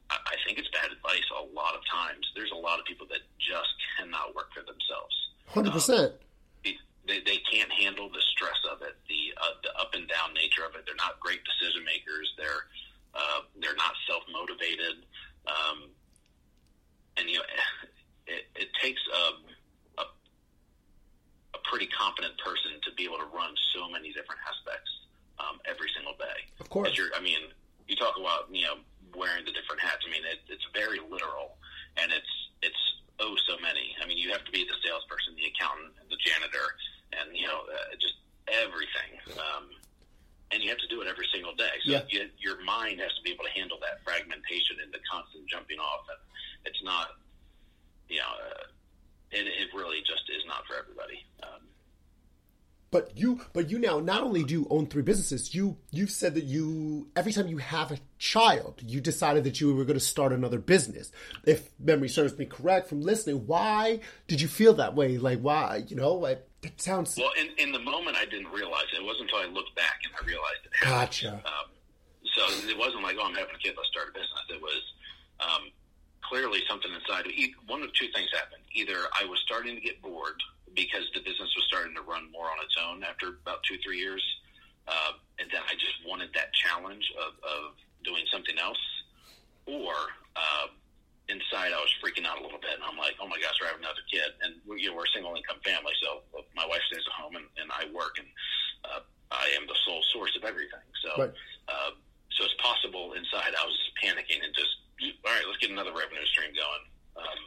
I 0.08 0.16
I 0.16 0.36
think 0.48 0.58
it's 0.58 0.70
bad 0.72 0.90
advice 0.90 1.28
a 1.34 1.44
lot 1.52 1.74
of 1.76 1.82
times. 1.96 2.24
There's 2.36 2.52
a 2.52 2.60
lot 2.60 2.78
of 2.78 2.84
people 2.84 3.06
that 3.08 3.24
just 3.40 3.72
cannot 3.96 4.34
work 4.36 4.52
for 4.52 4.60
themselves. 4.60 5.14
Hundred 5.48 5.72
percent. 5.72 6.12
They, 7.06 7.22
they 7.22 7.38
can't 7.46 7.70
handle 7.70 8.10
the 8.10 8.18
stress 8.34 8.58
of 8.72 8.82
it, 8.82 8.98
the 9.06 9.30
uh, 9.38 9.54
the 9.62 9.70
up 9.78 9.94
and 9.94 10.08
down 10.10 10.34
nature 10.34 10.66
of 10.66 10.74
it. 10.74 10.82
They're 10.90 10.98
not 10.98 11.20
great 11.22 11.38
decision 11.46 11.84
makers. 11.86 12.26
They're 12.36 12.66
uh, 13.14 13.46
they're 13.62 13.78
not 13.78 13.94
self 14.10 14.26
motivated, 14.26 15.06
um, 15.46 15.86
and 17.16 17.30
you 17.30 17.38
know 17.38 17.46
it, 18.26 18.50
it 18.58 18.68
takes 18.82 18.98
a, 19.06 20.02
a 20.02 20.04
a 21.54 21.60
pretty 21.70 21.86
competent 21.94 22.34
person 22.42 22.74
to 22.82 22.90
be 22.98 23.04
able 23.06 23.22
to 23.22 23.28
run 23.30 23.54
so 23.70 23.86
many 23.88 24.10
different 24.10 24.42
aspects 24.42 24.90
um, 25.38 25.62
every 25.62 25.86
single 25.94 26.18
day. 26.18 26.42
Of 26.58 26.68
course. 26.74 26.88
'Cause 26.90 26.98
You're, 26.98 27.14
I 27.14 27.22
mean, 27.22 27.54
you 27.86 27.94
talk 27.94 28.18
about 28.18 28.50
you 28.50 28.66
know 28.66 28.82
wearing 29.14 29.46
the 29.46 29.54
different 29.54 29.78
hats. 29.78 30.02
I 30.02 30.10
mean, 30.10 30.26
it, 30.26 30.42
it's 30.50 30.66
very 30.74 30.98
literal, 31.06 31.54
and 32.02 32.10
it's 32.10 32.32
it's 32.66 32.82
oh 33.22 33.38
so 33.46 33.54
many. 33.62 33.94
I 34.02 34.10
mean, 34.10 34.18
you 34.18 34.34
have 34.34 34.42
to 34.44 34.50
be 34.50 34.66
the 34.66 34.74
salesperson, 34.82 35.38
the 35.38 35.46
accountant, 35.54 35.94
and 36.02 36.10
the 36.10 36.18
janitor, 36.20 36.66
and 37.16 37.32
you 37.32 37.46
know 37.48 37.64
uh, 37.64 37.94
just 37.96 38.20
everything. 38.48 39.16
Um, 39.40 39.70
and 40.52 40.62
you 40.62 40.68
have 40.70 40.78
to 40.78 40.86
do 40.86 41.00
it 41.02 41.08
every 41.08 41.26
single 41.34 41.54
day. 41.56 41.74
So 41.84 41.90
Yeah. 41.90 42.02
you, 42.08 42.28
your 42.38 42.62
mind 42.62 43.00
has 43.00 43.10
to 43.18 43.22
be 43.24 43.32
able 43.32 43.42
to 43.44 43.50
handle 43.50 43.78
that 43.82 43.98
fragmentation 44.04 44.76
and 44.82 44.92
the 44.94 45.00
constant 45.10 45.42
jumping 45.48 45.80
off. 45.80 46.06
And 46.06 46.18
it's 46.64 46.78
not, 46.84 47.18
you 48.08 48.18
know, 48.22 48.30
uh, 48.30 48.62
it, 49.32 49.42
it 49.48 49.74
really 49.74 49.98
just 50.06 50.22
is 50.30 50.44
not 50.46 50.62
for 50.68 50.76
everybody. 50.78 51.26
Um, 51.42 51.66
But 52.92 53.10
you, 53.18 53.40
but 53.54 53.70
you 53.70 53.80
now 54.00 54.16
not 54.16 54.24
only 54.24 54.44
do 54.44 54.54
you 54.54 54.66
own 54.70 54.86
three 54.86 55.02
businesses, 55.02 55.54
you 55.54 55.76
you've 55.90 56.10
said 56.10 56.34
that 56.34 56.44
you 56.44 57.08
every 57.14 57.32
time 57.32 57.48
you 57.48 57.58
have 57.58 57.92
a 57.92 57.98
child, 58.18 58.80
you 58.84 59.00
decided 59.00 59.44
that 59.44 59.60
you 59.60 59.74
were 59.74 59.84
going 59.84 59.98
to 59.98 60.04
start 60.04 60.32
another 60.32 60.58
business. 60.58 61.12
If 61.44 61.70
memory 61.78 62.08
serves 62.08 62.36
me 62.38 62.46
correct 62.46 62.88
from 62.88 63.02
listening, 63.02 63.46
why 63.46 64.00
did 64.26 64.40
you 64.40 64.48
feel 64.48 64.74
that 64.74 64.94
way? 64.94 65.18
Like 65.18 65.40
why? 65.40 65.84
You 65.86 65.96
know, 65.96 66.14
like 66.14 66.46
it 66.62 66.80
sounds 66.80 67.16
well, 67.16 67.30
in, 67.38 67.48
in 67.58 67.72
the 67.72 67.78
moment, 67.78 68.16
I 68.16 68.24
didn't 68.24 68.50
realize 68.52 68.86
it. 68.92 69.00
It 69.02 69.04
wasn't 69.04 69.30
until 69.30 69.48
I 69.48 69.52
looked 69.52 69.74
back 69.76 70.00
and 70.04 70.12
I 70.20 70.26
realized 70.26 70.64
it. 70.64 70.72
gotcha. 70.80 71.34
Um, 71.34 71.70
so 72.34 72.68
it 72.68 72.76
wasn't 72.76 73.02
like, 73.02 73.16
oh, 73.18 73.26
I'm 73.26 73.34
having 73.34 73.54
a 73.54 73.58
kid, 73.58 73.74
let's 73.76 73.88
start 73.88 74.08
a 74.08 74.12
business. 74.12 74.44
It 74.50 74.60
was 74.60 74.82
um, 75.40 75.70
clearly 76.22 76.60
something 76.68 76.90
inside. 76.92 77.24
One 77.66 77.82
of 77.82 77.92
two 77.94 78.08
things 78.14 78.28
happened. 78.32 78.62
Either 78.74 78.96
I 79.18 79.24
was 79.24 79.38
starting 79.44 79.74
to 79.74 79.80
get 79.80 80.02
bored 80.02 80.42
because 80.76 81.08
the 81.16 81.20
business 81.24 81.48
was 81.56 81.64
starting 81.66 81.96
to 81.96 82.04
run 82.04 82.30
more 82.30 82.46
on 82.46 82.60
its 82.62 82.76
own 82.76 83.02
after 83.02 83.40
about 83.42 83.64
two, 83.64 83.80
three 83.82 83.98
years, 83.98 84.22
uh, 84.86 85.16
and 85.40 85.48
then 85.50 85.64
I 85.66 85.74
just 85.74 85.98
wanted 86.06 86.30
that 86.36 86.52
challenge 86.52 87.02
of, 87.18 87.32
of 87.42 87.74
doing 88.04 88.22
something 88.30 88.54
else, 88.60 88.78
or 89.64 89.90
uh, 90.36 90.68
inside 91.32 91.72
I 91.72 91.80
was 91.80 91.90
freaking 91.98 92.28
out 92.28 92.38
a 92.38 92.44
little 92.44 92.60
bit, 92.60 92.76
and 92.76 92.84
I'm 92.84 93.00
like, 93.00 93.16
oh 93.18 93.26
my 93.26 93.40
gosh, 93.40 93.56
we're 93.58 93.72
having 93.72 93.82
another 93.82 94.04
kid, 94.06 94.30
and 94.44 94.60
we, 94.68 94.84
you 94.84 94.92
know, 94.92 95.00
we're 95.00 95.08
a 95.08 95.14
single 95.16 95.34
income 95.34 95.58
family, 95.64 95.96
so 95.98 96.22
my 96.54 96.68
wife 96.68 96.84
stays 96.92 97.02
at 97.02 97.16
home 97.16 97.34
and, 97.34 97.48
and 97.58 97.72
I 97.72 97.88
work, 97.90 98.20
and 98.20 98.28
uh, 98.84 99.02
I 99.32 99.50
am 99.58 99.66
the 99.66 99.74
sole 99.88 100.04
source 100.12 100.36
of 100.36 100.44
everything. 100.44 100.86
So, 101.02 101.10
Right. 101.18 101.34
uh, 101.66 101.90
so 102.36 102.44
it's 102.44 102.54
possible 102.60 103.16
inside 103.16 103.56
I 103.56 103.64
was 103.64 103.74
panicking 103.96 104.44
and 104.44 104.52
just, 104.54 104.76
all 105.24 105.32
right, 105.32 105.42
let's 105.48 105.58
get 105.58 105.72
another 105.72 105.90
revenue 105.96 106.22
stream 106.30 106.52
going. 106.52 106.84
Um, 107.16 107.40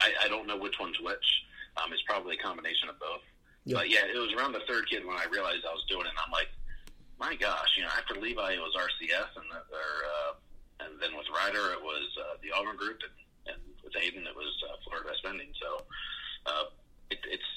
I, 0.00 0.24
I 0.24 0.28
don't 0.28 0.48
know 0.48 0.56
which 0.56 0.80
one's 0.80 0.98
which. 0.98 1.28
Um, 1.80 1.92
it's 1.92 2.02
probably 2.02 2.36
a 2.36 2.42
combination 2.42 2.88
of 2.88 2.98
both. 3.00 3.24
Yeah. 3.64 3.76
But 3.76 3.90
yeah, 3.90 4.04
it 4.04 4.18
was 4.18 4.32
around 4.36 4.52
the 4.52 4.64
third 4.68 4.88
kid 4.88 5.04
when 5.04 5.16
I 5.16 5.24
realized 5.32 5.64
I 5.64 5.72
was 5.72 5.84
doing 5.88 6.04
it, 6.06 6.12
and 6.12 6.20
I'm 6.20 6.32
like, 6.32 6.48
my 7.20 7.36
gosh, 7.36 7.76
you 7.76 7.84
know, 7.84 7.92
after 7.96 8.16
Levi 8.16 8.56
it 8.56 8.62
was 8.62 8.72
RCS, 8.76 9.36
and 9.36 9.46
the, 9.52 9.60
or 9.60 9.92
uh, 10.04 10.32
and 10.84 10.96
then 11.00 11.12
with 11.16 11.28
Ryder 11.28 11.76
it 11.76 11.82
was 11.84 12.08
uh, 12.16 12.40
the 12.40 12.52
Auburn 12.56 12.76
Group, 12.76 13.04
and, 13.04 13.56
and 13.56 13.60
with 13.84 13.92
Aiden 13.92 14.24
it 14.24 14.36
was 14.36 14.52
uh, 14.64 14.76
Florida 14.84 15.08
Best 15.08 15.20
Vending. 15.24 15.52
So 15.60 15.84
uh, 16.46 16.72
it, 17.10 17.20
it's 17.28 17.50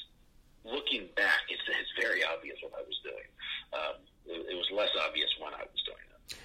looking 0.67 1.07
back, 1.15 1.47
it's 1.47 1.63
it's 1.67 1.93
very 1.95 2.23
obvious 2.23 2.59
what 2.59 2.75
I 2.75 2.83
was 2.83 2.99
doing. 3.03 3.27
Um, 3.71 3.95
it, 4.27 4.51
it 4.51 4.55
was 4.55 4.67
less 4.75 4.91
obvious 4.99 5.31
when 5.39 5.53
I 5.55 5.63
was 5.63 5.81
doing 5.87 6.03
it. 6.11 6.35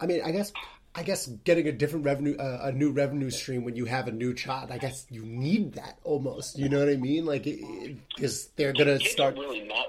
I 0.00 0.06
mean, 0.06 0.22
I 0.22 0.30
guess 0.30 0.52
I 0.98 1.04
guess 1.04 1.28
getting 1.44 1.68
a 1.68 1.72
different 1.72 2.04
revenue, 2.04 2.36
uh, 2.36 2.58
a 2.62 2.72
new 2.72 2.90
revenue 2.90 3.30
stream 3.30 3.62
when 3.64 3.76
you 3.76 3.84
have 3.84 4.08
a 4.08 4.12
new 4.12 4.34
child, 4.34 4.72
I 4.72 4.78
guess 4.78 5.06
you 5.10 5.22
need 5.24 5.74
that 5.74 5.98
almost. 6.02 6.58
You 6.58 6.68
know 6.68 6.80
what 6.80 6.88
I 6.88 6.96
mean? 6.96 7.24
Like 7.24 7.44
because 7.44 8.46
they're 8.56 8.72
gonna 8.72 8.98
start. 8.98 9.36
Really 9.36 9.62
not. 9.62 9.86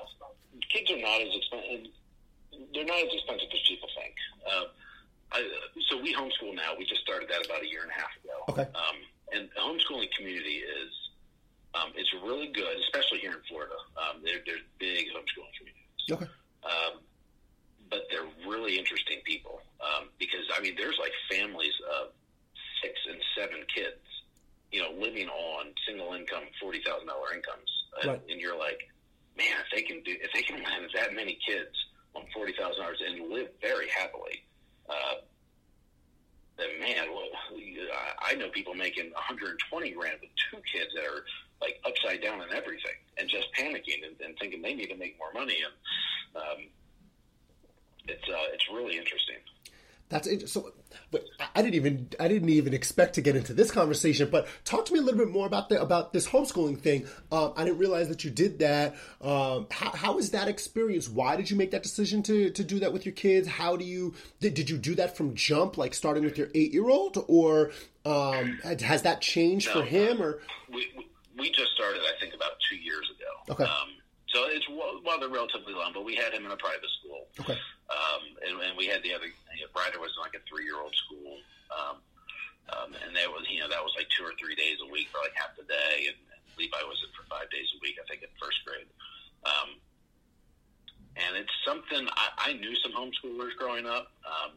Kids 0.72 0.92
are 0.92 1.02
not 1.02 1.20
as 1.20 1.30
expensive. 1.36 1.88
They're 2.76 2.86
not 2.86 3.00
as 3.00 3.10
expensive 3.12 3.50
as 3.52 3.60
people 3.68 3.90
think. 3.98 4.14
Uh, 4.46 4.64
I, 5.32 5.50
so 5.90 6.00
we 6.00 6.14
homeschool 6.14 6.54
now. 6.54 6.74
We 6.78 6.86
just 6.86 7.02
started 7.02 7.28
that 7.30 7.44
about 7.44 7.64
a 7.64 7.68
year 7.68 7.82
and 7.82 7.90
a 7.90 7.96
half 7.96 8.14
ago. 8.24 8.38
Okay. 8.50 8.68
Um, 8.78 8.98
and 9.34 9.50
the 9.56 9.62
homeschooling 9.62 10.12
community 10.16 10.62
is 10.62 10.92
Um, 11.74 11.90
it's 11.96 12.14
really 12.24 12.48
good, 12.54 12.78
especially 12.86 13.18
here 13.20 13.32
in 13.34 13.42
Florida. 13.50 13.74
Um, 13.98 14.22
there, 14.24 14.42
there's 14.46 14.62
big 14.78 15.06
homeschooling 15.10 15.54
communities. 15.58 16.06
Okay. 16.12 16.30
Um, 16.66 17.02
but 17.90 18.06
they're 18.12 18.30
really 18.48 18.78
interesting 18.78 19.18
people 19.26 19.62
um, 19.82 20.10
because 20.20 20.46
I 20.56 20.62
mean, 20.62 20.76
there's 20.78 20.98
like 21.00 21.14
families 21.32 21.74
of 22.00 22.10
six 22.82 22.94
and 23.10 23.18
seven 23.38 23.62
kids, 23.74 24.02
you 24.72 24.82
know, 24.82 24.92
living 24.98 25.28
on 25.30 25.74
single 25.88 26.14
income, 26.14 26.44
forty 26.62 26.82
thousand 26.86 27.08
dollar 27.08 27.34
incomes, 27.34 27.70
and, 28.02 28.12
Right. 28.12 28.22
and 28.30 28.40
you're 28.42 28.58
like, 28.58 28.82
man, 29.38 29.58
if 29.66 29.70
they 29.74 29.82
can 29.82 30.02
do, 30.04 30.14
if 30.22 30.32
they 30.34 30.42
can 30.44 30.58
have 30.64 30.84
that 30.94 31.14
many 31.16 31.38
kids 31.48 31.74
on 32.16 32.26
forty 32.34 32.54
thousand 32.54 32.82
dollars 32.82 33.02
and 33.06 33.30
live 33.34 33.50
very 33.62 33.90
happily, 33.90 34.38
uh, 34.90 35.16
then 36.58 36.70
man, 36.80 37.10
well, 37.14 37.30
I- 37.94 38.34
I 38.34 38.36
know 38.36 38.50
people 38.50 38.76
making 38.76 39.10
120 39.14 39.92
grand 39.92 40.18
with 40.22 40.30
two 40.52 40.62
kids 40.72 40.94
that 40.94 41.06
are 41.06 41.26
like 41.62 41.80
upside 41.86 42.22
down 42.22 42.42
and 42.42 42.52
everything, 42.54 42.96
and 43.18 43.28
just 43.28 43.48
panicking 43.58 44.06
and, 44.06 44.16
and 44.22 44.38
thinking 44.38 44.62
they 44.62 44.76
need 44.76 44.90
to 44.94 44.96
make 44.96 45.18
more 45.18 45.34
money, 45.34 45.58
and 45.66 45.74
um, 46.44 46.60
it's 48.08 48.28
uh, 48.30 48.48
it's 48.54 48.66
really 48.74 48.98
interesting. 48.98 49.36
That's 50.10 50.26
it. 50.28 50.50
So, 50.50 50.72
but 51.12 51.24
I 51.56 51.62
didn't 52.30 52.48
even 52.50 52.50
I 52.50 52.52
didn't 52.52 52.58
even 52.58 52.74
expect 52.74 53.16
to 53.16 53.22
get 53.22 53.36
into 53.36 53.54
this 53.54 53.72
conversation. 53.72 54.30
But 54.30 54.48
talk 54.66 54.86
to 54.86 54.94
me 54.94 55.00
a 55.00 55.02
little 55.02 55.18
bit 55.20 55.30
more 55.30 55.46
about 55.48 55.70
the 55.70 55.82
about 55.82 56.14
this 56.14 56.28
homeschooling 56.28 56.80
thing. 56.80 57.08
Um, 57.32 57.54
I 57.58 57.66
didn't 57.66 57.80
realize 57.80 58.08
that 58.10 58.24
you 58.24 58.30
did 58.32 58.60
that. 58.60 58.96
Um, 59.22 59.68
how 59.72 59.92
that 60.32 60.48
experience? 60.48 61.10
Why 61.10 61.36
did 61.36 61.50
you 61.52 61.58
make 61.58 61.72
that 61.72 61.84
decision 61.84 62.24
to 62.24 62.50
to 62.52 62.64
do 62.64 62.80
that 62.80 62.94
with 62.94 63.06
your 63.06 63.14
kids? 63.14 63.48
How 63.48 63.76
do 63.76 63.84
you 63.86 64.14
did, 64.40 64.54
did 64.54 64.70
you 64.70 64.78
do 64.78 64.96
that 64.96 65.18
from 65.18 65.36
jump, 65.36 65.78
like 65.78 65.94
starting 65.94 66.24
with 66.24 66.38
your 66.38 66.50
eight 66.56 66.72
year 66.74 66.90
old, 66.90 67.24
or 67.28 67.72
um, 68.06 68.60
has 68.64 69.02
that 69.04 69.22
changed 69.22 69.68
for 69.70 69.80
No. 69.80 69.86
him? 69.86 70.22
Or 70.22 70.40
We 70.72 70.88
we- 71.38 71.52
just 71.52 71.72
started, 71.74 72.02
I 72.02 72.20
think, 72.20 72.34
about 72.34 72.52
two 72.70 72.76
years 72.78 73.10
ago. 73.16 73.54
Okay. 73.54 73.64
Um, 73.64 73.90
so 74.28 74.46
it's 74.50 74.68
well, 74.70 75.00
well, 75.06 75.20
they're 75.20 75.30
relatively 75.30 75.74
long, 75.74 75.92
but 75.94 76.06
we 76.06 76.16
had 76.16 76.34
him 76.34 76.46
in 76.46 76.52
a 76.52 76.58
private 76.58 76.90
school. 77.02 77.28
okay, 77.40 77.54
um, 77.90 78.22
and, 78.48 78.62
and 78.62 78.78
we 78.78 78.86
had 78.88 79.02
the 79.04 79.14
other. 79.14 79.26
You 79.26 79.66
know, 79.66 79.72
Ryder 79.76 80.00
was 80.00 80.12
in 80.18 80.22
like 80.22 80.36
a 80.36 80.44
three-year-old 80.48 80.94
school, 80.96 81.38
um, 81.74 81.98
um, 82.74 82.94
and 83.06 83.16
that 83.16 83.30
was 83.30 83.46
you 83.50 83.60
know 83.60 83.70
that 83.70 83.84
was 83.84 83.94
like 83.98 84.08
two 84.14 84.24
or 84.26 84.34
three 84.40 84.56
days 84.56 84.78
a 84.84 84.90
week 84.90 85.10
for 85.10 85.20
like 85.22 85.34
half 85.36 85.56
the 85.58 85.66
day, 85.66 86.10
and, 86.10 86.18
and 86.34 86.42
Levi 86.58 86.82
was 86.86 87.02
it 87.02 87.12
for 87.16 87.26
five 87.30 87.50
days 87.50 87.68
a 87.76 87.80
week, 87.82 87.98
I 87.98 88.06
think, 88.10 88.22
in 88.24 88.30
first 88.42 88.60
grade. 88.66 88.90
Um, 89.46 89.80
and 91.16 91.36
it's 91.36 91.52
something 91.66 92.08
I, 92.16 92.52
I 92.52 92.54
knew 92.54 92.76
some 92.84 92.94
homeschoolers 92.94 93.56
growing 93.58 93.86
up, 93.86 94.12
um, 94.24 94.56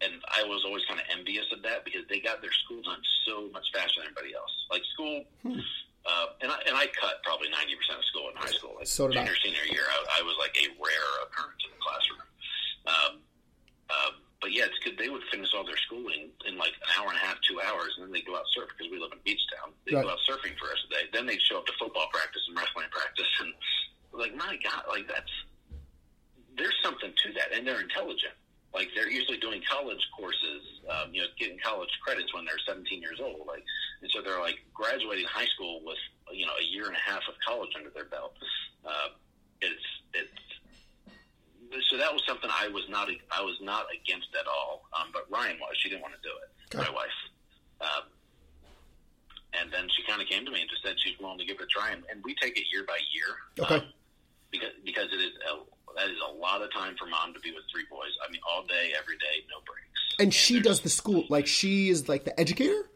and 0.00 0.20
I 0.28 0.44
was 0.44 0.64
always 0.64 0.82
kind 0.88 0.98
of 1.00 1.06
envious 1.12 1.46
of 1.52 1.62
that 1.62 1.84
because 1.84 2.02
they 2.08 2.20
got 2.20 2.40
their 2.42 2.52
school 2.64 2.82
done 2.82 3.00
so 3.26 3.48
much 3.52 3.68
faster 3.72 4.00
than 4.00 4.10
everybody 4.10 4.34
else. 4.34 4.52
Like 4.70 4.82
school. 4.92 5.24
Uh, 6.00 6.32
and 6.40 6.50
I 6.50 6.56
and 6.64 6.74
I 6.76 6.88
cut 6.96 7.20
probably 7.22 7.52
ninety 7.52 7.76
percent 7.76 8.00
of 8.00 8.06
school 8.08 8.32
in 8.32 8.36
high 8.36 8.48
school. 8.56 8.74
Like 8.80 8.88
So 8.88 9.06
did 9.08 9.18
I. 9.20 9.28
senior 9.44 9.68
year, 9.68 9.84
I, 9.84 10.20
I 10.20 10.22
was 10.24 10.34
like 10.40 10.56
a 10.56 10.72
rare 10.80 11.10
occurrence 11.28 11.60
in 11.60 11.70
the 11.76 11.82
classroom. 11.84 12.24
Um, 12.88 13.12
um, 13.92 14.14
but 14.40 14.52
yeah, 14.52 14.64
it's 14.64 14.78
good. 14.84 14.96
They 14.96 15.08
would 15.08 15.22
finish 15.30 15.48
all 15.54 15.64
their 15.64 15.76
schooling 15.76 16.30
in 16.48 16.56
like 16.56 16.72
an 16.80 16.88
hour 16.98 17.08
and 17.12 17.16
a 17.16 17.24
half, 17.24 17.36
two 17.46 17.60
hours, 17.60 17.92
and 17.96 18.06
then 18.06 18.12
they 18.12 18.22
go 18.22 18.36
out 18.36 18.44
surf 18.56 18.68
because 18.72 18.90
we 18.90 18.98
live 18.98 19.12
in 19.12 19.18
beach 19.24 19.40
town. 19.56 19.72
They 19.86 19.94
Right. 19.94 20.04
go 20.04 20.10
out 20.10 20.18
surfing 20.28 20.56
for 20.56 20.64
the 20.66 20.72
rest 20.72 20.84
of 20.84 20.90
the 20.90 20.96
day. 20.96 21.04
Then 21.12 21.26
they 21.26 21.38
show 21.38 21.58
up 21.58 21.66
to 21.66 21.72
football 21.78 22.08
practice 22.12 22.42
and 22.48 22.56
wrestling 22.56 22.88
practice, 22.90 23.28
and 23.40 23.52
like 24.12 24.34
my 24.34 24.56
God, 24.64 24.84
like 24.88 25.06
that's 25.08 25.30
there's 26.56 26.76
something 26.82 27.12
to 27.24 27.32
that, 27.34 27.52
and 27.52 27.66
they're 27.66 27.80
intelligent. 27.80 28.34
Like 28.74 28.88
they're 28.94 29.10
usually 29.10 29.38
doing 29.38 29.62
college 29.68 30.00
courses, 30.16 30.62
um, 30.88 31.12
you 31.12 31.20
know, 31.22 31.26
getting 31.38 31.58
college 31.58 31.90
credits 32.04 32.32
when 32.34 32.44
they're 32.44 32.60
17 32.66 33.00
years 33.02 33.18
old. 33.20 33.46
Like, 33.46 33.64
and 34.02 34.10
so 34.12 34.22
they're 34.22 34.38
like 34.40 34.58
graduating 34.74 35.26
high 35.26 35.46
school 35.46 35.80
with 35.84 35.98
you 36.32 36.46
know 36.46 36.52
a 36.60 36.64
year 36.64 36.86
and 36.86 36.94
a 36.96 37.00
half 37.02 37.22
of 37.28 37.34
college 37.46 37.70
under 37.76 37.90
their 37.90 38.04
belt. 38.06 38.34
Uh, 38.84 39.08
it's 39.60 39.86
it's 40.14 40.30
so 41.90 41.96
that 41.96 42.12
was 42.12 42.22
something 42.26 42.50
I 42.50 42.68
was 42.68 42.84
not 42.88 43.08
I 43.30 43.42
was 43.42 43.56
not 43.60 43.86
against 43.94 44.28
at 44.38 44.46
all. 44.46 44.88
Um, 44.98 45.08
but 45.12 45.26
Ryan 45.30 45.58
was. 45.60 45.76
She 45.78 45.88
didn't 45.88 46.02
want 46.02 46.14
to 46.14 46.22
do 46.22 46.34
it. 46.42 46.76
Okay. 46.76 46.90
My 46.90 46.94
wife. 46.94 47.18
Um, 47.80 48.04
and 49.60 49.72
then 49.72 49.88
she 49.96 50.02
kind 50.06 50.22
of 50.22 50.28
came 50.28 50.44
to 50.44 50.50
me 50.50 50.60
and 50.60 50.70
just 50.70 50.82
said 50.82 50.94
she's 50.98 51.18
willing 51.18 51.38
to 51.38 51.44
give 51.44 51.56
it 51.58 51.64
a 51.64 51.66
try, 51.66 51.90
and, 51.90 52.02
and 52.10 52.22
we 52.24 52.34
take 52.40 52.56
it 52.56 52.64
year 52.72 52.84
by 52.86 52.98
year. 53.12 53.66
Okay. 53.66 53.84
Um, 53.86 53.92
because 54.50 54.70
because 54.84 55.08
it 55.12 55.20
is 55.20 55.32
a, 55.50 55.58
that 55.96 56.10
is 56.10 56.18
a 56.28 56.32
lot 56.32 56.62
of 56.62 56.72
time 56.72 56.94
for 56.98 57.06
mom 57.06 57.34
to 57.34 57.40
be 57.40 57.50
with 57.50 57.64
three 57.72 57.84
boys. 57.90 58.10
I 58.26 58.30
mean, 58.30 58.40
all 58.48 58.62
day, 58.66 58.92
every 58.98 59.16
day, 59.18 59.42
no 59.50 59.58
breaks. 59.66 60.00
and 60.18 60.32
she 60.34 60.60
does 60.60 60.80
the 60.80 60.88
school 60.88 61.24
like 61.28 61.46
she 61.46 61.88
is 61.88 62.08
like 62.08 62.24
the 62.24 62.38
educator. 62.38 62.88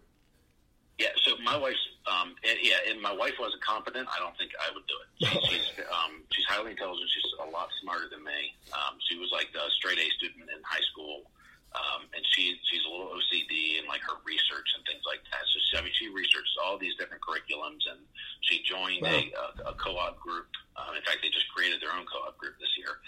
Yeah, 0.98 1.10
so 1.26 1.34
my 1.42 1.58
wife's, 1.58 1.82
um, 2.06 2.38
and, 2.46 2.54
yeah, 2.62 2.78
and 2.86 3.02
my 3.02 3.10
wife 3.10 3.34
wasn't 3.42 3.62
competent. 3.66 4.06
I 4.06 4.22
don't 4.22 4.36
think 4.38 4.54
I 4.62 4.70
would 4.70 4.86
do 4.86 4.94
it. 4.94 5.08
She's, 5.50 5.66
um, 5.90 6.22
she's 6.30 6.46
highly 6.46 6.70
intelligent. 6.70 7.10
She's 7.10 7.26
a 7.42 7.50
lot 7.50 7.66
smarter 7.82 8.06
than 8.06 8.22
me. 8.22 8.54
Um, 8.70 8.94
she 9.10 9.18
was 9.18 9.26
like 9.34 9.50
a 9.58 9.66
straight 9.74 9.98
A 9.98 10.06
student 10.14 10.46
in 10.46 10.62
high 10.62 10.84
school, 10.94 11.26
um, 11.74 12.06
and 12.14 12.22
she 12.30 12.54
she's 12.70 12.86
a 12.86 12.90
little 12.90 13.10
OCD 13.10 13.82
and 13.82 13.90
like 13.90 14.06
her 14.06 14.14
research 14.22 14.70
and 14.78 14.86
things 14.86 15.02
like 15.02 15.18
that. 15.34 15.42
So 15.50 15.58
she, 15.66 15.72
I 15.74 15.82
mean, 15.82 15.94
she 15.98 16.06
researched 16.14 16.54
all 16.62 16.78
these 16.78 16.94
different 16.94 17.26
curriculums, 17.26 17.82
and 17.90 17.98
she 18.46 18.62
joined 18.62 19.02
a, 19.02 19.34
a, 19.34 19.46
a 19.70 19.74
co-op 19.74 20.22
group. 20.22 20.46
Um, 20.78 20.94
in 20.94 21.02
fact, 21.02 21.26
they 21.26 21.30
just 21.34 21.50
created 21.50 21.82
their 21.82 21.90
own 21.90 22.06
co-op 22.06 22.38
group 22.38 22.54
this 22.62 22.70
year. 22.78 23.02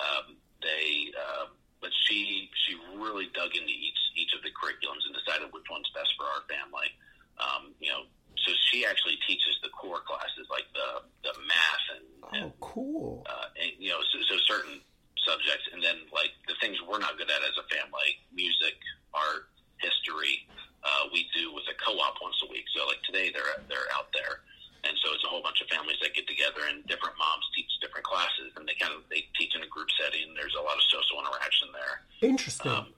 Um, 0.00 0.40
they, 0.64 1.12
uh, 1.12 1.52
but 1.84 1.92
she 2.08 2.48
she 2.64 2.80
really 2.96 3.28
dug 3.36 3.52
into 3.52 3.72
each 3.76 4.00
each 4.16 4.32
of 4.32 4.40
the 4.40 4.52
curriculums 4.56 5.04
and 5.04 5.12
decided 5.12 5.52
which 5.52 5.68
one's 5.68 5.88
best 5.92 6.08
for 6.16 6.24
our 6.24 6.44
family. 6.48 6.88
Um, 7.36 7.74
you 7.80 7.90
know, 7.92 8.08
so 8.46 8.52
she 8.70 8.84
actually 8.86 9.18
teaches 9.26 9.56
the 9.62 9.68
core 9.70 10.00
classes 10.06 10.46
like 10.50 10.64
the 10.72 11.02
the 11.24 11.34
math 11.44 11.86
and, 11.96 12.06
and 12.36 12.44
Oh, 12.50 12.52
cool. 12.60 13.24
uh, 13.28 13.48
and, 13.60 13.72
you 13.78 13.90
know, 13.90 14.00
so, 14.12 14.18
so 14.28 14.36
certain 14.46 14.80
subjects, 15.26 15.66
and 15.72 15.82
then 15.82 15.96
like 16.14 16.30
the 16.48 16.54
things 16.60 16.78
we're 16.86 17.02
not 17.02 17.18
good 17.18 17.28
at 17.30 17.42
as 17.42 17.56
a 17.58 17.66
family, 17.68 18.16
music, 18.32 18.78
art, 19.12 19.50
history, 19.82 20.46
uh, 20.86 21.10
we 21.12 21.26
do 21.34 21.52
with 21.52 21.66
a 21.68 21.76
co-op 21.82 22.16
once 22.22 22.38
a 22.46 22.48
week. 22.48 22.64
So 22.72 22.86
like 22.86 23.02
today, 23.04 23.28
they're 23.34 23.58
they're 23.68 23.90
out 23.92 24.08
there, 24.14 24.40
and 24.86 24.94
so 25.02 25.10
it's 25.12 25.24
a 25.26 25.30
whole 25.30 25.42
bunch 25.42 25.58
of 25.60 25.66
families 25.68 25.98
that 26.00 26.14
get 26.14 26.24
together, 26.30 26.64
and 26.70 26.86
different 26.86 27.18
moms 27.18 27.44
teach 27.58 27.68
different 27.82 28.06
classes, 28.06 28.54
and 28.56 28.64
they 28.64 28.78
kind 28.78 28.94
of 28.94 29.02
they 29.10 29.26
teach 29.34 29.52
in 29.58 29.60
a 29.66 29.70
group 29.70 29.90
setting. 29.98 30.30
There's 30.38 30.54
a 30.56 30.62
lot 30.62 30.78
of 30.78 30.84
social 30.88 31.18
interaction 31.20 31.68
there 31.74 31.94
Interesting. 32.22 32.70
um, 32.70 32.94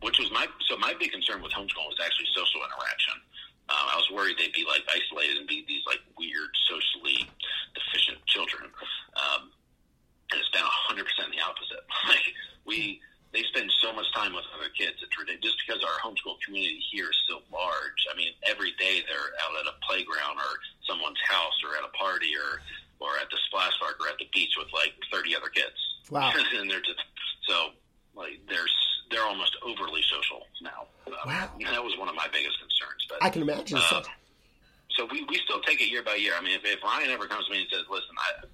which 0.00 0.16
was 0.18 0.32
my 0.32 0.48
so 0.66 0.74
my 0.80 0.96
big 0.96 1.12
concern 1.12 1.44
with 1.44 1.52
homeschooling 1.52 1.92
was 1.92 2.00
actually 2.00 2.26
social 2.32 2.64
interaction. 2.64 3.20
Worried 4.12 4.36
they'd 4.38 4.52
be 4.52 4.64
like 4.68 4.84
isolated 4.92 5.38
and 5.40 5.48
be 5.48 5.64
these 5.66 5.82
like 5.88 6.00
weird 6.18 6.52
socially 6.68 7.24
deficient 7.74 8.20
children, 8.26 8.68
um, 9.16 9.48
and 10.30 10.36
it's 10.40 10.50
been 10.52 10.62
hundred 10.64 11.06
percent 11.08 11.32
the 11.32 11.40
opposite. 11.40 11.80
Like 12.08 12.26
we 12.68 13.00
they 13.32 13.40
spend 13.48 13.72
so 13.80 13.92
much 13.96 14.04
time 14.12 14.36
with 14.36 14.44
other 14.52 14.68
kids. 14.76 15.00
It's 15.00 15.16
ridiculous. 15.16 15.56
Just 15.56 15.58
because 15.64 15.80
our 15.80 15.96
homeschool 16.04 16.36
community 16.44 16.84
here 16.92 17.08
is 17.08 17.16
so 17.24 17.40
large. 17.48 18.00
I 18.12 18.16
mean, 18.16 18.36
every 18.44 18.76
day 18.76 19.00
they're 19.08 19.32
out 19.40 19.56
at 19.56 19.64
a 19.72 19.76
playground 19.88 20.36
or 20.36 20.52
someone's 20.84 21.20
house 21.24 21.56
or 21.64 21.72
at 21.80 21.84
a 21.88 21.92
party 21.96 22.36
or 22.36 22.60
or 23.00 23.16
at 23.16 23.32
the 23.32 23.38
splash 23.48 23.72
park 23.80 23.96
or 24.04 24.08
at 24.12 24.18
the 24.20 24.28
beach 24.36 24.52
with 24.60 24.68
like 24.76 24.92
thirty 25.08 25.32
other 25.34 25.48
kids. 25.48 25.78
Wow. 26.12 26.28
and 26.36 26.68
they're 26.68 26.84
just 26.84 27.00
so 27.48 27.72
like 28.14 28.36
they're 28.52 28.68
s- 28.68 28.90
they're 29.08 29.24
almost 29.24 29.56
overly 29.64 30.04
social 30.12 30.44
now. 30.60 30.84
Uh, 31.08 31.16
Wow. 31.24 31.48
and 31.60 31.68
that 31.72 31.82
was 31.84 31.96
one 31.96 32.08
of 32.08 32.14
my 32.16 32.28
biggest 32.32 32.56
concerns. 32.60 33.00
But 33.08 33.20
I 33.24 33.28
can 33.30 33.42
imagine. 33.42 33.76
uh, 33.76 33.88
So, 33.88 34.02
so 34.96 35.00
we, 35.10 35.24
we 35.28 35.36
still 35.44 35.60
take 35.64 35.80
it 35.80 35.88
year 35.88 36.02
by 36.02 36.16
year. 36.16 36.32
I 36.36 36.40
mean, 36.44 36.52
if, 36.56 36.64
if 36.64 36.82
Ryan 36.84 37.10
ever 37.10 37.26
comes 37.26 37.44
to 37.46 37.52
me 37.52 37.60
and 37.64 37.68
says, 37.72 37.84
"Listen, 37.88 38.12
I 38.20 38.44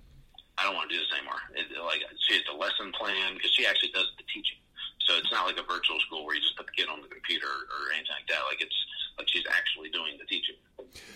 I 0.58 0.64
don't 0.66 0.74
want 0.74 0.90
to 0.90 0.94
do 0.94 1.00
this 1.02 1.10
anymore," 1.18 1.38
it, 1.54 1.66
like 1.82 2.02
she 2.26 2.34
has 2.38 2.42
a 2.50 2.56
lesson 2.56 2.90
plan 2.94 3.34
because 3.34 3.50
she 3.54 3.66
actually 3.66 3.90
does 3.94 4.06
the 4.18 4.24
teaching. 4.30 4.58
So 5.06 5.16
it's 5.16 5.30
not 5.32 5.46
like 5.46 5.58
a 5.58 5.62
virtual 5.66 5.98
school 6.06 6.26
where 6.26 6.34
you 6.36 6.42
just 6.42 6.56
put 6.56 6.66
the 6.66 6.72
kid 6.76 6.88
on 6.90 7.00
the 7.02 7.08
computer 7.08 7.46
or 7.48 7.90
anything 7.94 8.12
like 8.18 8.26
that. 8.28 8.42
Like 8.50 8.60
it's 8.62 8.74
like 9.18 9.28
she's 9.30 9.46
actually 9.50 9.90
doing 9.90 10.18
the 10.18 10.26
teaching. 10.26 10.58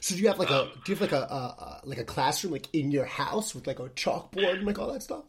so 0.01 0.15
do 0.15 0.21
you 0.23 0.29
have 0.29 0.39
like 0.39 0.51
a 0.51 0.71
um, 0.71 0.72
do 0.85 0.93
you 0.93 0.97
have 0.97 1.03
like 1.03 1.13
a, 1.13 1.25
a, 1.25 1.37
a 1.37 1.81
like 1.85 1.99
a 1.99 2.05
classroom 2.05 2.53
like 2.53 2.69
in 2.73 2.91
your 2.91 3.05
house 3.05 3.55
with 3.55 3.67
like 3.67 3.79
a 3.79 3.89
chalkboard 3.91 4.59
and 4.59 4.67
like 4.67 4.79
all 4.79 4.93
that 4.93 5.03
stuff? 5.03 5.25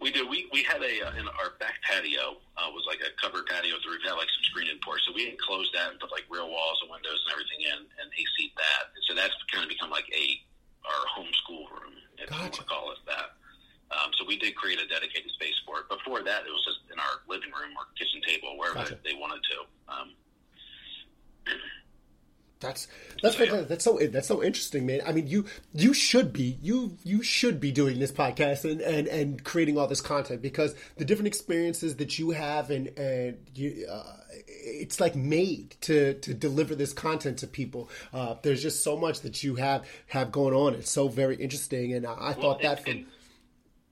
We 0.00 0.10
do. 0.10 0.26
We 0.26 0.48
we 0.52 0.62
had 0.62 0.80
a 0.80 0.94
uh, 1.04 1.20
in 1.20 1.28
our 1.28 1.52
back 1.60 1.76
patio 1.84 2.40
uh, 2.56 2.72
was 2.72 2.84
like 2.88 3.00
a 3.04 3.12
covered 3.20 3.44
patio 3.46 3.76
with 3.76 3.84
the 3.84 3.90
roof 3.92 4.00
had 4.04 4.16
like 4.16 4.32
some 4.32 4.44
screened 4.48 4.80
porch. 4.80 5.00
So 5.04 5.12
we 5.12 5.28
enclosed 5.28 5.76
that 5.76 5.92
and 5.92 6.00
put 6.00 6.10
like 6.10 6.24
real 6.32 6.48
walls 6.48 6.80
and 6.80 6.88
windows 6.88 7.20
and 7.28 7.36
everything 7.36 7.60
in 7.68 7.78
and 8.00 8.08
AC 8.08 8.52
that. 8.56 8.88
And 8.96 9.04
so 9.04 9.12
that's 9.12 9.36
kind 9.52 9.64
of 9.64 9.68
become 9.68 9.92
like 9.92 10.08
a 10.16 10.40
our 10.88 11.04
homeschool 11.12 11.68
room, 11.68 11.92
if 12.16 12.32
you 12.32 12.36
want 12.40 12.56
Gotcha. 12.56 12.64
to 12.64 12.68
call 12.68 12.92
it 12.92 13.04
that. 13.04 13.36
Um, 13.92 14.10
so 14.16 14.24
we 14.24 14.38
did 14.38 14.54
create 14.54 14.80
a 14.80 14.86
dedicated 14.86 15.30
space 15.32 15.58
for 15.66 15.80
it. 15.80 15.88
Before 15.92 16.22
that, 16.22 16.46
it 16.46 16.50
was 16.50 16.64
just 16.64 16.80
in 16.92 16.98
our 16.98 17.20
living 17.28 17.50
room 17.50 17.76
or 17.76 17.84
kitchen 17.98 18.22
table, 18.24 18.56
wherever 18.56 18.80
Gotcha. 18.80 18.98
they 19.04 19.14
wanted 19.14 19.42
to. 19.50 19.58
Um, 19.92 20.08
That's 22.60 22.86
that's 23.80 24.00
so, 24.00 24.06
that's 24.08 24.28
so 24.28 24.42
interesting, 24.42 24.86
man. 24.86 25.00
I 25.06 25.12
mean, 25.12 25.26
you 25.26 25.46
you 25.72 25.94
should 25.94 26.32
be 26.32 26.58
you 26.60 26.96
you 27.02 27.22
should 27.22 27.60
be 27.60 27.72
doing 27.72 27.98
this 27.98 28.12
podcast 28.12 28.70
and 28.70 28.80
and 28.80 29.08
and 29.08 29.42
creating 29.42 29.78
all 29.78 29.86
this 29.86 30.00
content 30.00 30.42
because 30.42 30.74
the 30.96 31.04
different 31.04 31.28
experiences 31.28 31.96
that 31.96 32.18
you 32.18 32.30
have 32.30 32.70
and 32.70 32.88
and 32.98 33.38
you, 33.54 33.86
uh, 33.90 34.02
it's 34.46 35.00
like 35.00 35.16
made 35.16 35.76
to 35.82 36.14
to 36.14 36.34
deliver 36.34 36.74
this 36.74 36.92
content 36.92 37.38
to 37.38 37.46
people. 37.46 37.88
Uh, 38.12 38.34
there's 38.42 38.62
just 38.62 38.82
so 38.82 38.96
much 38.96 39.20
that 39.20 39.42
you 39.42 39.54
have 39.54 39.86
have 40.08 40.30
going 40.30 40.54
on. 40.54 40.74
It's 40.74 40.90
so 40.90 41.08
very 41.08 41.36
interesting, 41.36 41.94
and 41.94 42.06
I, 42.06 42.12
I 42.12 42.16
well, 42.32 42.34
thought 42.34 42.62
that 42.62 42.84
from. 42.84 43.06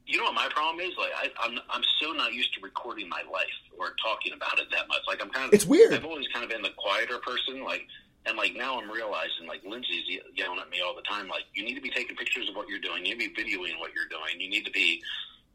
you 0.07 0.18
know 0.18 0.24
what 0.24 0.34
my 0.34 0.49
problem 0.51 0.80
is? 0.80 0.93
Like 0.99 1.12
I, 1.16 1.47
I'm, 1.47 1.59
I'm 1.70 1.82
so 2.03 2.12
not 2.12 2.34
used 2.34 2.53
to 2.55 2.61
recording 2.61 3.09
my 3.09 3.22
life 3.32 3.47
or 3.78 3.95
talking 4.03 4.34
about 4.34 4.59
it 4.59 4.66
that 4.70 4.86
much. 4.89 5.01
Like 5.07 5.22
I'm 5.22 5.30
kind 5.30 5.49
of, 5.49 5.55
it's 5.55 5.64
weird. 5.64 5.95
I've 5.95 6.05
always 6.05 6.26
kind 6.32 6.45
of 6.45 6.51
been 6.51 6.62
the 6.62 6.72
quieter 6.76 7.18
person. 7.18 7.64
Like 7.64 7.86
and 8.29 8.37
like 8.37 8.55
now 8.55 8.79
I'm 8.79 8.91
realizing, 8.91 9.49
like 9.49 9.64
Lindsay's 9.64 10.05
yelling 10.37 10.61
at 10.61 10.68
me 10.68 10.85
all 10.85 10.95
the 10.95 11.03
time, 11.09 11.29
like 11.29 11.49
you 11.55 11.64
need 11.64 11.74
to 11.74 11.81
be 11.81 11.91
taking 11.91 12.14
pictures 12.14 12.49
of 12.49 12.55
what 12.55 12.68
you're 12.68 12.79
doing. 12.79 13.07
You 13.07 13.16
need 13.16 13.35
to 13.35 13.35
be 13.35 13.43
videoing 13.43 13.81
what 13.81 13.97
you're 13.97 14.09
doing. 14.12 14.37
You 14.39 14.51
need 14.51 14.66
to 14.66 14.70
be, 14.70 15.03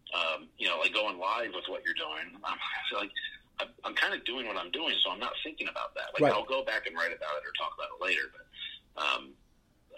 um, 0.10 0.50
you 0.58 0.68
know, 0.68 0.80
like 0.82 0.94
going 0.94 1.20
live 1.20 1.54
with 1.54 1.70
what 1.70 1.86
you're 1.86 1.94
doing. 1.94 2.34
I'm 2.44 2.58
like, 2.98 3.14
I'm, 3.62 3.70
I'm 3.86 3.94
kind 3.94 4.14
of 4.18 4.26
doing 4.26 4.48
what 4.48 4.58
I'm 4.58 4.72
doing, 4.72 4.96
so 5.06 5.12
I'm 5.12 5.20
not 5.20 5.34
thinking 5.44 5.70
about 5.70 5.94
that. 5.94 6.18
Like 6.18 6.26
right. 6.26 6.34
I'll 6.34 6.50
go 6.50 6.66
back 6.66 6.88
and 6.90 6.98
write 6.98 7.14
about 7.14 7.38
it 7.38 7.46
or 7.46 7.54
talk 7.54 7.78
about 7.78 7.94
it 7.94 8.00
later, 8.02 8.26
but, 8.34 8.46
um, 8.98 9.24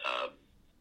uh, 0.03 0.27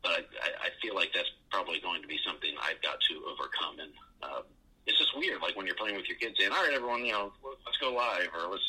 but 0.03 0.26
I, 0.42 0.68
I 0.68 0.68
feel 0.82 0.95
like 0.95 1.14
that's 1.14 1.30
probably 1.51 1.78
going 1.80 2.03
to 2.03 2.09
be 2.09 2.18
something 2.26 2.51
I've 2.61 2.82
got 2.82 2.99
to 3.09 3.14
overcome. 3.30 3.78
And 3.78 3.92
uh, 4.20 4.42
it's 4.86 4.99
just 4.99 5.16
weird, 5.16 5.40
like 5.40 5.57
when 5.57 5.64
you're 5.64 5.78
playing 5.78 5.97
with 5.97 6.11
your 6.11 6.18
kids, 6.18 6.34
saying, 6.36 6.51
"All 6.53 6.61
right, 6.61 6.74
everyone, 6.74 7.07
you 7.07 7.12
know, 7.12 7.32
let's 7.64 7.78
go 7.78 7.95
live," 7.95 8.28
or 8.36 8.51
let's 8.51 8.66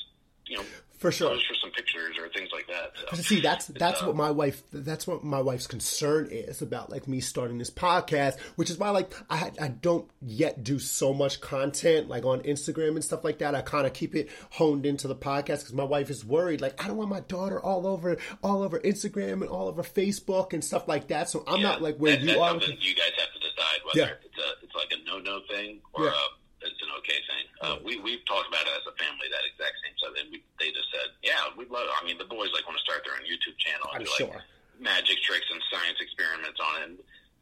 you 0.47 0.57
know, 0.57 0.63
for 0.97 1.11
sure, 1.11 1.29
pose 1.29 1.43
for 1.43 1.55
some 1.55 1.71
pictures 1.71 2.17
or 2.17 2.29
things 2.29 2.49
like 2.53 2.67
that. 2.67 2.93
So, 3.15 3.21
See, 3.21 3.41
that's 3.41 3.67
that's 3.67 4.01
uh, 4.01 4.07
what 4.07 4.15
my 4.15 4.31
wife 4.31 4.63
that's 4.71 5.05
what 5.05 5.23
my 5.23 5.41
wife's 5.41 5.67
concern 5.67 6.29
is 6.31 6.61
about, 6.61 6.89
like 6.89 7.07
me 7.07 7.19
starting 7.19 7.57
this 7.57 7.69
podcast, 7.69 8.39
which 8.55 8.69
is 8.69 8.77
why 8.77 8.89
like 8.89 9.13
I 9.29 9.51
I 9.59 9.67
don't 9.67 10.09
yet 10.21 10.63
do 10.63 10.79
so 10.79 11.13
much 11.13 11.41
content 11.41 12.07
like 12.07 12.25
on 12.25 12.41
Instagram 12.41 12.95
and 12.95 13.03
stuff 13.03 13.23
like 13.23 13.39
that. 13.39 13.55
I 13.55 13.61
kind 13.61 13.85
of 13.85 13.93
keep 13.93 14.15
it 14.15 14.29
honed 14.51 14.85
into 14.85 15.07
the 15.07 15.15
podcast 15.15 15.59
because 15.59 15.73
my 15.73 15.83
wife 15.83 16.09
is 16.09 16.23
worried. 16.23 16.61
Like 16.61 16.81
I 16.83 16.87
don't 16.87 16.97
want 16.97 17.09
my 17.09 17.21
daughter 17.21 17.59
all 17.59 17.85
over 17.87 18.17
all 18.41 18.63
over 18.63 18.79
Instagram 18.79 19.41
and 19.41 19.49
all 19.49 19.67
over 19.67 19.83
Facebook 19.83 20.53
and 20.53 20.63
stuff 20.63 20.87
like 20.87 21.07
that. 21.07 21.29
So 21.29 21.43
I'm 21.47 21.59
yeah, 21.59 21.67
not 21.67 21.81
like 21.81 21.97
where 21.97 22.15
that, 22.15 22.23
you 22.23 22.39
are. 22.39 22.53
You 22.53 22.95
guys 22.95 23.11
have 23.17 23.33
to 23.33 23.39
decide 23.39 23.79
whether 23.85 23.99
yeah. 23.99 24.15
it's 24.23 24.37
a 24.37 24.65
it's 24.65 24.75
like 24.75 24.91
a 24.91 25.05
no 25.05 25.19
no 25.19 25.41
thing 25.49 25.81
or 25.93 26.05
yeah. 26.05 26.11
a 26.11 26.44
it's 26.65 26.81
an 26.81 26.91
okay 26.99 27.19
thing. 27.29 27.45
Uh, 27.61 27.77
we 27.85 28.01
we've 28.01 28.25
talked 28.25 28.49
about 28.49 28.65
it 28.65 28.73
as 28.73 28.85
a 28.89 28.95
family 28.97 29.29
that 29.29 29.45
exact 29.45 29.77
same 29.85 29.95
stuff, 30.01 30.13
and 30.17 30.27
we, 30.33 30.41
they 30.57 30.73
just 30.73 30.89
said, 30.89 31.13
yeah, 31.21 31.49
we'd 31.53 31.69
love. 31.69 31.87
I 31.93 32.01
mean, 32.03 32.17
the 32.17 32.27
boys 32.27 32.49
like 32.51 32.65
want 32.65 32.75
to 32.75 32.85
start 32.85 33.05
their 33.05 33.15
own 33.15 33.25
YouTube 33.25 33.55
channel 33.61 33.87
and 33.93 34.01
I'm 34.01 34.07
do 34.07 34.13
sure. 34.17 34.33
like 34.33 34.45
magic 34.81 35.21
tricks 35.23 35.47
and 35.47 35.61
science 35.71 36.01
experiments 36.01 36.59
on 36.59 36.73
it. 36.81 36.83
And 36.89 36.95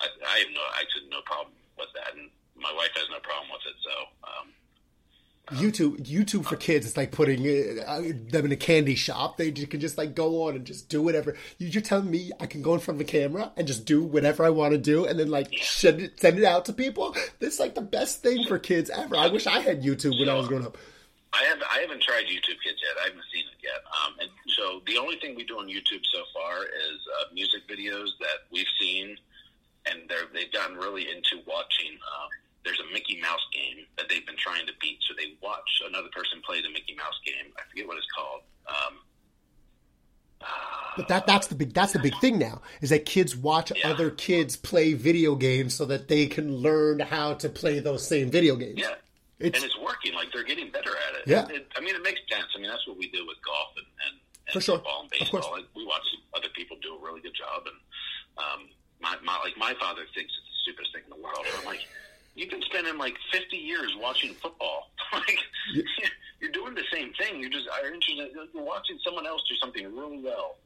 I, 0.04 0.08
I 0.28 0.36
have 0.46 0.52
no, 0.52 0.64
I 0.76 0.82
have 0.86 1.08
no 1.10 1.22
problem 1.24 1.56
with 1.80 1.92
that, 1.98 2.14
and 2.14 2.28
my 2.54 2.72
wife 2.76 2.92
has 3.00 3.08
no 3.10 3.24
problem 3.24 3.50
with 3.50 3.66
it. 3.66 3.78
So. 3.82 3.96
Um, 4.28 4.48
YouTube 5.48 6.06
YouTube 6.06 6.46
for 6.46 6.56
kids, 6.56 6.86
it's 6.86 6.96
like 6.96 7.12
putting 7.12 7.42
uh, 7.86 8.02
them 8.30 8.46
in 8.46 8.52
a 8.54 8.56
candy 8.56 8.96
shop. 8.96 9.36
They 9.38 9.52
can 9.52 9.82
just 9.82 9.98
like 9.98 10.16
go 10.16 10.44
on 10.44 10.56
and 10.56 10.66
just 10.66 10.88
do 10.88 11.02
whatever. 11.02 11.36
You're 11.58 11.82
telling 11.82 12.10
me 12.10 12.32
I 12.40 12.46
can 12.46 12.62
go 12.62 12.74
in 12.74 12.80
front 12.80 13.02
of 13.02 13.06
the 13.06 13.12
camera 13.12 13.52
and 13.58 13.68
just 13.68 13.86
do 13.86 14.04
whatever 14.04 14.46
I 14.46 14.50
want 14.52 14.72
to 14.72 14.78
do, 14.78 15.06
and 15.06 15.20
then 15.20 15.30
like 15.30 15.54
send 15.62 16.02
it 16.02 16.20
send 16.20 16.40
it 16.40 16.46
out 16.46 16.66
to 16.66 16.74
people. 16.74 17.16
This 17.40 17.56
is 17.56 17.60
like 17.60 17.76
the 17.76 17.82
best 17.82 18.24
thing 18.24 18.46
for 18.48 18.58
kids 18.58 18.90
ever. 18.90 19.18
I 19.18 19.28
wish 19.28 19.46
I 19.46 19.60
had 19.60 19.84
YouTube 19.84 20.18
when 20.18 20.30
I 20.30 20.36
was 20.36 20.48
growing 20.48 20.66
up. 20.66 20.78
I 21.34 21.44
have 21.46 21.58
I 21.70 21.80
haven't 21.80 22.04
tried 22.04 22.26
YouTube 22.26 22.62
Kids 22.64 22.80
yet. 22.80 22.96
I 23.02 23.08
haven't 23.10 23.26
seen 23.34 23.44
it 23.44 23.60
yet. 23.62 23.82
Um, 24.06 24.14
and 24.22 24.30
so 24.56 24.82
the 24.86 24.98
only 24.98 25.18
thing 25.18 25.36
we 25.36 25.44
do 25.44 25.58
on 25.58 25.68
YouTube 25.68 26.06
so 26.14 26.24
far 26.34 26.64
is 26.64 27.00
uh, 27.20 27.34
music 27.34 27.68
videos 27.68 28.10
that 28.20 28.46
we've 28.52 28.70
seen, 28.80 29.18
and 29.90 30.08
they're 30.08 30.30
they've 30.34 30.52
gotten 30.54 30.78
really 30.78 31.10
into 31.10 31.44
watching. 31.46 31.92
Um, 31.92 32.30
there's 32.66 32.80
a 32.80 32.94
Mickey 32.94 33.20
Mouse 33.22 33.44
game 33.54 33.86
that 33.98 34.08
they've 34.10 34.26
been 34.26 34.38
trying 34.38 34.66
to 34.68 34.74
beat. 34.80 35.00
So 35.08 35.14
they 35.18 35.36
watch 35.42 35.68
another 35.88 36.10
person 36.16 36.42
play 36.46 36.62
the 36.62 36.70
Mickey 36.70 36.96
Mouse 36.96 37.20
game. 37.26 37.52
I 37.58 37.62
forget 37.70 37.88
what 37.88 37.98
it's 37.98 38.08
called. 38.16 38.42
Um, 38.68 38.94
uh, 40.42 40.46
but 40.98 41.08
that 41.08 41.26
that's 41.26 41.48
the 41.48 41.56
big 41.56 41.74
that's 41.74 41.94
the 41.94 42.00
big 42.00 42.16
thing 42.20 42.38
now 42.38 42.62
is 42.82 42.90
that 42.90 43.06
kids 43.06 43.36
watch 43.36 43.72
yeah. 43.76 43.90
other 43.90 44.10
kids 44.12 44.56
play 44.58 44.94
video 44.94 45.36
games 45.36 45.74
so 45.74 45.86
that 45.86 46.08
they 46.10 46.28
can 46.28 46.58
learn 46.58 47.00
how 47.00 47.34
to 47.34 47.48
play 47.48 47.80
those 47.80 48.06
same 48.06 48.30
video 48.30 48.56
games. 48.56 48.80
Yeah. 48.80 48.96
It's, 49.40 49.58
and 49.58 49.66
it's 49.66 49.78
working. 49.80 50.14
Like 50.14 50.32
they're 50.32 50.44
getting 50.44 50.70
better 50.72 50.92
at 50.92 51.20
it. 51.20 51.24
Yeah. 51.28 51.48
It, 51.50 51.68
I 51.76 51.82
mean, 51.82 51.96
it 51.96 52.04
makes 52.04 52.20
sense. 52.32 52.48
I 52.56 52.60
mean, 52.60 52.70
that's 52.70 52.88
what 52.88 52.98
we 52.98 53.10
do 53.10 53.26
with 53.26 53.38
golf 53.44 53.76
and, 53.76 53.88
and, 54.08 54.16
and 54.48 54.54
For 54.54 54.62
sure. 54.62 54.78
football 54.78 55.02
and 55.02 55.10
baseball. 55.10 55.52
Like, 55.52 55.66
we 55.76 55.86
watch 55.86 56.04
other 56.36 56.50
people 56.56 56.78
do 56.82 56.96
a 56.96 57.00
really 57.04 57.22
good 57.22 57.36
job, 57.36 57.64
and 57.68 57.78
um, 58.38 58.70
my, 59.02 59.16
my 59.24 59.38
like 59.44 59.58
my 59.58 59.74
father 59.80 60.04
thinks 60.16 60.32
it's 60.32 60.48
the 60.48 60.58
stupidest 60.64 60.94
thing 60.94 61.04
in 61.04 61.12
the 61.12 61.22
world. 61.22 61.44
I'm 61.60 61.66
like, 61.66 61.84
you've 62.36 62.50
been 62.50 62.62
spending 62.64 62.98
like 62.98 63.16
50 63.32 63.56
years 63.58 63.96
watching 64.00 64.34
football. 64.36 64.92
like 65.14 65.40
yeah. 65.74 65.84
you're 66.40 66.52
doing 66.52 66.76
the 66.76 66.84
same 66.92 67.14
thing. 67.14 67.40
You're 67.40 67.50
just 67.50 67.68
are 67.70 67.88
interested. 67.88 68.32
You're 68.54 68.64
watching 68.64 68.98
someone 69.04 69.26
else 69.26 69.42
do 69.50 69.56
something 69.62 69.84
really 69.96 70.22
well. 70.22 70.58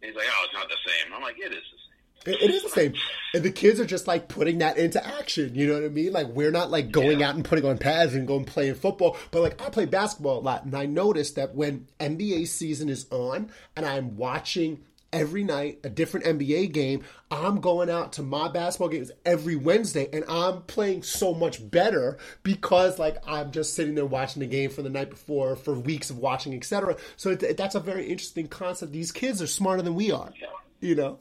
And 0.00 0.10
he's 0.10 0.16
like, 0.16 0.26
oh, 0.30 0.44
it's 0.44 0.54
not 0.54 0.68
the 0.68 0.76
same. 0.86 1.12
I'm 1.12 1.22
like, 1.22 1.36
it 1.38 1.52
is 1.52 1.52
the 1.52 1.60
same. 1.60 1.88
It, 2.26 2.42
it 2.42 2.50
is 2.50 2.62
the 2.64 2.68
same, 2.68 2.94
and 3.32 3.44
the 3.44 3.50
kids 3.50 3.78
are 3.78 3.86
just 3.86 4.08
like 4.08 4.26
putting 4.26 4.58
that 4.58 4.76
into 4.76 5.04
action. 5.06 5.54
You 5.54 5.68
know 5.68 5.74
what 5.74 5.84
I 5.84 5.88
mean? 5.88 6.12
Like 6.12 6.26
we're 6.26 6.50
not 6.50 6.68
like 6.68 6.90
going 6.90 7.20
yeah. 7.20 7.28
out 7.28 7.36
and 7.36 7.44
putting 7.44 7.64
on 7.64 7.78
pads 7.78 8.14
and 8.14 8.26
going 8.26 8.44
playing 8.44 8.74
football, 8.74 9.16
but 9.30 9.40
like 9.40 9.62
I 9.64 9.70
play 9.70 9.86
basketball 9.86 10.40
a 10.40 10.42
lot, 10.42 10.64
and 10.64 10.74
I 10.74 10.86
noticed 10.86 11.36
that 11.36 11.54
when 11.54 11.86
NBA 12.00 12.48
season 12.48 12.88
is 12.88 13.06
on 13.10 13.50
and 13.76 13.86
I'm 13.86 14.16
watching 14.16 14.82
every 15.12 15.44
night, 15.44 15.80
a 15.84 15.88
different 15.88 16.26
NBA 16.26 16.72
game. 16.72 17.04
I'm 17.30 17.60
going 17.60 17.90
out 17.90 18.14
to 18.14 18.22
my 18.22 18.48
basketball 18.48 18.88
games 18.88 19.10
every 19.24 19.56
Wednesday 19.56 20.08
and 20.12 20.24
I'm 20.28 20.62
playing 20.62 21.02
so 21.02 21.34
much 21.34 21.68
better 21.70 22.18
because 22.42 22.98
like 22.98 23.16
I'm 23.26 23.50
just 23.50 23.74
sitting 23.74 23.94
there 23.94 24.06
watching 24.06 24.40
the 24.40 24.46
game 24.46 24.70
for 24.70 24.82
the 24.82 24.90
night 24.90 25.10
before 25.10 25.56
for 25.56 25.78
weeks 25.78 26.10
of 26.10 26.18
watching, 26.18 26.54
etc. 26.54 26.96
So 27.16 27.30
it, 27.30 27.56
that's 27.56 27.74
a 27.74 27.80
very 27.80 28.06
interesting 28.06 28.48
concept. 28.48 28.92
These 28.92 29.12
kids 29.12 29.42
are 29.42 29.46
smarter 29.46 29.82
than 29.82 29.94
we 29.94 30.10
are, 30.10 30.32
yeah. 30.40 30.48
you 30.80 30.94
know. 30.94 31.18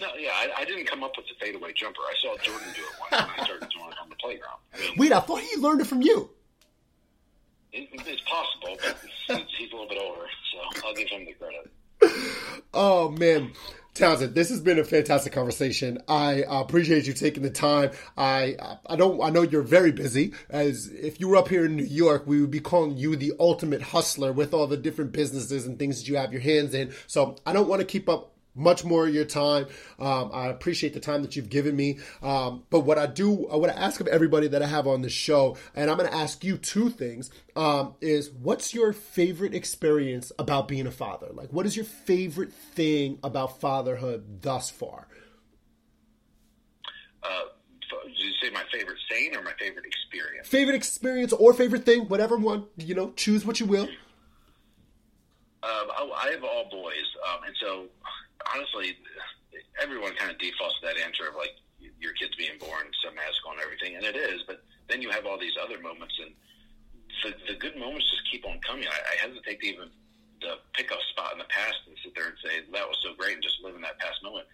No, 0.00 0.08
yeah, 0.18 0.30
I, 0.34 0.50
I, 0.58 0.64
didn't 0.66 0.84
come 0.84 1.02
up 1.02 1.12
with 1.16 1.24
the 1.26 1.32
fadeaway 1.42 1.72
jumper. 1.72 2.00
I 2.02 2.14
saw 2.20 2.36
Jordan 2.42 2.68
do 2.74 2.82
it 2.82 2.88
once 3.00 3.30
when 3.30 3.40
I 3.40 3.44
started 3.44 3.68
doing 3.70 3.88
it 3.88 3.96
on 4.02 4.10
the 4.10 4.16
playground. 4.16 4.58
I 4.74 4.80
mean, 4.80 4.90
Wait, 4.98 5.12
I 5.12 5.20
thought 5.20 5.40
he 5.40 5.56
learned 5.56 5.80
it 5.80 5.86
from 5.86 6.02
you. 6.02 6.28
It, 7.72 7.88
it's 7.92 8.20
possible, 8.22 8.76
but 8.82 8.98
he's, 9.26 9.46
he's 9.56 9.72
a 9.72 9.74
little 9.74 9.88
bit 9.88 9.98
older, 9.98 10.26
so 10.52 10.86
I'll 10.86 10.94
give 10.94 11.08
him 11.08 11.24
the 11.24 11.32
credit 11.32 11.72
oh 12.74 13.10
man. 13.10 13.52
Townsend, 13.96 14.34
this 14.34 14.50
has 14.50 14.60
been 14.60 14.78
a 14.78 14.84
fantastic 14.84 15.32
conversation. 15.32 16.02
I 16.06 16.44
appreciate 16.46 17.06
you 17.06 17.14
taking 17.14 17.42
the 17.42 17.48
time. 17.48 17.92
I 18.18 18.56
I 18.84 18.94
don't 18.94 19.22
I 19.22 19.30
know 19.30 19.40
you're 19.40 19.62
very 19.62 19.90
busy. 19.90 20.34
As 20.50 20.88
if 20.88 21.18
you 21.18 21.28
were 21.28 21.36
up 21.36 21.48
here 21.48 21.64
in 21.64 21.76
New 21.76 21.84
York, 21.84 22.26
we 22.26 22.42
would 22.42 22.50
be 22.50 22.60
calling 22.60 22.98
you 22.98 23.16
the 23.16 23.32
ultimate 23.40 23.80
hustler 23.80 24.34
with 24.34 24.52
all 24.52 24.66
the 24.66 24.76
different 24.76 25.12
businesses 25.12 25.66
and 25.66 25.78
things 25.78 25.98
that 25.98 26.08
you 26.08 26.16
have 26.16 26.30
your 26.30 26.42
hands 26.42 26.74
in. 26.74 26.92
So 27.06 27.36
I 27.46 27.54
don't 27.54 27.68
want 27.68 27.80
to 27.80 27.86
keep 27.86 28.06
up 28.06 28.35
much 28.56 28.84
more 28.84 29.06
of 29.06 29.14
your 29.14 29.24
time. 29.24 29.66
Um, 29.98 30.30
I 30.32 30.46
appreciate 30.46 30.94
the 30.94 31.00
time 31.00 31.22
that 31.22 31.36
you've 31.36 31.50
given 31.50 31.76
me. 31.76 31.98
Um, 32.22 32.64
but 32.70 32.80
what 32.80 32.98
I 32.98 33.06
do, 33.06 33.48
I 33.48 33.56
want 33.56 33.72
to 33.72 33.78
ask 33.78 34.00
of 34.00 34.08
everybody 34.08 34.48
that 34.48 34.62
I 34.62 34.66
have 34.66 34.86
on 34.86 35.02
the 35.02 35.10
show, 35.10 35.56
and 35.74 35.90
I'm 35.90 35.96
going 35.96 36.08
to 36.08 36.16
ask 36.16 36.42
you 36.42 36.56
two 36.56 36.90
things: 36.90 37.30
um, 37.54 37.94
is 38.00 38.30
what's 38.30 38.74
your 38.74 38.92
favorite 38.92 39.54
experience 39.54 40.32
about 40.38 40.68
being 40.68 40.86
a 40.86 40.90
father? 40.90 41.28
Like, 41.32 41.52
what 41.52 41.66
is 41.66 41.76
your 41.76 41.84
favorite 41.84 42.52
thing 42.52 43.18
about 43.22 43.60
fatherhood 43.60 44.42
thus 44.42 44.70
far? 44.70 45.08
Uh, 47.22 47.28
did 48.04 48.18
you 48.18 48.32
say 48.42 48.50
my 48.50 48.62
favorite 48.72 48.98
saying 49.10 49.36
or 49.36 49.42
my 49.42 49.52
favorite 49.58 49.84
experience? 49.84 50.46
Favorite 50.48 50.74
experience 50.74 51.32
or 51.32 51.52
favorite 51.52 51.84
thing, 51.84 52.02
whatever 52.02 52.36
one. 52.36 52.66
You 52.76 52.94
know, 52.94 53.12
choose 53.16 53.44
what 53.44 53.60
you 53.60 53.66
will. 53.66 53.88
Um, 55.62 55.90
I, 55.90 56.26
I 56.26 56.30
have 56.32 56.44
all 56.44 56.68
boys, 56.70 57.06
um, 57.28 57.40
and 57.44 57.56
so 57.60 57.86
honestly, 58.54 58.96
everyone 59.80 60.14
kind 60.16 60.30
of 60.30 60.38
defaults 60.38 60.78
to 60.80 60.86
that 60.86 60.98
answer 60.98 61.28
of 61.28 61.34
like 61.34 61.56
your 62.00 62.12
kids 62.12 62.34
being 62.36 62.58
born 62.58 62.86
so 63.02 63.10
magical 63.14 63.52
and 63.52 63.60
everything, 63.60 63.96
and 63.96 64.04
it 64.04 64.16
is. 64.16 64.42
But 64.46 64.62
then 64.88 65.02
you 65.02 65.10
have 65.10 65.26
all 65.26 65.38
these 65.38 65.56
other 65.60 65.80
moments, 65.80 66.14
and 66.20 66.32
the, 67.24 67.52
the 67.52 67.58
good 67.58 67.76
moments 67.76 68.10
just 68.10 68.30
keep 68.30 68.46
on 68.46 68.60
coming. 68.60 68.86
I, 68.86 68.98
I 68.98 69.28
hesitate 69.28 69.60
to 69.60 69.66
even 69.66 69.88
to 70.42 70.56
pick 70.74 70.90
a 70.90 70.98
spot 71.10 71.32
in 71.32 71.38
the 71.38 71.48
past 71.48 71.76
and 71.86 71.96
sit 72.04 72.14
there 72.14 72.28
and 72.28 72.36
say 72.44 72.60
that 72.72 72.88
was 72.88 72.98
so 73.02 73.14
great 73.16 73.34
and 73.34 73.42
just 73.42 73.56
live 73.62 73.74
in 73.74 73.80
that 73.82 73.98
past 73.98 74.22
moment. 74.22 74.46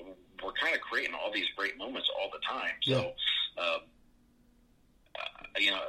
We're 0.00 0.52
kind 0.60 0.74
of 0.74 0.80
creating 0.80 1.14
all 1.14 1.32
these 1.32 1.48
great 1.56 1.78
moments 1.78 2.08
all 2.20 2.30
the 2.30 2.38
time. 2.46 2.74
So, 2.82 3.12
yeah. 3.56 3.62
uh, 3.62 3.78
uh, 5.18 5.58
you 5.58 5.70
know, 5.70 5.80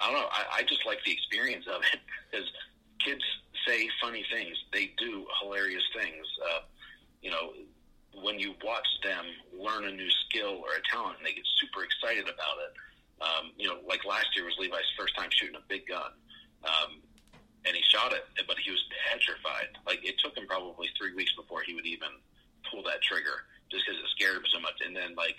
I 0.00 0.10
don't 0.10 0.20
know. 0.20 0.28
I, 0.30 0.60
I 0.60 0.62
just 0.62 0.86
like 0.86 0.98
the 1.04 1.12
experience 1.12 1.66
of 1.66 1.82
it 1.92 2.00
because 2.30 2.46
kids 3.04 3.22
say 3.66 3.88
funny 4.00 4.24
things. 4.32 4.56
They 4.72 4.92
do 4.98 5.26
hilarious 5.40 5.82
things. 5.94 6.26
Uh, 6.42 6.60
you 7.22 7.30
know, 7.30 7.52
when 8.22 8.38
you 8.38 8.54
watch 8.64 8.86
them 9.02 9.24
learn 9.56 9.84
a 9.84 9.92
new 9.92 10.10
skill 10.26 10.62
or 10.62 10.76
a 10.76 10.82
talent, 10.90 11.18
and 11.18 11.26
they 11.26 11.32
get 11.32 11.44
super 11.60 11.84
excited 11.84 12.24
about 12.24 12.58
it. 12.62 12.72
Um, 13.22 13.52
you 13.56 13.68
know, 13.68 13.78
like 13.88 14.04
last 14.04 14.26
year 14.36 14.44
was 14.44 14.54
Levi's 14.58 14.86
first 14.98 15.16
time 15.16 15.30
shooting 15.30 15.56
a 15.56 15.64
big 15.68 15.86
gun. 15.86 16.12
Um, 16.64 17.00
and 17.66 17.74
he 17.74 17.82
shot 17.88 18.12
it, 18.12 18.24
but 18.46 18.58
he 18.58 18.70
was 18.70 18.82
petrified. 19.08 19.72
Like 19.86 20.04
it 20.04 20.16
took 20.22 20.36
him 20.36 20.46
probably 20.46 20.88
three 20.98 21.14
weeks 21.14 21.32
before 21.34 21.62
he 21.62 21.74
would 21.74 21.86
even 21.86 22.08
pull 22.70 22.82
that 22.84 23.00
trigger, 23.02 23.48
just 23.70 23.84
because 23.86 24.00
it 24.00 24.08
scared 24.12 24.36
him 24.36 24.48
so 24.52 24.60
much. 24.60 24.80
And 24.84 24.94
then 24.94 25.14
like 25.16 25.36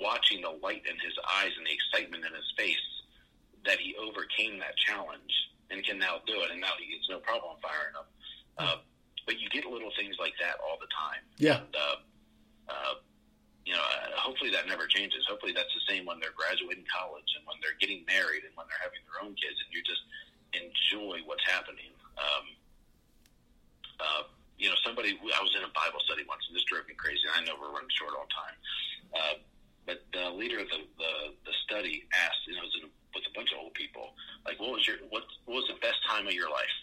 watching 0.00 0.42
the 0.42 0.52
light 0.62 0.84
in 0.84 0.96
his 1.00 1.16
eyes 1.40 1.52
and 1.56 1.66
the 1.66 1.72
excitement 1.72 2.24
in 2.24 2.34
his 2.34 2.52
face 2.56 2.84
that 3.64 3.80
he 3.80 3.96
overcame 3.96 4.58
that 4.60 4.76
challenge 4.76 5.32
and 5.74 5.82
can 5.82 5.98
now 5.98 6.22
do 6.22 6.38
it, 6.46 6.54
and 6.54 6.62
now 6.62 6.78
he 6.78 6.86
gets 6.86 7.10
no 7.10 7.18
problem 7.18 7.58
firing 7.58 7.92
them. 7.98 8.06
Uh, 8.54 8.78
but 9.26 9.42
you 9.42 9.50
get 9.50 9.66
little 9.66 9.90
things 9.98 10.14
like 10.22 10.38
that 10.38 10.62
all 10.62 10.78
the 10.78 10.86
time. 10.94 11.22
Yeah. 11.42 11.66
And, 11.66 11.74
uh, 11.74 11.96
uh, 12.70 12.94
you 13.66 13.74
know, 13.74 13.82
uh, 13.82 14.14
hopefully 14.14 14.54
that 14.54 14.70
never 14.70 14.86
changes. 14.86 15.26
Hopefully 15.26 15.50
that's 15.50 15.72
the 15.74 15.82
same 15.90 16.06
when 16.06 16.20
they're 16.22 16.36
graduating 16.36 16.86
college 16.86 17.26
and 17.34 17.42
when 17.48 17.58
they're 17.58 17.74
getting 17.82 18.06
married 18.06 18.46
and 18.46 18.54
when 18.54 18.70
they're 18.70 18.84
having 18.84 19.02
their 19.10 19.18
own 19.24 19.34
kids, 19.34 19.58
and 19.58 19.68
you 19.74 19.82
just 19.82 20.04
enjoy 20.54 21.18
what's 21.26 21.42
happening. 21.48 21.90
Um, 22.14 22.44
uh, 23.98 24.22
you 24.60 24.70
know, 24.70 24.78
somebody. 24.86 25.18
I 25.18 25.42
was 25.42 25.50
in 25.58 25.66
a 25.66 25.72
Bible 25.74 25.98
study 26.06 26.22
once, 26.28 26.46
and 26.46 26.54
this 26.54 26.62
drove 26.70 26.86
me 26.86 26.94
crazy. 26.94 27.26
I 27.26 27.42
know 27.42 27.58
we're 27.58 27.74
running 27.74 27.90
short 27.90 28.14
on 28.14 28.28
time, 28.30 28.56
uh, 29.16 29.34
but 29.88 30.06
the 30.14 30.30
leader 30.30 30.62
of 30.62 30.68
the, 30.70 30.86
the 31.00 31.12
the 31.42 31.54
study 31.66 32.06
asked, 32.14 32.46
you 32.46 32.54
know, 32.54 32.62
it 32.62 32.70
was 32.70 32.76
in, 32.84 32.86
with 33.14 33.24
a 33.30 33.32
bunch 33.34 33.52
of 33.52 33.58
old 33.58 33.74
people, 33.74 34.14
like, 34.44 34.58
what 34.60 34.72
was 34.72 34.86
your 34.86 34.96
what, 35.10 35.24
what 35.46 35.62
was 35.62 35.68
the 35.68 35.78
best 35.80 35.98
time 36.06 36.26
of 36.26 36.34
your 36.34 36.50
life? 36.50 36.76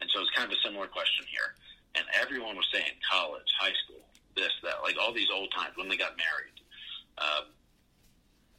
And 0.00 0.10
so 0.12 0.20
it's 0.20 0.30
kind 0.30 0.50
of 0.50 0.56
a 0.56 0.60
similar 0.64 0.86
question 0.88 1.24
here. 1.30 1.54
And 1.94 2.04
everyone 2.20 2.56
was 2.56 2.66
saying 2.72 2.90
college, 3.08 3.46
high 3.60 3.72
school, 3.84 4.02
this, 4.34 4.50
that, 4.64 4.82
like 4.82 4.96
all 5.00 5.12
these 5.12 5.30
old 5.32 5.52
times 5.56 5.76
when 5.76 5.88
they 5.88 5.96
got 5.96 6.16
married. 6.18 6.58
Um, 7.18 7.44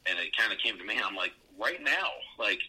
and 0.06 0.18
it 0.18 0.34
kind 0.36 0.52
of 0.52 0.58
came 0.58 0.78
to 0.78 0.84
me. 0.84 0.96
I'm 1.02 1.14
like, 1.14 1.32
right 1.60 1.82
now, 1.82 2.08
like 2.38 2.60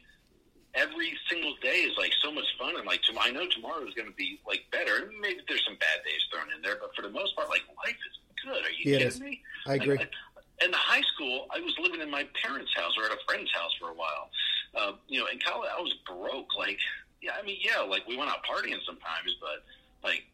every 0.75 1.13
single 1.29 1.55
day 1.61 1.87
is 1.87 1.97
like 1.97 2.11
so 2.21 2.31
much 2.31 2.45
fun, 2.59 2.75
and 2.75 2.85
like 2.85 3.01
tom- 3.07 3.17
I 3.21 3.31
know 3.31 3.47
tomorrow 3.47 3.85
is 3.87 3.93
going 3.93 4.09
to 4.09 4.15
be 4.15 4.39
like 4.45 4.65
better. 4.71 5.11
Maybe 5.21 5.39
there's 5.47 5.63
some 5.63 5.77
bad 5.79 6.03
days 6.03 6.21
thrown 6.33 6.51
in 6.55 6.61
there, 6.61 6.77
but 6.79 6.93
for 6.95 7.01
the 7.03 7.09
most 7.09 7.35
part, 7.35 7.49
like 7.49 7.63
life 7.85 7.95
is 7.95 8.15
good. 8.43 8.63
Are 8.65 8.71
you 8.71 8.91
Yeah, 8.91 9.09
kidding 9.09 9.23
me? 9.23 9.41
I 9.65 9.75
agree. 9.75 9.97
Like, 9.97 10.11
in 10.63 10.71
the 10.71 10.77
high 10.77 11.03
school, 11.13 11.47
I 11.53 11.59
was 11.59 11.73
living 11.79 12.01
in 12.01 12.09
my 12.09 12.25
parents' 12.41 12.71
house 12.75 12.93
or 12.97 13.05
at 13.05 13.11
a 13.11 13.21
friend's 13.27 13.51
house 13.53 13.71
for 13.79 13.89
a 13.89 13.93
while. 13.93 14.29
Uh, 14.73 14.91
you 15.07 15.19
know, 15.19 15.27
in 15.27 15.39
college, 15.39 15.69
I 15.69 15.79
was 15.81 15.93
broke. 16.05 16.55
Like, 16.57 16.79
yeah, 17.21 17.37
I 17.37 17.45
mean, 17.45 17.57
yeah, 17.61 17.81
like 17.81 18.07
we 18.07 18.17
went 18.17 18.29
out 18.29 18.41
partying 18.45 18.81
sometimes, 18.85 19.37
but 19.41 19.61
like 20.03 20.25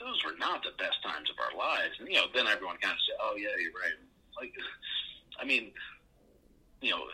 those 0.00 0.16
were 0.24 0.36
not 0.38 0.62
the 0.62 0.72
best 0.78 1.00
times 1.04 1.28
of 1.28 1.36
our 1.40 1.56
lives. 1.56 1.96
And 2.00 2.08
you 2.08 2.16
know, 2.16 2.28
then 2.34 2.46
everyone 2.46 2.76
kind 2.80 2.92
of 2.92 3.02
said, 3.04 3.16
"Oh 3.20 3.36
yeah, 3.36 3.52
you're 3.60 3.76
right." 3.76 3.96
Like, 4.36 4.52
I 5.40 5.44
mean, 5.44 5.72
you 6.80 6.90
know, 6.90 7.04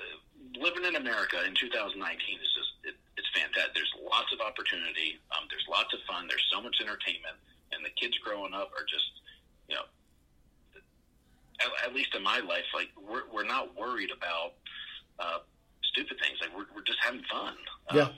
living 0.58 0.84
in 0.84 0.96
America 0.96 1.38
in 1.46 1.54
2019 1.54 1.98
is 1.98 2.50
just 2.54 2.72
it, 2.82 2.96
it's 3.16 3.30
fantastic. 3.34 3.74
There's 3.74 3.94
lots 4.02 4.30
of 4.34 4.40
opportunity. 4.42 5.18
Um, 5.34 5.46
there's 5.50 5.66
lots 5.70 5.94
of 5.94 6.00
fun. 6.06 6.26
There's 6.26 6.46
so 6.50 6.62
much 6.62 6.78
entertainment, 6.82 7.38
and 7.70 7.84
the 7.84 7.94
kids 7.94 8.18
growing 8.18 8.54
up 8.54 8.70
are 8.74 8.86
just, 8.86 9.10
you 9.68 9.74
know, 9.78 9.86
at, 11.64 11.88
at 11.88 11.94
least 11.94 12.14
in 12.14 12.22
my 12.22 12.38
life, 12.40 12.64
like 12.74 12.88
we're 13.08 13.22
we're 13.32 13.46
not 13.46 13.76
worried 13.76 14.10
about 14.16 14.52
uh, 15.18 15.38
stupid 15.82 16.16
things. 16.20 16.38
Like 16.40 16.56
we're 16.56 16.66
we're 16.74 16.84
just 16.84 16.98
having 17.04 17.22
fun. 17.30 17.54
Yeah. 17.92 18.02
Um, 18.02 18.10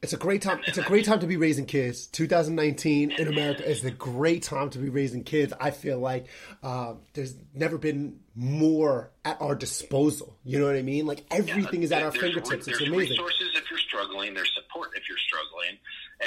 It's 0.00 0.12
a 0.12 0.16
great 0.16 0.42
time. 0.42 0.60
It's 0.66 0.78
a 0.78 0.82
great 0.82 1.04
time 1.04 1.20
to 1.20 1.26
be 1.26 1.36
raising 1.36 1.66
kids. 1.66 2.06
2019 2.06 3.10
in 3.10 3.26
America 3.28 3.68
is 3.68 3.82
the 3.82 3.90
great 3.90 4.44
time 4.44 4.70
to 4.70 4.78
be 4.78 4.88
raising 4.90 5.24
kids. 5.24 5.52
I 5.60 5.72
feel 5.72 5.98
like 5.98 6.26
um, 6.62 7.00
there's 7.14 7.34
never 7.52 7.78
been 7.78 8.20
more 8.36 9.10
at 9.24 9.42
our 9.42 9.56
disposal. 9.56 10.36
You 10.44 10.60
know 10.60 10.66
what 10.66 10.76
I 10.76 10.82
mean? 10.82 11.04
Like 11.06 11.24
everything 11.32 11.82
is 11.82 11.90
at 11.90 12.04
our 12.04 12.12
there's, 12.12 12.22
fingertips. 12.22 12.68
It's 12.68 12.78
There's 12.78 12.82
amazing. 12.88 13.10
resources 13.18 13.50
if 13.56 13.68
you're 13.70 13.80
struggling. 13.80 14.34
There's 14.34 14.52
support 14.54 14.90
if 14.94 15.02
you're 15.08 15.18
struggling, 15.18 15.78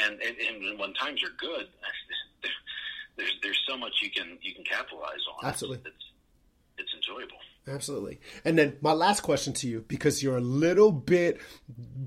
and 0.03 0.21
and, 0.21 0.65
and 0.71 0.77
when 0.79 0.93
times 0.95 1.23
are 1.23 1.31
good, 1.37 1.67
there's 3.15 3.39
there's 3.41 3.63
so 3.67 3.77
much 3.77 3.93
you 4.01 4.09
can 4.11 4.37
you 4.41 4.53
can 4.53 4.65
capitalize 4.65 5.23
on. 5.31 5.47
Absolutely. 5.47 5.91
it's 5.91 6.10
it's 6.77 6.93
enjoyable. 6.93 7.37
Absolutely. 7.67 8.19
And 8.43 8.57
then 8.57 8.77
my 8.81 8.93
last 8.93 9.21
question 9.21 9.53
to 9.53 9.67
you, 9.67 9.85
because 9.87 10.23
you're 10.23 10.37
a 10.37 10.41
little 10.41 10.91
bit 10.91 11.39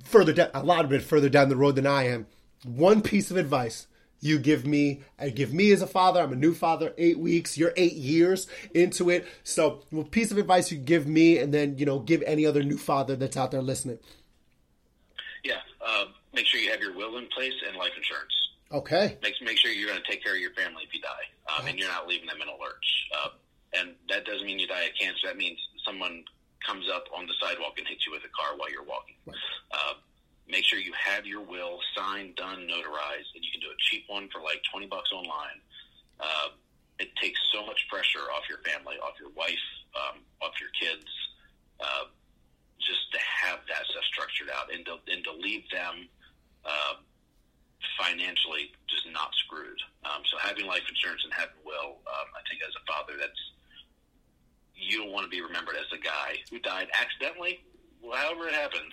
further 0.04 0.32
down, 0.32 0.50
a 0.54 0.62
lot 0.62 0.88
bit 0.88 1.02
further 1.02 1.28
down 1.28 1.48
the 1.48 1.56
road 1.56 1.76
than 1.76 1.86
I 1.86 2.04
am. 2.08 2.26
One 2.64 3.02
piece 3.02 3.30
of 3.30 3.36
advice 3.36 3.86
you 4.24 4.38
give 4.38 4.66
me, 4.66 5.02
I 5.18 5.28
give 5.28 5.52
me 5.52 5.70
as 5.70 5.82
a 5.82 5.86
father. 5.86 6.22
I'm 6.22 6.32
a 6.32 6.36
new 6.36 6.54
father, 6.54 6.94
eight 6.96 7.18
weeks. 7.18 7.58
You're 7.58 7.74
eight 7.76 7.92
years 7.92 8.46
into 8.72 9.10
it. 9.10 9.26
So, 9.42 9.82
what 9.90 10.10
piece 10.10 10.30
of 10.30 10.38
advice 10.38 10.72
you 10.72 10.78
give 10.78 11.06
me, 11.06 11.36
and 11.36 11.52
then 11.52 11.76
you 11.76 11.84
know, 11.84 11.98
give 11.98 12.22
any 12.22 12.46
other 12.46 12.62
new 12.62 12.78
father 12.78 13.16
that's 13.16 13.36
out 13.36 13.50
there 13.50 13.60
listening. 13.60 13.98
Yeah, 15.44 15.58
uh, 15.86 16.06
make 16.32 16.46
sure 16.46 16.58
you 16.58 16.70
have 16.70 16.80
your 16.80 16.96
will 16.96 17.18
in 17.18 17.26
place 17.36 17.52
and 17.68 17.76
life 17.76 17.92
insurance. 17.98 18.32
Okay. 18.72 19.18
Make 19.22 19.34
make 19.42 19.58
sure 19.58 19.70
you're 19.70 19.90
going 19.90 20.02
to 20.02 20.10
take 20.10 20.24
care 20.24 20.34
of 20.34 20.40
your 20.40 20.54
family 20.54 20.84
if 20.86 20.94
you 20.94 21.02
die, 21.02 21.58
um, 21.58 21.66
and 21.66 21.78
you're 21.78 21.88
not 21.88 22.08
leaving 22.08 22.26
them 22.26 22.40
in 22.40 22.48
a 22.48 22.52
lurch. 22.52 23.08
Uh, 23.14 23.28
and 23.78 23.94
that 24.08 24.24
doesn't 24.24 24.46
mean 24.46 24.58
you 24.58 24.66
die 24.66 24.84
of 24.84 24.94
cancer. 24.98 25.26
That 25.26 25.36
means 25.36 25.58
someone 25.84 26.24
comes 26.66 26.86
up 26.90 27.04
on 27.14 27.26
the 27.26 27.34
sidewalk 27.40 27.74
and 27.78 27.86
hits 27.86 28.06
you 28.06 28.12
with 28.12 28.22
a 28.24 28.32
car 28.32 28.56
while 28.56 28.70
you're 28.70 28.84
walking. 28.84 29.16
Uh, 29.70 29.94
make 30.48 30.64
sure 30.64 30.78
you 30.78 30.92
have 30.92 31.26
your 31.26 31.42
will 31.42 31.80
signed, 31.96 32.36
done, 32.36 32.68
notarized, 32.68 33.30
and 33.34 33.44
you 33.44 33.50
can 33.52 33.60
do 33.60 33.68
a 33.68 33.78
cheap 33.90 34.04
one 34.08 34.28
for 34.32 34.40
like 34.40 34.62
twenty 34.70 34.86
bucks 34.86 35.10
online. 35.12 35.60
Uh, 36.20 36.48
it 36.98 37.10
takes 37.20 37.40
so 37.52 37.66
much 37.66 37.86
pressure 37.90 38.30
off 38.32 38.44
your 38.48 38.58
family, 38.58 38.96
off 39.02 39.18
your 39.18 39.30
wife, 39.34 39.66
um, 39.98 40.20
off 40.40 40.54
your 40.60 40.70
kids, 40.78 41.10
uh, 41.80 42.06
just 42.78 43.10
to 43.12 43.18
have 43.18 43.58
that 43.68 43.84
stuff 43.90 44.04
structured 44.04 44.48
out 44.54 44.72
and 44.72 44.86
to, 44.86 44.94
and 45.10 45.24
to 45.24 45.32
leave 45.32 45.64
them 45.74 46.06
uh, 46.64 46.94
financially 47.98 48.70
just 48.86 49.10
not 49.10 49.34
screwed. 49.44 49.80
Um, 50.06 50.22
so 50.30 50.38
having 50.38 50.66
life 50.66 50.86
insurance 50.88 51.22
and 51.24 51.34
having 51.34 51.58
will, 51.66 51.98
um, 52.06 52.28
I 52.30 52.40
think 52.48 52.62
as 52.62 52.72
a 52.78 52.84
father, 52.86 53.18
that's 53.18 53.42
you 54.76 54.98
don't 54.98 55.12
want 55.12 55.24
to 55.24 55.30
be 55.30 55.40
remembered 55.40 55.76
as 55.76 55.88
a 55.94 56.00
guy 56.02 56.38
who 56.50 56.58
died 56.60 56.88
accidentally, 56.92 57.64
however 58.02 58.48
it 58.48 58.54
happens, 58.54 58.92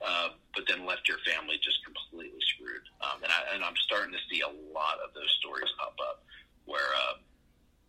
uh, 0.00 0.28
but 0.54 0.64
then 0.68 0.86
left 0.86 1.08
your 1.08 1.18
family 1.26 1.56
just 1.62 1.82
completely 1.84 2.40
screwed. 2.56 2.84
Um, 3.02 3.22
and, 3.22 3.30
I, 3.32 3.54
and 3.54 3.64
I'm 3.64 3.76
starting 3.84 4.12
to 4.12 4.22
see 4.30 4.40
a 4.40 4.52
lot 4.72 5.02
of 5.04 5.12
those 5.14 5.30
stories 5.40 5.68
pop 5.78 5.96
up 6.00 6.24
where 6.64 6.90
uh, 6.94 7.16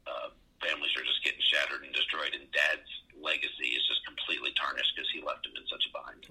uh, 0.07 0.29
families 0.61 0.91
are 0.97 1.05
just 1.05 1.23
getting 1.23 1.41
shattered 1.41 1.83
and 1.83 1.93
destroyed, 1.93 2.33
and 2.33 2.45
dad's 2.51 2.89
legacy 3.21 3.73
is 3.73 3.83
just 3.87 4.05
completely 4.05 4.51
tarnished 4.55 4.93
because 4.95 5.09
he 5.13 5.21
left 5.21 5.45
him 5.45 5.53
in 5.57 5.65
such 5.69 5.83
a 5.87 5.91
bind. 5.93 6.23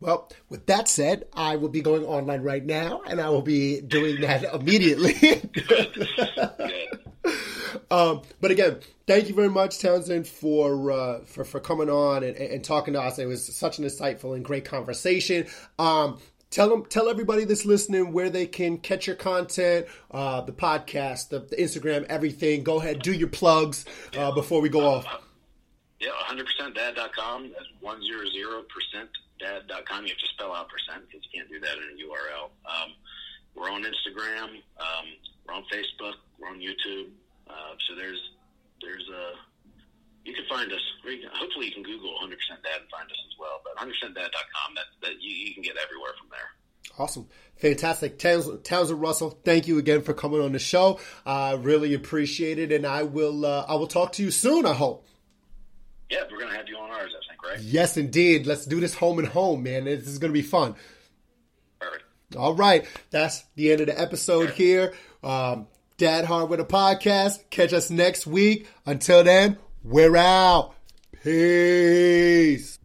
Well, 0.00 0.28
with 0.50 0.66
that 0.66 0.88
said, 0.88 1.24
I 1.32 1.56
will 1.56 1.70
be 1.70 1.80
going 1.80 2.04
online 2.04 2.42
right 2.42 2.64
now, 2.64 3.02
and 3.06 3.20
I 3.20 3.30
will 3.30 3.42
be 3.42 3.80
doing 3.80 4.20
that 4.20 4.44
immediately. 4.52 5.14
Good. 5.52 6.83
Um, 7.90 8.22
but 8.40 8.50
again, 8.50 8.78
thank 9.06 9.28
you 9.28 9.34
very 9.34 9.48
much, 9.48 9.78
Townsend, 9.78 10.26
for 10.26 10.90
uh, 10.90 11.20
for 11.24 11.44
for 11.44 11.60
coming 11.60 11.90
on 11.90 12.22
and, 12.22 12.36
and 12.36 12.64
talking 12.64 12.94
to 12.94 13.00
us. 13.00 13.18
It 13.18 13.26
was 13.26 13.54
such 13.54 13.78
an 13.78 13.84
insightful 13.84 14.34
and 14.34 14.44
great 14.44 14.64
conversation. 14.64 15.46
Um, 15.78 16.18
tell 16.50 16.68
them, 16.68 16.84
tell 16.86 17.08
everybody 17.08 17.44
that's 17.44 17.64
listening 17.64 18.12
where 18.12 18.30
they 18.30 18.46
can 18.46 18.78
catch 18.78 19.06
your 19.06 19.16
content, 19.16 19.86
uh, 20.10 20.40
the 20.42 20.52
podcast, 20.52 21.28
the, 21.28 21.40
the 21.40 21.56
Instagram, 21.56 22.04
everything. 22.04 22.62
Go 22.62 22.80
ahead, 22.80 23.02
do 23.02 23.12
your 23.12 23.28
plugs 23.28 23.84
uh, 24.16 24.32
before 24.32 24.60
we 24.60 24.68
go 24.68 24.86
off. 24.86 25.06
Yeah, 26.00 26.10
100%dad.com. 26.28 27.50
That's 27.52 27.66
100% 27.82 29.08
dad.com. 29.40 30.02
You 30.04 30.08
have 30.10 30.18
to 30.18 30.28
spell 30.34 30.52
out 30.52 30.68
percent 30.68 31.04
because 31.06 31.26
you 31.32 31.40
can't 31.40 31.50
do 31.50 31.60
that 31.60 31.76
in 31.78 31.84
a 31.84 32.02
URL. 32.04 32.50
Um, 32.66 32.92
we're 33.54 33.70
on 33.70 33.82
Instagram. 33.82 34.60
Um, 34.78 35.06
we're 35.46 35.54
on 35.54 35.64
Facebook. 35.72 36.14
We're 36.38 36.48
on 36.48 36.60
YouTube. 36.60 37.10
Uh, 37.48 37.74
so 37.88 37.94
there's 37.96 38.20
there's 38.82 39.08
a 39.08 39.32
you 40.24 40.32
can 40.34 40.44
find 40.48 40.72
us. 40.72 40.80
or 41.04 41.10
you 41.10 41.20
can- 41.20 41.30
Hopefully, 41.34 41.66
you 41.66 41.72
can 41.72 41.82
Google 41.82 42.14
100% 42.22 42.30
Dad 42.62 42.80
and 42.80 42.88
find 42.90 43.10
us 43.10 43.18
as 43.30 43.38
well. 43.38 43.60
But 43.62 43.76
100%dad.com. 43.76 44.74
That 44.74 44.84
that 45.02 45.20
you, 45.22 45.30
you 45.34 45.54
can 45.54 45.62
get 45.62 45.76
everywhere 45.76 46.12
from 46.18 46.28
there. 46.30 46.48
Awesome. 46.98 47.26
Fantastic. 47.56 48.18
Townsend, 48.18 49.00
Russell, 49.00 49.38
thank 49.44 49.66
you 49.66 49.78
again 49.78 50.02
for 50.02 50.12
coming 50.14 50.40
on 50.40 50.52
the 50.52 50.58
show. 50.58 51.00
I 51.26 51.52
really 51.54 51.92
appreciate 51.94 52.58
it, 52.58 52.72
and 52.72 52.86
I 52.86 53.02
will 53.02 53.44
uh, 53.44 53.66
I 53.68 53.74
will 53.74 53.86
talk 53.86 54.12
to 54.12 54.22
you 54.22 54.30
soon, 54.30 54.64
I 54.66 54.74
hope. 54.74 55.06
Yeah, 56.10 56.22
we're 56.30 56.38
gonna 56.40 56.54
have 56.56 56.68
you 56.68 56.76
on 56.76 56.90
ours. 56.90 57.12
I 57.14 57.28
think, 57.30 57.42
right? 57.44 57.60
Yes, 57.60 57.96
indeed. 57.96 58.46
Let's 58.46 58.64
do 58.66 58.80
this 58.80 58.94
home 58.94 59.18
and 59.18 59.28
home, 59.28 59.62
man. 59.62 59.84
This 59.84 60.06
is 60.06 60.18
going 60.18 60.32
to 60.32 60.38
be 60.38 60.42
fun. 60.46 60.74
Perfect. 61.80 62.04
All 62.36 62.54
right. 62.54 62.86
That's 63.10 63.42
the 63.56 63.72
end 63.72 63.80
of 63.80 63.86
the 63.88 63.98
episode 64.00 64.50
here. 64.50 64.94
Um, 65.22 65.66
Dad 65.96 66.24
Hard 66.24 66.48
with 66.48 66.58
a 66.58 66.64
podcast. 66.64 67.38
Catch 67.50 67.72
us 67.72 67.88
next 67.90 68.26
week. 68.26 68.66
Until 68.84 69.22
then, 69.22 69.58
we're 69.84 70.16
out. 70.16 70.74
Peace. 71.22 72.78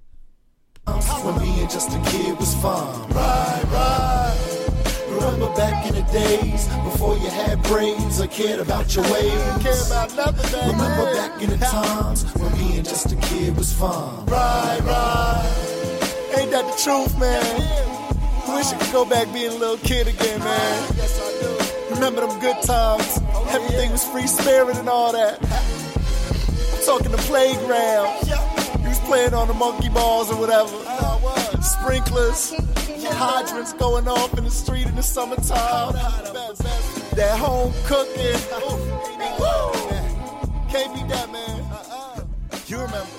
When 0.85 1.39
being 1.39 1.67
just 1.67 1.89
a 1.89 1.99
kid 2.11 2.37
was 2.37 2.53
fun. 2.55 3.09
Right, 3.09 3.63
right. 3.71 4.69
Remember 5.09 5.47
back 5.55 5.85
in 5.87 5.95
the 5.95 6.01
days 6.11 6.67
before 6.83 7.17
you 7.17 7.29
had 7.29 7.61
brains 7.63 8.21
or 8.21 8.27
cared 8.27 8.59
about 8.59 8.95
your 8.95 9.03
ways. 9.11 9.63
Care 9.63 9.85
about 9.87 10.15
nothing 10.15 10.51
back 10.51 10.71
Remember 10.71 11.13
back 11.15 11.41
in 11.41 11.49
the 11.49 11.57
times 11.57 12.23
when 12.35 12.53
being 12.55 12.83
just 12.83 13.11
a 13.11 13.15
kid 13.15 13.57
was 13.57 13.73
fun. 13.73 14.25
Right, 14.27 14.79
right. 14.83 15.99
Ain't 16.37 16.51
that 16.51 16.65
the 16.65 16.81
truth, 16.81 17.17
man? 17.19 18.55
Wish 18.55 18.67
I 18.67 18.77
could 18.79 18.93
go 18.93 19.05
back 19.05 19.31
being 19.33 19.51
a 19.51 19.55
little 19.55 19.77
kid 19.77 20.07
again, 20.07 20.39
man. 20.39 20.93
Yes, 20.95 21.19
I 21.19 21.41
do. 21.41 21.78
Remember 21.91 22.21
them 22.21 22.39
good 22.39 22.61
times. 22.63 23.19
Everything 23.49 23.91
was 23.91 24.03
free 24.05 24.27
spirit 24.27 24.77
and 24.77 24.87
all 24.87 25.11
that. 25.11 25.41
Talking 26.85 27.11
the 27.11 27.17
playground. 27.17 28.27
You 28.81 28.89
was 28.89 28.99
playing 29.01 29.33
on 29.33 29.47
the 29.47 29.53
monkey 29.53 29.89
balls 29.89 30.31
or 30.31 30.39
whatever. 30.39 30.69
Sprinklers, 31.61 32.53
hydrants 33.11 33.73
going 33.73 34.07
off 34.07 34.37
in 34.37 34.43
the 34.43 34.51
street 34.51 34.87
in 34.87 34.95
the 34.95 35.03
summertime. 35.03 35.93
That 37.15 37.37
home 37.37 37.73
cooking. 37.85 38.39
Can't 40.69 40.93
beat 40.93 41.07
that, 41.09 41.31
man. 41.31 41.65
You 42.67 42.77
remember. 42.77 43.18